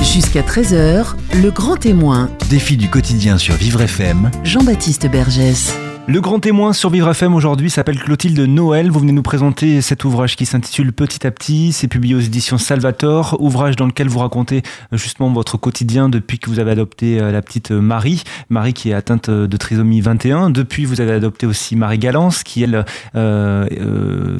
Jusqu'à 0.04 0.42
13h, 0.42 1.16
le 1.42 1.50
grand 1.50 1.74
témoin. 1.74 2.30
Défi 2.48 2.76
du 2.76 2.88
quotidien 2.88 3.36
sur 3.36 3.56
Vivre 3.56 3.80
FM. 3.80 4.30
Jean-Baptiste 4.44 5.10
Bergès. 5.10 5.74
Le 6.10 6.20
grand 6.20 6.40
témoin 6.40 6.72
sur 6.72 6.90
Vivre 6.90 7.08
FM 7.08 7.36
aujourd'hui 7.36 7.70
s'appelle 7.70 8.00
Clotilde 8.00 8.40
Noël. 8.40 8.90
Vous 8.90 8.98
venez 8.98 9.12
nous 9.12 9.22
présenter 9.22 9.80
cet 9.80 10.04
ouvrage 10.04 10.34
qui 10.34 10.44
s'intitule 10.44 10.92
Petit 10.92 11.24
à 11.24 11.30
petit. 11.30 11.70
C'est 11.70 11.86
publié 11.86 12.16
aux 12.16 12.20
éditions 12.20 12.58
Salvator, 12.58 13.36
ouvrage 13.38 13.76
dans 13.76 13.86
lequel 13.86 14.08
vous 14.08 14.18
racontez 14.18 14.64
euh, 14.92 14.96
justement 14.96 15.32
votre 15.32 15.56
quotidien 15.56 16.08
depuis 16.08 16.40
que 16.40 16.50
vous 16.50 16.58
avez 16.58 16.72
adopté 16.72 17.20
euh, 17.20 17.30
la 17.30 17.42
petite 17.42 17.70
euh, 17.70 17.80
Marie, 17.80 18.24
Marie 18.48 18.72
qui 18.72 18.90
est 18.90 18.92
atteinte 18.92 19.30
de 19.30 19.56
trisomie 19.56 20.00
21. 20.00 20.50
Depuis, 20.50 20.84
vous 20.84 21.00
avez 21.00 21.12
adopté 21.12 21.46
aussi 21.46 21.76
Marie 21.76 22.00
Galance 22.00 22.42
qui 22.42 22.64
elle 22.64 22.84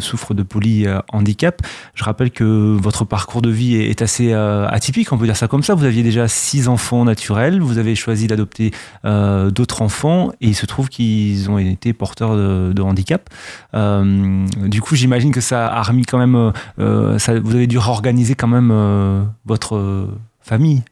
souffre 0.01 0.35
de 0.35 0.43
polyhandicap. 0.43 1.63
Je 1.95 2.03
rappelle 2.03 2.33
que 2.33 2.77
votre 2.81 3.05
parcours 3.05 3.43
de 3.43 3.51
vie 3.51 3.77
est 3.77 4.03
assez 4.03 4.33
atypique, 4.33 5.13
on 5.13 5.19
peut 5.19 5.27
dire 5.27 5.37
ça 5.37 5.47
comme 5.47 5.63
ça. 5.63 5.77
Vous 5.77 5.85
aviez 5.85 6.03
déjà 6.03 6.27
six 6.27 6.67
enfants 6.67 7.05
naturels, 7.05 7.61
vous 7.61 7.79
avez 7.79 7.95
choisi 7.95 8.27
d'adopter 8.27 8.73
d'autres 9.05 9.83
enfants 9.83 10.33
et 10.41 10.49
il 10.49 10.57
se 10.57 10.67
trouve 10.67 10.89
qu'ils 10.89 11.49
ont 11.49 11.60
été 11.61 11.93
porteurs 11.93 12.37
de, 12.37 12.83
handicap. 12.83 13.29
Euh, 13.75 14.47
du 14.67 14.81
coup, 14.81 14.97
j'imagine 14.97 15.33
que 15.33 15.41
ça 15.41 15.67
a 15.67 15.83
remis 15.83 16.05
quand 16.05 16.19
même. 16.19 16.35
Euh, 16.35 16.51
euh, 16.79 17.19
ça, 17.19 17.39
vous 17.39 17.55
avez 17.55 17.67
dû 17.67 17.79
réorganiser 17.79 18.35
quand 18.35 18.49
même 18.49 19.31
votre 19.47 20.09
famille. 20.41 20.83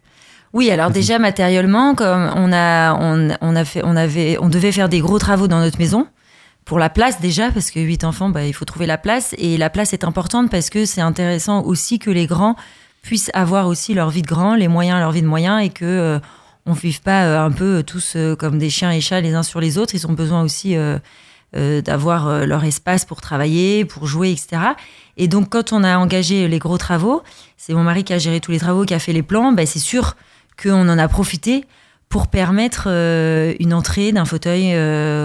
Oui, 0.55 0.71
alors 0.71 0.91
déjà 0.91 1.19
matériellement, 1.19 1.95
comme 1.95 2.31
on 2.35 2.53
a, 2.53 2.95
on, 2.95 3.57
a 3.57 3.65
fait, 3.65 3.83
on 3.85 3.97
avait, 3.97 4.39
on 4.41 4.49
devait 4.49 4.73
faire 4.73 4.89
des 4.89 5.01
gros 5.01 5.19
travaux 5.19 5.47
dans 5.47 5.61
notre 5.61 5.79
maison 5.79 6.07
pour 6.65 6.79
la 6.79 6.91
place 6.91 7.21
déjà, 7.21 7.51
parce 7.51 7.71
que 7.71 7.81
huit 7.81 8.05
enfants, 8.05 8.29
bah, 8.29 8.45
il 8.45 8.53
faut 8.53 8.65
trouver 8.65 8.87
la 8.87 8.99
place. 8.99 9.35
Et 9.39 9.57
la 9.57 9.71
place 9.71 9.93
est 9.93 10.05
importante 10.05 10.51
parce 10.51 10.71
que 10.71 10.85
c'est 10.85 11.01
intéressant 11.01 11.63
aussi 11.63 11.99
que 11.99 12.11
les 12.11 12.27
grands 12.27 12.57
puissent 13.03 13.31
avoir 13.35 13.67
aussi 13.69 13.95
leur 13.95 14.11
vie 14.11 14.23
de 14.23 14.27
grand, 14.27 14.55
les 14.55 14.69
moyens, 14.69 14.99
leur 15.01 15.13
vie 15.13 15.23
de 15.23 15.27
moyens, 15.27 15.63
et 15.63 15.71
que 15.71 16.21
on 16.69 16.75
vive 16.75 17.01
pas 17.01 17.25
euh, 17.25 17.41
un 17.41 17.51
peu 17.51 17.83
tous 17.83 18.13
euh, 18.15 18.37
comme 18.37 18.59
des 18.59 18.71
chiens 18.71 18.93
et 18.93 19.01
chats 19.01 19.21
les 19.21 19.35
uns 19.35 19.43
sur 19.43 19.61
les 19.61 19.79
autres. 19.79 19.95
Ils 19.95 20.07
ont 20.07 20.13
besoin 20.13 20.43
aussi 20.43 20.77
euh, 20.77 20.99
d'avoir 21.53 22.47
leur 22.47 22.63
espace 22.65 23.07
pour 23.07 23.23
travailler, 23.23 23.87
pour 23.87 24.07
jouer, 24.07 24.31
etc. 24.31 24.63
Et 25.17 25.29
donc, 25.29 25.49
quand 25.49 25.73
on 25.73 25.83
a 25.83 25.97
engagé 25.97 26.47
les 26.47 26.59
gros 26.59 26.77
travaux, 26.77 27.23
c'est 27.57 27.73
mon 27.73 27.83
mari 27.83 28.05
qui 28.05 28.13
a 28.13 28.19
géré 28.19 28.41
tous 28.41 28.51
les 28.51 28.59
travaux, 28.59 28.85
qui 28.85 28.93
a 28.93 28.99
fait 28.99 29.15
les 29.15 29.23
plans, 29.23 29.53
ben, 29.53 29.65
c'est 29.67 29.79
sûr 29.79 30.15
qu'on 30.63 30.87
en 30.89 30.99
a 30.99 31.09
profité 31.09 31.65
pour 32.11 32.27
permettre 32.29 32.87
une 33.59 33.73
entrée 33.73 34.13
d'un 34.13 34.27
fauteuil 34.27 34.75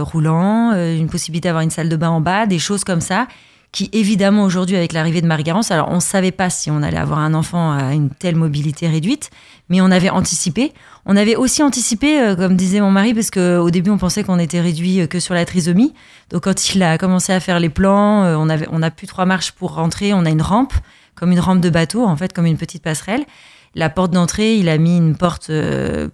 roulant, 0.01 0.71
une 0.71 1.09
possibilité 1.09 1.49
d'avoir 1.49 1.63
une 1.63 1.71
salle 1.71 1.89
de 1.89 1.95
bain 1.97 2.09
en 2.09 2.21
bas, 2.21 2.45
des 2.45 2.59
choses 2.59 2.85
comme 2.85 3.01
ça 3.01 3.27
qui 3.73 3.89
évidemment 3.91 4.43
aujourd'hui 4.43 4.77
avec 4.77 4.93
l'arrivée 4.93 5.21
de 5.21 5.25
Marie-Garance, 5.25 5.71
alors 5.71 5.89
on 5.89 5.95
ne 5.95 5.99
savait 5.99 6.31
pas 6.31 6.51
si 6.51 6.69
on 6.69 6.83
allait 6.83 6.95
avoir 6.95 7.17
un 7.17 7.33
enfant 7.33 7.71
à 7.71 7.93
une 7.93 8.11
telle 8.11 8.35
mobilité 8.35 8.87
réduite, 8.87 9.31
mais 9.67 9.81
on 9.81 9.89
avait 9.89 10.11
anticipé. 10.11 10.73
On 11.07 11.17
avait 11.17 11.35
aussi 11.35 11.63
anticipé, 11.63 12.21
euh, 12.21 12.35
comme 12.35 12.55
disait 12.55 12.81
mon 12.81 12.91
mari, 12.91 13.15
parce 13.15 13.31
qu'au 13.31 13.71
début 13.71 13.89
on 13.89 13.97
pensait 13.97 14.23
qu'on 14.23 14.37
était 14.37 14.61
réduit 14.61 15.01
euh, 15.01 15.07
que 15.07 15.19
sur 15.19 15.33
la 15.33 15.43
trisomie. 15.43 15.91
Donc 16.29 16.43
quand 16.43 16.75
il 16.75 16.83
a 16.83 16.99
commencé 16.99 17.33
à 17.33 17.39
faire 17.39 17.59
les 17.59 17.69
plans, 17.69 18.23
euh, 18.23 18.35
on, 18.37 18.47
avait, 18.47 18.67
on 18.71 18.83
a 18.83 18.91
plus 18.91 19.07
trois 19.07 19.25
marches 19.25 19.51
pour 19.53 19.73
rentrer, 19.73 20.13
on 20.13 20.23
a 20.23 20.29
une 20.29 20.43
rampe, 20.43 20.73
comme 21.15 21.31
une 21.31 21.39
rampe 21.39 21.59
de 21.59 21.71
bateau, 21.71 22.05
en 22.05 22.15
fait, 22.15 22.31
comme 22.31 22.45
une 22.45 22.57
petite 22.57 22.83
passerelle. 22.83 23.25
La 23.73 23.89
porte 23.89 24.11
d'entrée, 24.11 24.55
il 24.55 24.69
a 24.69 24.77
mis 24.77 24.97
une 24.97 25.15
porte 25.15 25.49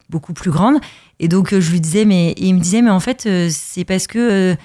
beaucoup 0.09 0.31
plus 0.31 0.49
grande. 0.49 0.77
Et 1.19 1.27
donc 1.27 1.53
je 1.53 1.71
lui 1.71 1.81
disais, 1.81 2.05
mais 2.05 2.33
il 2.37 2.53
me 2.55 2.61
disait, 2.61 2.81
mais 2.81 2.89
en 2.89 3.01
fait, 3.01 3.27
c'est 3.49 3.83
parce 3.83 4.07
que 4.07 4.55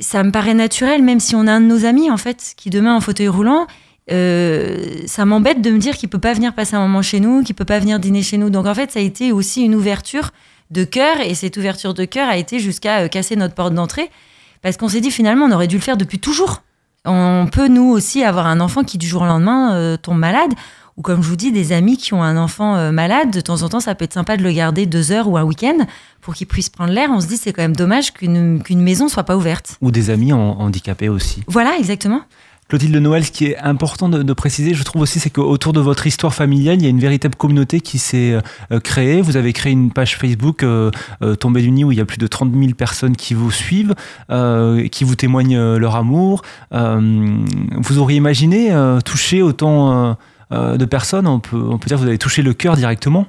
ça 0.00 0.22
me 0.22 0.30
paraît 0.30 0.54
naturel, 0.54 1.02
même 1.02 1.20
si 1.20 1.34
on 1.34 1.46
a 1.46 1.52
un 1.52 1.60
de 1.60 1.66
nos 1.66 1.84
amis, 1.84 2.10
en 2.10 2.16
fait, 2.16 2.54
qui 2.56 2.70
demain 2.70 2.94
en 2.94 3.00
fauteuil 3.00 3.28
roulant, 3.28 3.66
euh, 4.12 5.02
ça 5.06 5.24
m'embête 5.24 5.62
de 5.62 5.70
me 5.70 5.78
dire 5.78 5.96
qu'il 5.96 6.08
peut 6.08 6.18
pas 6.18 6.32
venir 6.32 6.54
passer 6.54 6.76
un 6.76 6.80
moment 6.80 7.02
chez 7.02 7.20
nous, 7.20 7.42
qu'il 7.42 7.54
peut 7.54 7.64
pas 7.64 7.78
venir 7.78 7.98
dîner 7.98 8.22
chez 8.22 8.38
nous. 8.38 8.50
Donc 8.50 8.66
en 8.66 8.74
fait, 8.74 8.92
ça 8.92 9.00
a 9.00 9.02
été 9.02 9.32
aussi 9.32 9.62
une 9.62 9.74
ouverture 9.74 10.30
de 10.70 10.84
cœur, 10.84 11.20
et 11.20 11.34
cette 11.34 11.56
ouverture 11.56 11.94
de 11.94 12.04
cœur 12.04 12.28
a 12.28 12.36
été 12.36 12.58
jusqu'à 12.58 13.00
euh, 13.00 13.08
casser 13.08 13.36
notre 13.36 13.54
porte 13.54 13.74
d'entrée, 13.74 14.10
parce 14.62 14.76
qu'on 14.76 14.88
s'est 14.88 15.00
dit 15.00 15.10
finalement, 15.10 15.46
on 15.46 15.52
aurait 15.52 15.68
dû 15.68 15.76
le 15.76 15.82
faire 15.82 15.96
depuis 15.96 16.18
toujours. 16.18 16.62
On 17.04 17.48
peut 17.50 17.68
nous 17.68 17.88
aussi 17.88 18.24
avoir 18.24 18.46
un 18.48 18.58
enfant 18.58 18.82
qui 18.82 18.98
du 18.98 19.06
jour 19.06 19.22
au 19.22 19.26
lendemain 19.26 19.74
euh, 19.76 19.96
tombe 19.96 20.18
malade. 20.18 20.52
Ou 20.96 21.02
comme 21.02 21.22
je 21.22 21.28
vous 21.28 21.36
dis, 21.36 21.52
des 21.52 21.72
amis 21.72 21.96
qui 21.96 22.14
ont 22.14 22.22
un 22.22 22.36
enfant 22.36 22.76
euh, 22.76 22.90
malade, 22.90 23.30
de 23.30 23.40
temps 23.40 23.62
en 23.62 23.68
temps, 23.68 23.80
ça 23.80 23.94
peut 23.94 24.04
être 24.04 24.14
sympa 24.14 24.36
de 24.36 24.42
le 24.42 24.52
garder 24.52 24.86
deux 24.86 25.12
heures 25.12 25.28
ou 25.28 25.36
un 25.36 25.42
week-end 25.42 25.78
pour 26.22 26.34
qu'il 26.34 26.46
puisse 26.46 26.70
prendre 26.70 26.92
l'air. 26.92 27.10
On 27.12 27.20
se 27.20 27.26
dit 27.26 27.36
c'est 27.36 27.52
quand 27.52 27.62
même 27.62 27.76
dommage 27.76 28.12
qu'une 28.12 28.62
qu'une 28.62 28.80
maison 28.80 29.08
soit 29.08 29.24
pas 29.24 29.36
ouverte. 29.36 29.76
Ou 29.82 29.90
des 29.90 30.10
amis 30.10 30.32
handicapés 30.32 31.08
aussi. 31.08 31.42
Voilà, 31.48 31.76
exactement. 31.78 32.22
Clotilde 32.68 32.96
Noël, 32.96 33.24
ce 33.24 33.30
qui 33.30 33.46
est 33.46 33.58
important 33.58 34.08
de, 34.08 34.24
de 34.24 34.32
préciser, 34.32 34.74
je 34.74 34.82
trouve 34.82 35.02
aussi, 35.02 35.20
c'est 35.20 35.30
qu'autour 35.30 35.72
de 35.72 35.78
votre 35.78 36.04
histoire 36.08 36.34
familiale, 36.34 36.78
il 36.78 36.82
y 36.82 36.86
a 36.86 36.90
une 36.90 36.98
véritable 36.98 37.36
communauté 37.36 37.80
qui 37.80 37.98
s'est 37.98 38.36
euh, 38.72 38.80
créée. 38.80 39.22
Vous 39.22 39.36
avez 39.36 39.52
créé 39.52 39.72
une 39.72 39.92
page 39.92 40.16
Facebook, 40.16 40.64
euh, 40.64 40.90
euh, 41.22 41.36
Tombée 41.36 41.62
du 41.62 41.70
Nid, 41.70 41.84
où 41.84 41.92
il 41.92 41.98
y 41.98 42.00
a 42.00 42.04
plus 42.04 42.18
de 42.18 42.26
30 42.26 42.52
000 42.52 42.72
personnes 42.72 43.14
qui 43.14 43.34
vous 43.34 43.52
suivent, 43.52 43.94
euh, 44.30 44.88
qui 44.88 45.04
vous 45.04 45.14
témoignent 45.14 45.76
leur 45.76 45.94
amour. 45.94 46.42
Vous 46.72 47.98
auriez 47.98 48.16
imaginé 48.16 48.72
toucher 49.04 49.42
autant 49.42 50.16
de 50.50 50.84
personnes 50.84 51.26
on 51.26 51.40
peut, 51.40 51.58
peut 51.78 51.88
dire 51.88 51.96
que 51.96 52.02
vous 52.02 52.08
avez 52.08 52.18
touché 52.18 52.42
le 52.42 52.54
cœur 52.54 52.76
directement 52.76 53.26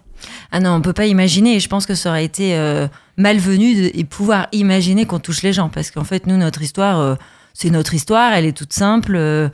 Ah 0.51 0.59
non, 0.59 0.71
on 0.71 0.81
peut 0.81 0.93
pas 0.93 1.05
imaginer. 1.05 1.55
Et 1.55 1.59
je 1.59 1.67
pense 1.69 1.85
que 1.85 1.95
ça 1.95 2.09
aurait 2.09 2.25
été 2.25 2.55
euh, 2.55 2.87
malvenu 3.17 3.91
de 3.91 4.03
pouvoir 4.03 4.47
imaginer 4.51 5.05
qu'on 5.05 5.19
touche 5.19 5.41
les 5.41 5.53
gens. 5.53 5.69
Parce 5.69 5.91
qu'en 5.91 6.03
fait, 6.03 6.27
nous, 6.27 6.37
notre 6.37 6.61
histoire, 6.61 6.99
euh, 6.99 7.15
c'est 7.53 7.69
notre 7.69 7.93
histoire. 7.93 8.33
Elle 8.33 8.45
est 8.45 8.57
toute 8.57 8.73
simple. 8.73 9.15
euh, 9.15 9.49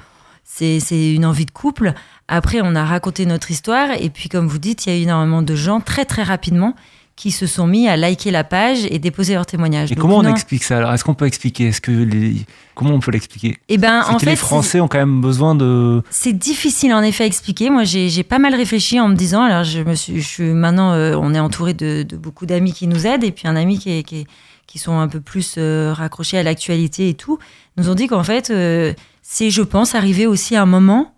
c'est 0.46 1.14
une 1.16 1.26
envie 1.26 1.46
de 1.46 1.52
couple. 1.52 1.94
Après, 2.28 2.60
on 2.62 2.76
a 2.76 2.86
raconté 2.86 3.26
notre 3.26 3.50
histoire. 3.50 3.90
Et 4.00 4.10
puis, 4.10 4.30
comme 4.30 4.48
vous 4.48 4.60
dites, 4.60 4.86
il 4.86 4.94
y 4.94 4.96
a 4.96 5.00
eu 5.00 5.04
énormément 5.04 5.42
de 5.42 5.56
gens 5.56 5.80
très, 5.80 6.06
très 6.06 6.24
rapidement 6.24 6.76
qui 7.16 7.30
se 7.32 7.46
sont 7.46 7.68
mis 7.68 7.88
à 7.88 7.96
liker 7.96 8.32
la 8.32 8.44
page 8.44 8.86
et 8.90 8.98
déposer 8.98 9.36
leurs 9.36 9.46
témoignages. 9.46 9.92
Et 9.92 9.96
Donc, 9.96 10.02
comment 10.02 10.18
on 10.18 10.24
non. 10.24 10.32
explique 10.32 10.64
ça 10.64 10.78
Alors, 10.78 10.94
est-ce 10.94 11.04
qu'on 11.04 11.14
peut 11.14 11.28
expliquer 11.28 11.68
Est-ce 11.68 11.80
que 11.80 11.92
les... 11.92 12.38
Comment 12.74 12.92
on 12.96 13.00
peut 13.00 13.12
l'expliquer? 13.12 13.58
Eh 13.70 13.78
ben, 13.78 14.02
en 14.10 14.16
que 14.16 14.22
fait, 14.24 14.32
les 14.32 14.36
Français 14.36 14.80
ont 14.80 14.88
quand 14.88 14.98
même 14.98 15.22
besoin 15.22 15.54
de... 15.54 16.02
C'est 16.10 16.34
difficile 16.34 16.92
en 16.92 17.04
effet 17.04 17.24
à 17.26 17.28
expliquer. 17.28 17.70
Moi, 17.70 17.84
j'ai 17.84 18.24
pas 18.24 18.40
mal 18.40 18.56
réfléchi 18.56 19.00
en 19.00 19.10
me 19.10 19.16
disant. 19.16 19.44
Alors, 19.44 19.64
je 19.64 19.82
me 19.82 19.94
suis, 19.94 20.22
je 20.22 20.28
suis 20.28 20.44
maintenant, 20.54 20.94
euh, 20.94 21.16
on 21.16 21.36
est 21.36 21.40
entouré 21.40 21.76
de, 21.76 22.02
de 22.02 22.18
beaucoup 22.18 22.48
d'amis 22.48 22.74
qui 22.74 22.88
nous 22.88 23.06
aident 23.06 23.24
et 23.24 23.32
puis 23.32 23.48
un 23.48 23.56
ami 23.56 23.78
qui, 23.78 23.92
est, 23.92 24.04
qui, 24.04 24.22
est- 24.22 24.28
qui 24.66 24.80
sont 24.80 24.98
un 24.98 25.08
peu 25.08 25.20
plus 25.20 25.56
euh, 25.60 25.94
raccrochés 25.94 26.40
à 26.40 26.44
l'actualité 26.44 27.10
et 27.10 27.14
tout, 27.14 27.38
nous 27.78 27.90
ont 27.90 27.96
dit 27.96 28.08
qu'en 28.08 28.24
fait, 28.24 28.50
euh, 28.50 28.92
c'est, 29.22 29.52
je 29.52 29.62
pense, 29.62 29.94
arrivé 29.94 30.26
aussi 30.26 30.56
un 30.56 30.66
moment 30.66 31.13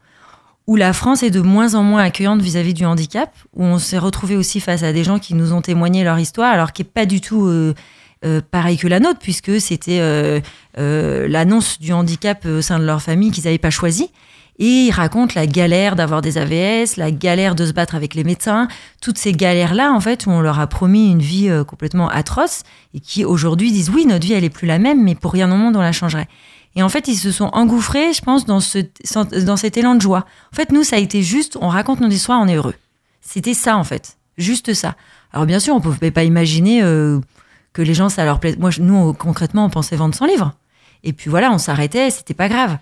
où 0.67 0.75
la 0.75 0.93
France 0.93 1.23
est 1.23 1.30
de 1.30 1.41
moins 1.41 1.75
en 1.75 1.84
moins 1.84 2.04
accueillante 2.04 2.41
vis-à-vis 2.41 2.73
du 2.73 2.86
handicap, 2.86 3.32
où 3.54 3.63
on 3.63 3.78
s'est 3.78 3.97
retrouvé 3.97 4.36
aussi 4.36 4.60
face 4.60 4.84
à 4.84 4.93
des 4.93 5.04
gens 5.04 5.19
qui 5.19 5.34
nous 5.36 5.54
ont 5.54 5.62
témoigné 5.62 6.04
leur 6.04 6.17
histoire, 6.17 6.51
alors 6.51 6.73
qui 6.73 6.82
est 6.82 6.86
pas 6.86 7.06
du 7.06 7.21
tout 7.21 7.45
euh, 7.45 7.73
euh, 8.25 8.41
pareil 8.49 8.78
que 8.78 8.88
la 8.88 8.99
nôtre, 8.99 9.19
puisque 9.19 9.62
c'était 9.62 9.99
euh, 9.99 10.39
euh, 10.80 11.28
l'annonce 11.28 11.80
du 11.80 11.93
handicap 11.93 12.45
au 12.45 12.62
sein 12.62 12.80
de 12.80 12.86
leur 12.86 13.01
famille 13.01 13.32
qu'ils 13.32 13.43
n'avaient 13.43 13.58
pas 13.58 13.69
choisi. 13.69 14.10
Et 14.58 14.86
ils 14.86 14.91
racontent 14.91 15.34
la 15.36 15.47
galère 15.47 15.97
d'avoir 15.97 16.21
des 16.21 16.38
AVS, 16.38 16.95
la 16.95 17.12
galère 17.12 17.56
de 17.56 17.65
se 17.65 17.73
battre 17.73 17.93
avec 17.93 18.15
les 18.15 18.23
médecins, 18.23 18.69
toutes 19.01 19.17
ces 19.17 19.34
galères-là, 19.34 19.91
en 19.91 19.99
fait, 19.99 20.25
où 20.25 20.32
on 20.32 20.39
leur 20.39 20.60
a 20.60 20.67
promis 20.67 21.12
une 21.12 21.21
vie 21.21 21.49
euh, 21.49 21.65
complètement 21.65 22.08
atroce 22.08 22.63
et 22.93 23.01
qui 23.01 23.25
aujourd'hui 23.25 23.73
disent 23.73 23.89
oui, 23.89 24.06
notre 24.06 24.25
vie, 24.25 24.34
elle 24.34 24.45
est 24.45 24.49
plus 24.49 24.67
la 24.67 24.80
même, 24.80 25.04
mais 25.04 25.13
pour 25.13 25.34
rien 25.34 25.51
au 25.51 25.58
monde, 25.58 25.75
on 25.75 25.82
la 25.82 25.91
changerait. 25.91 26.30
Et 26.75 26.83
en 26.83 26.89
fait, 26.89 27.07
ils 27.07 27.15
se 27.15 27.31
sont 27.31 27.49
engouffrés, 27.53 28.13
je 28.13 28.21
pense, 28.21 28.45
dans, 28.45 28.59
ce, 28.59 28.79
dans 29.43 29.57
cet 29.57 29.77
élan 29.77 29.95
de 29.95 30.01
joie. 30.01 30.25
En 30.51 30.55
fait, 30.55 30.71
nous, 30.71 30.83
ça 30.83 30.97
a 30.97 30.99
été 30.99 31.23
juste, 31.23 31.57
on 31.61 31.69
raconte 31.69 32.01
notre 32.01 32.13
histoire, 32.13 32.41
on 32.41 32.47
est 32.47 32.55
heureux. 32.55 32.75
C'était 33.21 33.53
ça, 33.53 33.77
en 33.77 33.83
fait. 33.83 34.17
Juste 34.38 34.73
ça. 34.73 34.95
Alors, 35.31 35.45
bien 35.45 35.59
sûr, 35.59 35.73
on 35.73 35.77
ne 35.79 35.83
pouvait 35.83 36.11
pas 36.11 36.23
imaginer 36.23 36.83
euh, 36.83 37.19
que 37.71 37.81
les 37.81 37.93
gens, 37.93 38.09
ça 38.09 38.25
leur 38.25 38.39
plaît. 38.39 38.55
Moi, 38.59 38.71
nous, 38.79 39.13
concrètement, 39.13 39.65
on 39.65 39.69
pensait 39.69 39.95
vendre 39.95 40.15
100 40.15 40.25
livres. 40.25 40.53
Et 41.03 41.13
puis 41.13 41.29
voilà, 41.29 41.51
on 41.51 41.57
s'arrêtait, 41.57 42.09
c'était 42.09 42.33
pas 42.33 42.49
grave. 42.49 42.77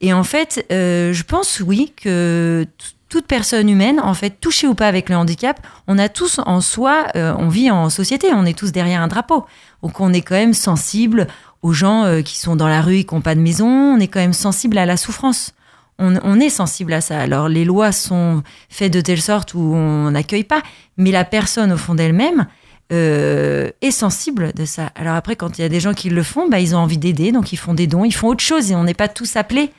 Et 0.00 0.12
en 0.12 0.24
fait, 0.24 0.66
euh, 0.72 1.12
je 1.12 1.22
pense, 1.22 1.60
oui, 1.60 1.92
que 1.96 2.66
toute 3.08 3.26
personne 3.26 3.68
humaine, 3.68 4.00
en 4.00 4.14
fait, 4.14 4.40
touchée 4.40 4.66
ou 4.66 4.74
pas 4.74 4.86
avec 4.86 5.08
le 5.08 5.16
handicap, 5.16 5.64
on 5.86 5.98
a 5.98 6.08
tous 6.08 6.40
en 6.44 6.60
soi, 6.60 7.06
euh, 7.16 7.34
on 7.38 7.48
vit 7.48 7.70
en 7.70 7.88
société, 7.90 8.28
on 8.32 8.44
est 8.44 8.56
tous 8.56 8.70
derrière 8.72 9.00
un 9.00 9.08
drapeau. 9.08 9.46
Donc 9.82 10.00
on 10.00 10.12
est 10.12 10.20
quand 10.20 10.34
même 10.34 10.54
sensible 10.54 11.26
aux 11.62 11.72
gens 11.72 12.04
euh, 12.04 12.22
qui 12.22 12.38
sont 12.38 12.56
dans 12.56 12.68
la 12.68 12.82
rue 12.82 12.98
et 12.98 13.04
qui 13.04 13.14
n'ont 13.14 13.20
pas 13.20 13.34
de 13.34 13.40
maison, 13.40 13.68
on 13.68 13.98
est 13.98 14.08
quand 14.08 14.20
même 14.20 14.32
sensible 14.32 14.78
à 14.78 14.86
la 14.86 14.96
souffrance. 14.96 15.54
On, 16.00 16.38
est 16.38 16.48
sensible 16.48 16.92
à 16.92 17.00
ça. 17.00 17.18
Alors 17.18 17.48
les 17.48 17.64
lois 17.64 17.90
sont 17.90 18.44
faites 18.68 18.92
de 18.92 19.00
telle 19.00 19.20
sorte 19.20 19.54
où 19.54 19.58
on 19.58 20.12
n'accueille 20.12 20.44
pas, 20.44 20.62
mais 20.96 21.10
la 21.10 21.24
personne 21.24 21.72
au 21.72 21.76
fond 21.76 21.96
d'elle-même 21.96 22.46
euh, 22.92 23.70
est 23.82 23.90
sensible 23.90 24.52
de 24.54 24.64
ça. 24.64 24.92
Alors 24.94 25.16
après, 25.16 25.34
quand 25.34 25.58
il 25.58 25.62
y 25.62 25.64
a 25.64 25.68
des 25.68 25.80
gens 25.80 25.94
qui 25.94 26.08
le 26.08 26.22
font, 26.22 26.48
bah, 26.48 26.60
ils 26.60 26.76
ont 26.76 26.78
envie 26.78 26.98
d'aider, 26.98 27.32
donc 27.32 27.52
ils 27.52 27.56
font 27.56 27.74
des 27.74 27.88
dons, 27.88 28.04
ils 28.04 28.14
font 28.14 28.28
autre 28.28 28.44
chose 28.44 28.70
et 28.70 28.76
on 28.76 28.84
n'est 28.84 28.94
pas 28.94 29.08
tous 29.08 29.34
appelés 29.34 29.72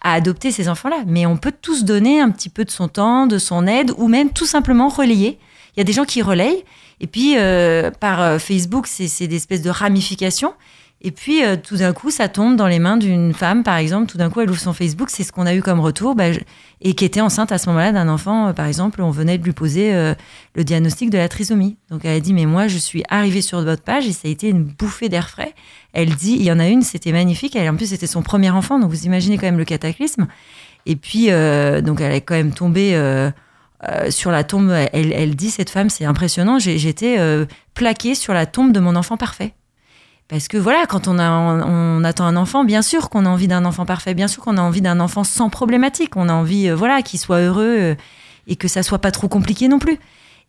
à 0.00 0.12
adopter 0.12 0.52
ces 0.52 0.68
enfants-là. 0.68 1.02
Mais 1.08 1.26
on 1.26 1.36
peut 1.36 1.52
tous 1.60 1.84
donner 1.84 2.20
un 2.20 2.30
petit 2.30 2.50
peu 2.50 2.64
de 2.64 2.70
son 2.70 2.86
temps, 2.86 3.26
de 3.26 3.38
son 3.38 3.66
aide, 3.66 3.90
ou 3.98 4.06
même 4.06 4.30
tout 4.30 4.46
simplement 4.46 4.88
relayer. 4.88 5.40
Il 5.76 5.80
y 5.80 5.82
a 5.82 5.84
des 5.84 5.92
gens 5.92 6.04
qui 6.04 6.22
relayent, 6.22 6.64
et 7.00 7.08
puis 7.08 7.34
euh, 7.36 7.90
par 7.90 8.40
Facebook, 8.40 8.86
c'est 8.86 9.26
des 9.26 9.34
espèces 9.34 9.62
de 9.62 9.70
ramifications. 9.70 10.54
Et 11.06 11.10
puis 11.10 11.44
euh, 11.44 11.56
tout 11.62 11.76
d'un 11.76 11.92
coup, 11.92 12.10
ça 12.10 12.28
tombe 12.28 12.56
dans 12.56 12.66
les 12.66 12.78
mains 12.78 12.96
d'une 12.96 13.34
femme, 13.34 13.62
par 13.62 13.76
exemple. 13.76 14.10
Tout 14.10 14.16
d'un 14.16 14.30
coup, 14.30 14.40
elle 14.40 14.50
ouvre 14.50 14.58
son 14.58 14.72
Facebook, 14.72 15.10
c'est 15.10 15.22
ce 15.22 15.32
qu'on 15.32 15.44
a 15.44 15.54
eu 15.54 15.60
comme 15.60 15.78
retour, 15.78 16.14
bah, 16.14 16.28
et 16.80 16.94
qui 16.94 17.04
était 17.04 17.20
enceinte 17.20 17.52
à 17.52 17.58
ce 17.58 17.68
moment-là 17.68 17.92
d'un 17.92 18.08
enfant. 18.08 18.48
euh, 18.48 18.52
par 18.54 18.64
exemple, 18.64 19.02
on 19.02 19.10
venait 19.10 19.36
de 19.36 19.44
lui 19.44 19.52
poser 19.52 19.94
euh, 19.94 20.14
le 20.54 20.64
diagnostic 20.64 21.10
de 21.10 21.18
la 21.18 21.28
trisomie. 21.28 21.76
Donc 21.90 22.06
elle 22.06 22.16
a 22.16 22.20
dit, 22.20 22.32
mais 22.32 22.46
moi, 22.46 22.68
je 22.68 22.78
suis 22.78 23.02
arrivée 23.10 23.42
sur 23.42 23.62
votre 23.62 23.82
page 23.82 24.06
et 24.06 24.12
ça 24.12 24.28
a 24.28 24.30
été 24.30 24.48
une 24.48 24.64
bouffée 24.64 25.10
d'air 25.10 25.28
frais. 25.28 25.54
Elle 25.92 26.14
dit, 26.14 26.36
il 26.38 26.42
y 26.42 26.50
en 26.50 26.58
a 26.58 26.68
une, 26.68 26.80
c'était 26.80 27.12
magnifique. 27.12 27.54
Elle, 27.54 27.68
en 27.68 27.76
plus, 27.76 27.90
c'était 27.90 28.06
son 28.06 28.22
premier 28.22 28.48
enfant, 28.48 28.80
donc 28.80 28.88
vous 28.88 29.04
imaginez 29.04 29.36
quand 29.36 29.46
même 29.46 29.58
le 29.58 29.66
cataclysme. 29.66 30.26
Et 30.86 30.96
puis, 30.96 31.26
donc 31.26 32.00
elle 32.00 32.12
est 32.12 32.20
quand 32.20 32.34
même 32.34 32.52
tombée 32.52 32.92
sur 34.10 34.30
la 34.30 34.44
tombe. 34.44 34.70
Elle, 34.92 35.34
dit, 35.36 35.50
cette 35.50 35.70
femme, 35.70 35.88
c'est 35.88 36.04
impressionnant. 36.04 36.58
J'étais 36.58 37.18
plaquée 37.74 38.14
sur 38.14 38.34
la 38.34 38.44
tombe 38.44 38.72
de 38.72 38.80
mon 38.80 38.96
enfant 38.96 39.16
parfait. 39.16 39.54
Parce 40.28 40.48
que 40.48 40.56
voilà, 40.56 40.86
quand 40.86 41.06
on, 41.06 41.18
a, 41.18 41.30
on, 41.30 42.02
attend 42.02 42.24
un 42.24 42.36
enfant, 42.36 42.64
bien 42.64 42.80
sûr 42.80 43.10
qu'on 43.10 43.26
a 43.26 43.28
envie 43.28 43.48
d'un 43.48 43.64
enfant 43.66 43.84
parfait, 43.84 44.14
bien 44.14 44.28
sûr 44.28 44.42
qu'on 44.42 44.56
a 44.56 44.62
envie 44.62 44.80
d'un 44.80 44.98
enfant 45.00 45.22
sans 45.22 45.50
problématique. 45.50 46.16
On 46.16 46.28
a 46.28 46.32
envie, 46.32 46.68
euh, 46.68 46.74
voilà, 46.74 47.02
qu'il 47.02 47.20
soit 47.20 47.40
heureux 47.40 47.76
euh, 47.78 47.94
et 48.46 48.56
que 48.56 48.66
ça 48.66 48.82
soit 48.82 49.00
pas 49.00 49.10
trop 49.10 49.28
compliqué 49.28 49.68
non 49.68 49.78
plus. 49.78 49.98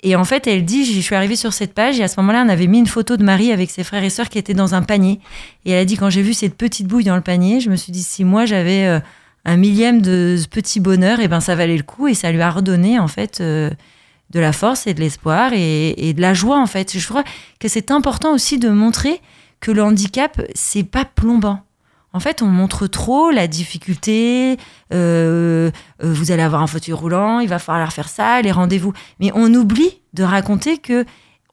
Et 0.02 0.16
en 0.16 0.24
fait, 0.24 0.48
elle 0.48 0.64
dit, 0.64 0.86
je 0.86 1.00
suis 1.00 1.16
arrivée 1.16 1.36
sur 1.36 1.52
cette 1.52 1.74
page 1.74 2.00
et 2.00 2.04
à 2.04 2.08
ce 2.08 2.20
moment-là, 2.22 2.44
on 2.46 2.50
avait 2.50 2.68
mis 2.68 2.80
une 2.80 2.88
photo 2.88 3.18
de 3.18 3.24
Marie 3.24 3.52
avec 3.52 3.70
ses 3.70 3.84
frères 3.84 4.04
et 4.04 4.10
sœurs 4.10 4.30
qui 4.30 4.38
étaient 4.38 4.54
dans 4.54 4.76
un 4.76 4.82
panier. 4.82 5.20
Et 5.66 5.72
elle 5.72 5.80
a 5.80 5.86
dit, 5.86 5.98
quand 5.98 6.10
j'ai 6.10 6.22
vu 6.22 6.34
cette 6.34 6.56
petite 6.56 6.88
bouille 6.88 7.04
dans 7.04 7.16
le 7.16 7.22
panier, 7.22 7.60
je 7.60 7.70
me 7.70 7.76
suis 7.76 7.92
dit, 7.92 8.04
si 8.04 8.24
moi 8.24 8.46
j'avais 8.46 8.86
euh, 8.86 9.00
un 9.44 9.58
millième 9.58 10.02
de 10.02 10.38
ce 10.42 10.48
petit 10.48 10.80
bonheur, 10.80 11.20
et 11.20 11.28
ben 11.28 11.42
ça 11.42 11.56
valait 11.56 11.78
le 11.78 11.84
coup 11.84 12.08
et 12.08 12.14
ça 12.14 12.32
lui 12.32 12.42
a 12.42 12.50
redonné 12.50 12.98
en 12.98 13.08
fait 13.08 13.42
de 13.42 14.40
la 14.40 14.52
force 14.54 14.88
et 14.88 14.94
de 14.94 15.00
l'espoir 15.00 15.52
et, 15.54 16.10
et 16.10 16.14
de 16.14 16.22
la 16.22 16.34
joie 16.34 16.60
en 16.60 16.66
fait. 16.66 16.98
Je 16.98 17.08
crois 17.08 17.24
que 17.60 17.68
c'est 17.68 17.92
important 17.92 18.34
aussi 18.34 18.58
de 18.58 18.70
montrer 18.70 19.22
que 19.66 19.72
le 19.72 19.82
handicap 19.82 20.40
c'est 20.54 20.84
pas 20.84 21.06
plombant. 21.06 21.62
En 22.14 22.20
fait, 22.20 22.44
on 22.44 22.46
montre 22.46 22.86
trop 22.86 23.32
la 23.32 23.48
difficulté. 23.48 24.58
euh, 24.94 25.72
euh, 26.04 26.14
vous 26.14 26.32
allez 26.32 26.44
avoir 26.44 26.62
un 26.62 26.68
fauteuil 26.68 26.94
roulant, 26.94 27.40
il 27.40 27.50
va 27.50 27.58
falloir 27.58 27.92
faire 27.92 28.08
ça, 28.08 28.44
les 28.44 28.52
rendez-vous. 28.52 28.94
Mais 29.20 29.32
on 29.34 29.52
oublie 29.56 30.02
de 30.14 30.22
raconter 30.24 30.78
que 30.78 31.04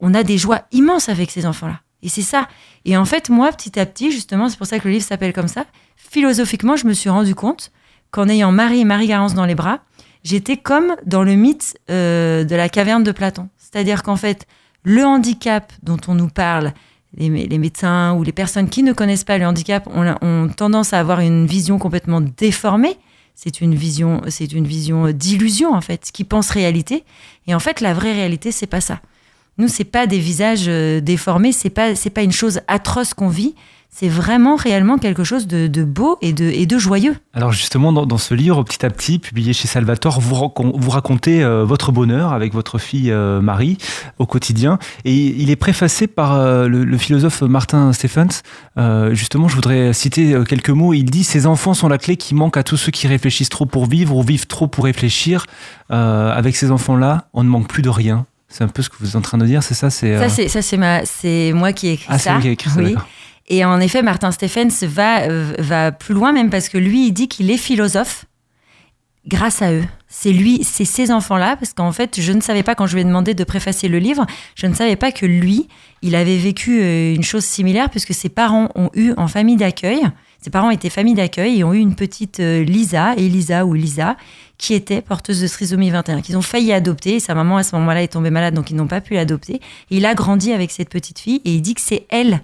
on 0.00 0.12
a 0.12 0.24
des 0.24 0.36
joies 0.36 0.60
immenses 0.72 1.08
avec 1.08 1.30
ces 1.30 1.46
enfants-là. 1.46 1.80
Et 2.02 2.10
c'est 2.10 2.20
ça. 2.20 2.48
Et 2.84 2.98
en 2.98 3.06
fait, 3.06 3.30
moi, 3.30 3.50
petit 3.50 3.80
à 3.80 3.86
petit, 3.86 4.12
justement, 4.12 4.50
c'est 4.50 4.58
pour 4.58 4.66
ça 4.66 4.78
que 4.78 4.86
le 4.88 4.92
livre 4.92 5.06
s'appelle 5.06 5.32
comme 5.32 5.48
ça. 5.48 5.64
Philosophiquement, 5.96 6.76
je 6.76 6.86
me 6.86 6.92
suis 6.92 7.08
rendu 7.08 7.34
compte 7.34 7.72
qu'en 8.10 8.28
ayant 8.28 8.52
Marie 8.52 8.80
et 8.80 8.84
Marie-Garance 8.84 9.32
dans 9.32 9.46
les 9.46 9.54
bras, 9.54 9.78
j'étais 10.22 10.58
comme 10.58 10.96
dans 11.06 11.22
le 11.22 11.34
mythe 11.34 11.78
euh, 11.90 12.44
de 12.44 12.54
la 12.54 12.68
caverne 12.68 13.04
de 13.04 13.12
Platon. 13.12 13.48
C'est-à-dire 13.56 14.02
qu'en 14.02 14.16
fait, 14.16 14.46
le 14.82 15.02
handicap 15.02 15.72
dont 15.82 16.00
on 16.08 16.14
nous 16.14 16.28
parle, 16.28 16.74
les, 17.16 17.28
mé- 17.30 17.48
les 17.48 17.58
médecins 17.58 18.14
ou 18.14 18.22
les 18.22 18.32
personnes 18.32 18.68
qui 18.68 18.82
ne 18.82 18.92
connaissent 18.92 19.24
pas 19.24 19.38
le 19.38 19.46
handicap 19.46 19.86
ont, 19.88 20.14
ont 20.22 20.48
tendance 20.48 20.92
à 20.92 21.00
avoir 21.00 21.20
une 21.20 21.46
vision 21.46 21.78
complètement 21.78 22.20
déformée. 22.20 22.96
C'est 23.34 23.60
une 23.60 23.74
vision, 23.74 24.20
c'est 24.28 24.52
une 24.52 24.66
vision 24.66 25.10
d'illusion 25.10 25.72
en 25.74 25.80
fait, 25.80 26.10
qui 26.12 26.24
pense 26.24 26.50
réalité. 26.50 27.04
Et 27.46 27.54
en 27.54 27.60
fait, 27.60 27.80
la 27.80 27.94
vraie 27.94 28.12
réalité, 28.12 28.52
c'est 28.52 28.66
pas 28.66 28.80
ça. 28.80 29.00
Nous, 29.58 29.68
c'est 29.68 29.84
pas 29.84 30.06
des 30.06 30.18
visages 30.18 30.64
euh, 30.68 31.00
déformés, 31.00 31.52
c'est 31.52 31.70
pas, 31.70 31.94
c'est 31.94 32.10
pas 32.10 32.22
une 32.22 32.32
chose 32.32 32.60
atroce 32.68 33.14
qu'on 33.14 33.28
vit. 33.28 33.54
C'est 33.94 34.08
vraiment 34.08 34.56
réellement 34.56 34.96
quelque 34.96 35.22
chose 35.22 35.46
de, 35.46 35.66
de 35.66 35.84
beau 35.84 36.16
et 36.22 36.32
de, 36.32 36.46
et 36.46 36.64
de 36.64 36.78
joyeux. 36.78 37.14
Alors 37.34 37.52
justement, 37.52 37.92
dans, 37.92 38.06
dans 38.06 38.16
ce 38.16 38.32
livre, 38.32 38.62
petit 38.62 38.86
à 38.86 38.90
petit, 38.90 39.18
publié 39.18 39.52
chez 39.52 39.68
Salvatore, 39.68 40.18
vous, 40.18 40.34
racon- 40.34 40.72
vous 40.74 40.90
racontez 40.90 41.44
euh, 41.44 41.64
votre 41.64 41.92
bonheur 41.92 42.32
avec 42.32 42.54
votre 42.54 42.78
fille 42.78 43.10
euh, 43.12 43.42
Marie 43.42 43.76
au 44.18 44.24
quotidien. 44.24 44.78
Et 45.04 45.14
il 45.14 45.50
est 45.50 45.56
préfacé 45.56 46.06
par 46.06 46.32
euh, 46.32 46.68
le, 46.68 46.84
le 46.84 46.98
philosophe 46.98 47.42
Martin 47.42 47.92
Stephens. 47.92 48.40
Justement, 49.12 49.48
je 49.48 49.54
voudrais 49.56 49.92
citer 49.92 50.36
quelques 50.48 50.70
mots. 50.70 50.94
Il 50.94 51.04
dit 51.04 51.22
«Ces 51.24 51.46
enfants 51.46 51.74
sont 51.74 51.88
la 51.88 51.98
clé 51.98 52.16
qui 52.16 52.34
manque 52.34 52.56
à 52.56 52.62
tous 52.62 52.78
ceux 52.78 52.92
qui 52.92 53.06
réfléchissent 53.06 53.50
trop 53.50 53.66
pour 53.66 53.84
vivre 53.86 54.16
ou 54.16 54.22
vivent 54.22 54.46
trop 54.46 54.68
pour 54.68 54.84
réfléchir. 54.84 55.44
Avec 55.90 56.56
ces 56.56 56.70
enfants-là, 56.70 57.26
on 57.34 57.44
ne 57.44 57.48
manque 57.50 57.68
plus 57.68 57.82
de 57.82 57.90
rien.» 57.90 58.24
C'est 58.48 58.64
un 58.64 58.68
peu 58.68 58.82
ce 58.82 58.90
que 58.90 58.96
vous 59.00 59.08
êtes 59.10 59.16
en 59.16 59.20
train 59.22 59.38
de 59.38 59.46
dire, 59.46 59.62
c'est 59.62 59.72
ça 59.72 59.88
c'est, 59.88 60.18
Ça, 60.18 60.28
c'est, 60.28 60.46
ça, 60.48 60.60
c'est 60.60 60.76
ma, 60.76 61.06
c'est 61.06 61.52
moi 61.54 61.72
qui 61.72 61.88
ai 61.88 61.92
écrit 61.92 62.06
Ah, 62.10 62.18
c'est 62.18 62.24
ça. 62.28 62.34
vous 62.34 62.40
qui 62.40 62.46
avez 62.48 62.52
écrit 62.54 62.68
ça, 62.70 62.80
oui. 62.80 62.94
Et 63.48 63.64
en 63.64 63.80
effet, 63.80 64.02
Martin 64.02 64.30
Stephens 64.30 64.84
va, 64.86 65.22
euh, 65.22 65.54
va 65.58 65.92
plus 65.92 66.14
loin 66.14 66.32
même 66.32 66.50
parce 66.50 66.68
que 66.68 66.78
lui, 66.78 67.06
il 67.08 67.12
dit 67.12 67.28
qu'il 67.28 67.50
est 67.50 67.56
philosophe 67.56 68.26
grâce 69.26 69.62
à 69.62 69.72
eux. 69.72 69.84
C'est 70.08 70.32
lui, 70.32 70.62
c'est 70.62 70.84
ces 70.84 71.10
enfants-là, 71.10 71.56
parce 71.56 71.72
qu'en 71.72 71.92
fait, 71.92 72.20
je 72.20 72.32
ne 72.32 72.40
savais 72.40 72.62
pas 72.62 72.74
quand 72.74 72.86
je 72.86 72.94
lui 72.94 73.00
ai 73.00 73.04
demandé 73.04 73.34
de 73.34 73.44
préfacer 73.44 73.88
le 73.88 73.98
livre, 73.98 74.26
je 74.54 74.66
ne 74.66 74.74
savais 74.74 74.96
pas 74.96 75.10
que 75.10 75.24
lui, 75.24 75.68
il 76.02 76.14
avait 76.14 76.36
vécu 76.36 76.82
euh, 76.82 77.14
une 77.14 77.22
chose 77.22 77.44
similaire, 77.44 77.88
puisque 77.88 78.12
ses 78.12 78.28
parents 78.28 78.68
ont 78.74 78.90
eu 78.94 79.12
en 79.16 79.28
famille 79.28 79.56
d'accueil, 79.56 80.02
ses 80.42 80.50
parents 80.50 80.70
étaient 80.70 80.90
famille 80.90 81.14
d'accueil 81.14 81.60
et 81.60 81.64
ont 81.64 81.72
eu 81.72 81.78
une 81.78 81.94
petite 81.94 82.40
euh, 82.40 82.62
Lisa, 82.62 83.14
Elisa 83.16 83.64
ou 83.64 83.74
Lisa, 83.74 84.16
qui 84.58 84.74
était 84.74 85.00
porteuse 85.00 85.40
de 85.40 85.48
trisomie 85.48 85.90
21, 85.90 86.20
qu'ils 86.20 86.36
ont 86.36 86.42
failli 86.42 86.72
adopter. 86.72 87.20
sa 87.20 87.34
maman, 87.34 87.56
à 87.56 87.62
ce 87.62 87.74
moment-là, 87.76 88.02
est 88.02 88.08
tombée 88.08 88.30
malade, 88.30 88.52
donc 88.52 88.70
ils 88.70 88.76
n'ont 88.76 88.88
pas 88.88 89.00
pu 89.00 89.14
l'adopter. 89.14 89.60
Il 89.90 90.04
a 90.04 90.14
grandi 90.14 90.52
avec 90.52 90.72
cette 90.72 90.88
petite 90.90 91.20
fille 91.20 91.40
et 91.44 91.54
il 91.54 91.62
dit 91.62 91.74
que 91.74 91.80
c'est 91.80 92.06
elle 92.10 92.42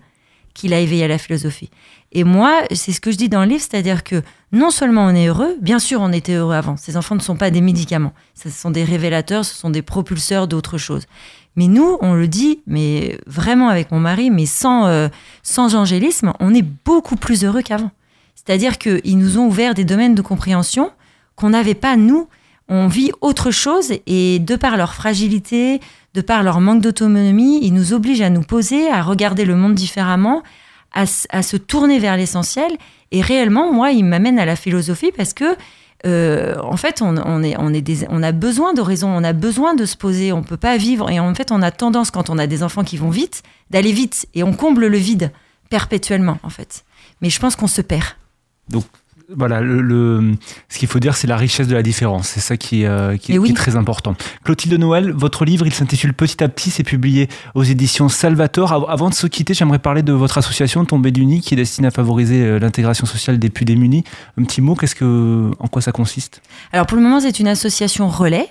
qui 0.59 0.67
l'a 0.67 0.81
éveillé 0.81 1.05
à 1.05 1.09
la 1.09 1.19
philosophie. 1.19 1.71
Et 2.11 2.25
moi, 2.25 2.63
c'est 2.73 2.91
ce 2.91 3.01
que 3.01 3.13
je 3.13 3.17
dis 3.17 3.29
dans 3.29 3.43
le 3.43 3.49
livre, 3.49 3.61
c'est-à-dire 3.61 4.03
que 4.03 4.23
non 4.51 4.71
seulement 4.71 5.05
on 5.05 5.15
est 5.15 5.29
heureux, 5.29 5.57
bien 5.61 5.79
sûr 5.79 6.01
on 6.01 6.13
était 6.13 6.35
heureux 6.35 6.55
avant, 6.55 6.77
ces 6.77 6.97
enfants 6.97 7.15
ne 7.15 7.21
sont 7.21 7.37
pas 7.37 7.53
des 7.53 7.61
médicaments, 7.61 8.13
ce 8.35 8.51
sont 8.51 8.73
des 8.73 8.83
révélateurs, 8.83 9.45
ce 9.45 9.55
sont 9.55 9.71
des 9.71 9.83
propulseurs 9.83 10.49
d'autres 10.49 10.77
choses. 10.77 11.05
Mais 11.55 11.69
nous, 11.69 11.97
on 12.01 12.15
le 12.15 12.27
dit, 12.27 12.61
mais 12.67 13.21
vraiment 13.27 13.69
avec 13.69 13.93
mon 13.93 14.01
mari, 14.01 14.31
mais 14.31 14.47
sans, 14.47 14.87
euh, 14.87 15.09
sans 15.45 15.77
angélisme, 15.77 16.33
on 16.41 16.53
est 16.53 16.67
beaucoup 16.85 17.17
plus 17.17 17.45
heureux 17.45 17.63
qu'avant. 17.63 17.93
C'est-à-dire 18.35 18.79
qu'ils 18.79 19.19
nous 19.19 19.39
ont 19.39 19.47
ouvert 19.47 19.75
des 19.75 19.85
domaines 19.85 20.17
de 20.17 20.23
compréhension 20.23 20.91
qu'on 21.37 21.51
n'avait 21.51 21.75
pas, 21.75 21.97
nous. 21.97 22.29
On 22.69 22.89
vit 22.89 23.13
autre 23.21 23.53
chose 23.53 23.93
et 24.07 24.41
de 24.41 24.57
par 24.57 24.77
leur 24.77 24.95
fragilité, 24.95 25.81
de 26.15 26.21
par 26.21 26.43
leur 26.43 26.61
manque 26.61 26.83
d'autonomie, 26.83 27.61
ils 27.63 27.73
nous 27.73 27.93
obligent 27.93 28.23
à 28.23 28.31
nous 28.31 28.43
poser, 28.43 28.91
à 28.91 29.03
regarder 29.03 29.45
le 29.45 29.57
monde 29.57 29.75
différemment, 29.75 30.43
à, 30.93 31.07
se 31.07 31.57
tourner 31.57 31.99
vers 31.99 32.17
l'essentiel. 32.17 32.73
Et 33.13 33.21
réellement, 33.21 33.73
moi, 33.73 33.91
il 33.93 34.05
m'amène 34.05 34.39
à 34.39 34.45
la 34.45 34.57
philosophie 34.57 35.13
parce 35.17 35.33
que, 35.33 35.57
euh, 36.07 36.55
en 36.63 36.77
fait, 36.77 37.03
on, 37.03 37.17
est, 37.43 37.57
on, 37.59 37.73
est 37.73 38.07
on 38.09 38.23
a 38.23 38.33
besoin 38.33 38.73
de 38.73 38.81
raison, 38.81 39.09
on 39.09 39.23
a 39.23 39.33
besoin 39.33 39.75
de 39.75 39.85
se 39.85 39.97
poser, 39.97 40.33
on 40.33 40.43
peut 40.43 40.57
pas 40.57 40.77
vivre. 40.77 41.11
Et 41.11 41.21
en 41.21 41.35
fait, 41.35 41.53
on 41.53 41.63
a 41.63 41.71
tendance, 41.71 42.11
quand 42.11 42.31
on 42.31 42.39
a 42.39 42.47
des 42.47 42.63
enfants 42.63 42.85
qui 42.85 42.97
vont 42.97 43.11
vite, 43.11 43.43
d'aller 43.71 43.93
vite 43.93 44.27
et 44.35 44.43
on 44.43 44.53
comble 44.53 44.87
le 44.87 44.99
vide 44.99 45.31
perpétuellement, 45.71 46.39
en 46.43 46.51
fait. 46.51 46.85
Mais 47.21 47.31
je 47.31 47.39
pense 47.39 47.57
qu'on 47.57 47.67
se 47.67 47.83
perd. 47.83 48.05
Donc, 48.69 48.85
voilà, 49.37 49.61
le, 49.61 50.37
ce 50.71 50.79
qu'il 50.79 50.89
faut 50.89 51.01
dire, 51.01 51.15
c'est 51.15 51.27
la 51.27 51.37
richesse 51.37 51.69
de 51.69 51.75
la 51.75 51.83
différence. 51.83 52.29
C'est 52.29 52.41
ça 52.41 52.57
qui, 52.57 52.87
euh, 52.87 53.19
qui, 53.19 53.33
est 53.33 53.57
très 53.57 53.77
important. 53.77 54.15
Clotilde 54.43 54.79
Noël, 54.79 55.13
votre 55.13 55.45
livre, 55.45 55.67
il 55.67 55.75
s'intitule 55.75 56.15
Petit 56.15 56.43
à 56.43 56.49
petit, 56.49 56.71
c'est 56.71 56.83
publié 56.83 57.29
aux 57.55 57.63
éditions 57.63 58.09
Salvator. 58.09 58.91
Avant 58.91 59.11
de 59.11 59.15
se 59.15 59.27
quitter, 59.27 59.53
j'aimerais 59.53 59.81
parler 59.81 60.03
de 60.03 60.13
votre 60.13 60.39
association 60.39 60.85
Tombée 60.87 61.11
d'Uni, 61.11 61.43
qui 61.43 61.53
est 61.53 61.59
destinée 61.59 61.89
à 61.89 61.91
favoriser 61.91 62.43
euh, 62.43 62.59
l'intégration 62.59 63.05
sociale 63.05 63.39
des 63.39 63.51
plus 63.51 63.67
démunis. 63.67 64.03
Un 64.39 64.45
petit 64.45 64.63
mot, 64.63 64.75
qu'est-ce 64.75 64.95
que, 64.95 65.51
en 65.59 65.69
quoi 65.69 65.83
ça 65.83 65.93
consiste? 65.93 66.41
Alors 66.73 66.87
pour 66.87 66.97
le 66.97 67.03
moment, 67.03 67.21
c'est 67.21 67.39
une 67.39 67.49
association 67.49 68.09
relais 68.09 68.49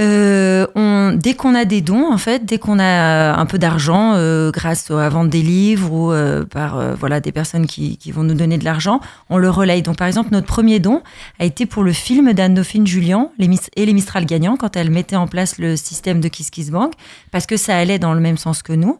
euh, 0.00 0.66
on, 0.74 1.12
dès 1.14 1.34
qu'on 1.34 1.54
a 1.54 1.66
des 1.66 1.82
dons, 1.82 2.10
en 2.10 2.16
fait, 2.16 2.46
dès 2.46 2.58
qu'on 2.58 2.78
a 2.78 3.34
un 3.34 3.44
peu 3.44 3.58
d'argent 3.58 4.14
euh, 4.14 4.50
grâce 4.50 4.90
à 4.90 5.08
vente 5.10 5.28
des 5.28 5.42
livres 5.42 5.92
ou 5.92 6.12
euh, 6.12 6.46
par 6.46 6.96
voilà 6.96 7.20
des 7.20 7.30
personnes 7.30 7.66
qui, 7.66 7.98
vont 8.10 8.22
nous 8.22 8.34
donner 8.34 8.56
de 8.56 8.64
l'argent, 8.64 9.00
on 9.28 9.36
le 9.36 9.50
relaye. 9.50 9.82
Donc, 9.82 9.98
par 9.98 10.06
exemple, 10.06 10.30
notre 10.32 10.46
premier 10.46 10.80
don 10.80 11.02
a 11.38 11.44
été 11.44 11.66
pour 11.66 11.82
le 11.82 11.92
film 11.92 12.32
d'Anne-Dauphine 12.32 12.86
Julien 12.86 13.30
et 13.38 13.84
les 13.86 13.92
Mistral 13.92 14.24
gagnants 14.24 14.56
quand 14.56 14.76
elle 14.76 14.90
mettait 14.90 15.16
en 15.16 15.26
place 15.26 15.58
le 15.58 15.76
système 15.76 16.20
de 16.20 16.28
Kiss 16.28 16.50
Kiss 16.50 16.70
Bank 16.70 16.94
parce 17.30 17.46
que 17.46 17.58
ça 17.58 17.76
allait 17.76 17.98
dans 17.98 18.14
le 18.14 18.20
même 18.20 18.38
sens 18.38 18.62
que 18.62 18.72
nous. 18.72 18.98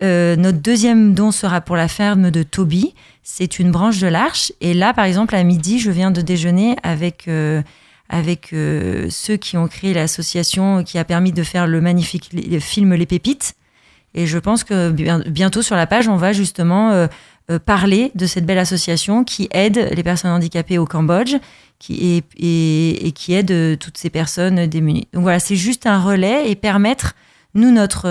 notre 0.00 0.58
deuxième 0.58 1.12
don 1.12 1.32
sera 1.32 1.60
pour 1.60 1.76
la 1.76 1.88
ferme 1.88 2.30
de 2.30 2.42
Toby. 2.42 2.94
C'est 3.22 3.58
une 3.58 3.70
branche 3.70 3.98
de 3.98 4.06
l'Arche. 4.06 4.52
Et 4.62 4.72
là, 4.72 4.94
par 4.94 5.04
exemple, 5.04 5.34
à 5.34 5.42
midi, 5.42 5.78
je 5.78 5.90
viens 5.90 6.10
de 6.10 6.22
déjeuner 6.22 6.76
avec 6.82 7.28
avec 8.10 8.52
euh, 8.52 9.06
ceux 9.08 9.36
qui 9.36 9.56
ont 9.56 9.68
créé 9.68 9.94
l'association 9.94 10.82
qui 10.82 10.98
a 10.98 11.04
permis 11.04 11.32
de 11.32 11.42
faire 11.44 11.66
le 11.66 11.80
magnifique 11.80 12.30
film 12.60 12.92
Les 12.94 13.06
Pépites. 13.06 13.54
Et 14.14 14.26
je 14.26 14.38
pense 14.38 14.64
que 14.64 14.90
bientôt 14.90 15.62
sur 15.62 15.76
la 15.76 15.86
page, 15.86 16.08
on 16.08 16.16
va 16.16 16.32
justement 16.32 16.90
euh, 16.90 17.06
euh, 17.52 17.60
parler 17.60 18.10
de 18.16 18.26
cette 18.26 18.44
belle 18.44 18.58
association 18.58 19.22
qui 19.22 19.48
aide 19.52 19.90
les 19.94 20.02
personnes 20.02 20.32
handicapées 20.32 20.78
au 20.78 20.86
Cambodge 20.86 21.36
qui, 21.78 22.24
et, 22.36 23.12
qui 23.12 23.32
aide 23.32 23.78
toutes 23.78 23.96
ces 23.96 24.10
personnes 24.10 24.66
démunies. 24.66 25.06
Donc 25.12 25.22
voilà, 25.22 25.38
c'est 25.38 25.56
juste 25.56 25.86
un 25.86 26.00
relais 26.00 26.50
et 26.50 26.56
permettre, 26.56 27.14
nous, 27.54 27.70
notre, 27.70 28.08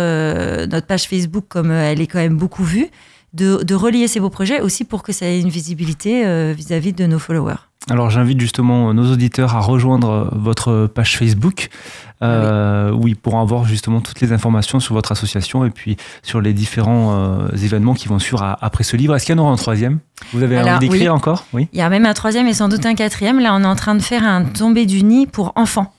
notre 0.65 0.87
page 0.87 1.03
Facebook, 1.07 1.45
comme 1.49 1.71
elle 1.71 2.01
est 2.01 2.07
quand 2.07 2.19
même 2.19 2.37
beaucoup 2.37 2.63
vue, 2.63 2.87
de, 3.34 3.63
de 3.63 3.75
relier 3.75 4.07
ces 4.07 4.19
beaux 4.19 4.30
projets 4.30 4.61
aussi 4.61 4.84
pour 4.84 5.03
que 5.03 5.11
ça 5.11 5.25
ait 5.25 5.39
une 5.39 5.49
visibilité 5.49 6.23
vis-à-vis 6.53 6.91
-vis 6.91 6.95
de 6.95 7.05
nos 7.05 7.19
followers. 7.19 7.69
Alors 7.89 8.09
j'invite 8.09 8.39
justement 8.39 8.93
nos 8.93 9.11
auditeurs 9.11 9.55
à 9.55 9.61
rejoindre 9.61 10.30
votre 10.36 10.88
page 10.93 11.17
Facebook 11.17 11.69
euh, 12.21 12.91
où 12.91 13.07
ils 13.07 13.15
pourront 13.15 13.41
avoir 13.41 13.65
justement 13.65 14.01
toutes 14.01 14.19
les 14.21 14.32
informations 14.32 14.80
sur 14.80 14.93
votre 14.93 15.11
association 15.11 15.65
et 15.65 15.69
puis 15.69 15.97
sur 16.21 16.41
les 16.41 16.53
différents 16.53 17.13
euh, 17.13 17.47
événements 17.55 17.93
qui 17.93 18.07
vont 18.07 18.19
suivre 18.19 18.57
après 18.59 18.84
ce 18.84 18.97
livre. 18.97 19.15
Est-ce 19.15 19.25
qu'il 19.25 19.36
y 19.36 19.39
en 19.39 19.41
aura 19.41 19.53
un 19.53 19.57
troisième? 19.57 19.99
Vous 20.34 20.43
avez 20.43 20.59
envie 20.59 20.89
d'écrire 20.89 21.15
encore? 21.15 21.45
Oui. 21.53 21.67
Il 21.73 21.80
y 21.80 21.82
a 21.82 21.89
même 21.89 22.05
un 22.05 22.13
troisième 22.13 22.47
et 22.47 22.53
sans 22.53 22.67
doute 22.67 22.86
un 22.86 22.93
quatrième. 22.93 23.39
Là, 23.39 23.55
on 23.55 23.63
est 23.63 23.67
en 23.67 23.75
train 23.75 23.95
de 23.95 24.01
faire 24.01 24.23
un 24.23 24.43
tombé 24.43 24.86
du 24.86 25.01
nid 25.01 25.25
pour 25.25 25.53
enfants. 25.55 25.93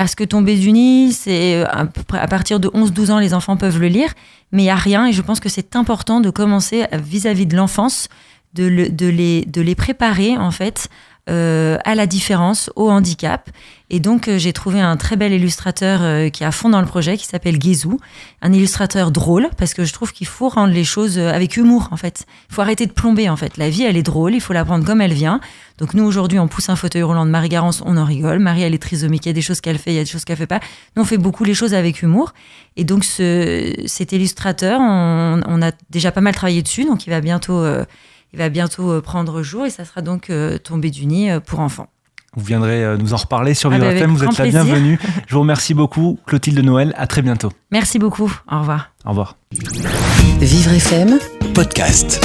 Parce 0.00 0.14
que 0.14 0.24
tomber 0.24 0.56
du 0.56 0.72
nid, 0.72 1.12
c'est 1.12 1.56
euh, 1.56 1.66
à 1.66 2.26
partir 2.26 2.58
de 2.58 2.68
11-12 2.68 3.10
ans, 3.10 3.18
les 3.18 3.34
enfants 3.34 3.58
peuvent 3.58 3.78
le 3.78 3.88
lire, 3.88 4.14
mais 4.50 4.62
il 4.62 4.64
n'y 4.64 4.70
a 4.70 4.74
rien 4.74 5.06
et 5.06 5.12
je 5.12 5.20
pense 5.20 5.40
que 5.40 5.50
c'est 5.50 5.76
important 5.76 6.20
de 6.20 6.30
commencer 6.30 6.86
vis-à-vis 6.90 7.44
de 7.44 7.54
l'enfance, 7.54 8.08
de, 8.54 8.88
de, 8.88 9.06
les, 9.08 9.44
de 9.44 9.60
les 9.60 9.74
préparer 9.74 10.38
en 10.38 10.52
fait 10.52 10.88
euh, 11.30 11.78
à 11.84 11.94
la 11.94 12.06
différence, 12.06 12.70
au 12.74 12.90
handicap. 12.90 13.50
Et 13.88 14.00
donc, 14.00 14.26
euh, 14.26 14.36
j'ai 14.36 14.52
trouvé 14.52 14.80
un 14.80 14.96
très 14.96 15.14
bel 15.14 15.32
illustrateur 15.32 16.00
euh, 16.02 16.28
qui 16.28 16.42
est 16.42 16.46
à 16.46 16.50
fond 16.50 16.68
dans 16.68 16.80
le 16.80 16.86
projet, 16.86 17.16
qui 17.16 17.24
s'appelle 17.24 17.60
Gizou. 17.60 18.00
Un 18.42 18.52
illustrateur 18.52 19.12
drôle, 19.12 19.48
parce 19.56 19.72
que 19.72 19.84
je 19.84 19.92
trouve 19.92 20.12
qu'il 20.12 20.26
faut 20.26 20.48
rendre 20.48 20.74
les 20.74 20.82
choses 20.82 21.18
avec 21.18 21.56
humour, 21.56 21.88
en 21.92 21.96
fait. 21.96 22.26
Il 22.48 22.54
faut 22.54 22.62
arrêter 22.62 22.84
de 22.86 22.92
plomber, 22.92 23.28
en 23.28 23.36
fait. 23.36 23.58
La 23.58 23.70
vie, 23.70 23.84
elle 23.84 23.96
est 23.96 24.02
drôle, 24.02 24.34
il 24.34 24.40
faut 24.40 24.52
la 24.52 24.64
prendre 24.64 24.84
comme 24.84 25.00
elle 25.00 25.12
vient. 25.12 25.40
Donc, 25.78 25.94
nous, 25.94 26.02
aujourd'hui, 26.02 26.40
on 26.40 26.48
pousse 26.48 26.68
un 26.68 26.76
fauteuil 26.76 27.04
roulant 27.04 27.24
de 27.24 27.30
Marie 27.30 27.48
Garance, 27.48 27.80
on 27.86 27.96
en 27.96 28.04
rigole. 28.04 28.40
Marie, 28.40 28.62
elle 28.62 28.74
est 28.74 28.82
trisomique, 28.82 29.26
il 29.26 29.28
y 29.28 29.30
a 29.30 29.34
des 29.34 29.40
choses 29.42 29.60
qu'elle 29.60 29.78
fait, 29.78 29.92
il 29.92 29.96
y 29.96 30.00
a 30.00 30.04
des 30.04 30.10
choses 30.10 30.24
qu'elle 30.24 30.36
fait 30.36 30.48
pas. 30.48 30.60
Nous, 30.96 31.02
on 31.02 31.06
fait 31.06 31.18
beaucoup 31.18 31.44
les 31.44 31.54
choses 31.54 31.74
avec 31.74 32.02
humour. 32.02 32.34
Et 32.76 32.82
donc, 32.82 33.04
ce, 33.04 33.72
cet 33.86 34.10
illustrateur, 34.10 34.80
on, 34.80 35.42
on, 35.46 35.62
a 35.62 35.70
déjà 35.90 36.10
pas 36.10 36.22
mal 36.22 36.34
travaillé 36.34 36.62
dessus, 36.62 36.84
donc 36.84 37.06
il 37.06 37.10
va 37.10 37.20
bientôt 37.20 37.64
il 38.32 38.38
va 38.38 38.48
bientôt 38.48 38.92
euh, 38.92 39.00
prendre 39.00 39.42
jour 39.42 39.66
et 39.66 39.70
ça 39.70 39.84
sera 39.84 40.02
donc 40.02 40.30
euh, 40.30 40.58
tombé 40.58 40.90
du 40.90 41.06
nid 41.06 41.30
euh, 41.30 41.40
pour 41.40 41.60
enfants. 41.60 41.88
Vous 42.36 42.44
viendrez 42.44 42.96
nous 42.96 43.12
en 43.12 43.16
reparler 43.16 43.54
sur 43.54 43.70
Vivre 43.70 43.84
ah 43.84 43.92
bah 43.92 44.06
vous 44.06 44.22
êtes 44.22 44.38
la 44.38 44.46
bienvenue. 44.46 45.00
Je 45.26 45.34
vous 45.34 45.40
remercie 45.40 45.74
beaucoup, 45.74 46.16
Clotilde 46.26 46.60
Noël, 46.60 46.94
à 46.96 47.08
très 47.08 47.22
bientôt. 47.22 47.50
Merci 47.72 47.98
beaucoup, 47.98 48.32
au 48.48 48.60
revoir. 48.60 48.92
Au 49.04 49.08
revoir. 49.08 49.36
Vivre 50.38 50.72
FM, 50.72 51.18
podcast. 51.54 52.24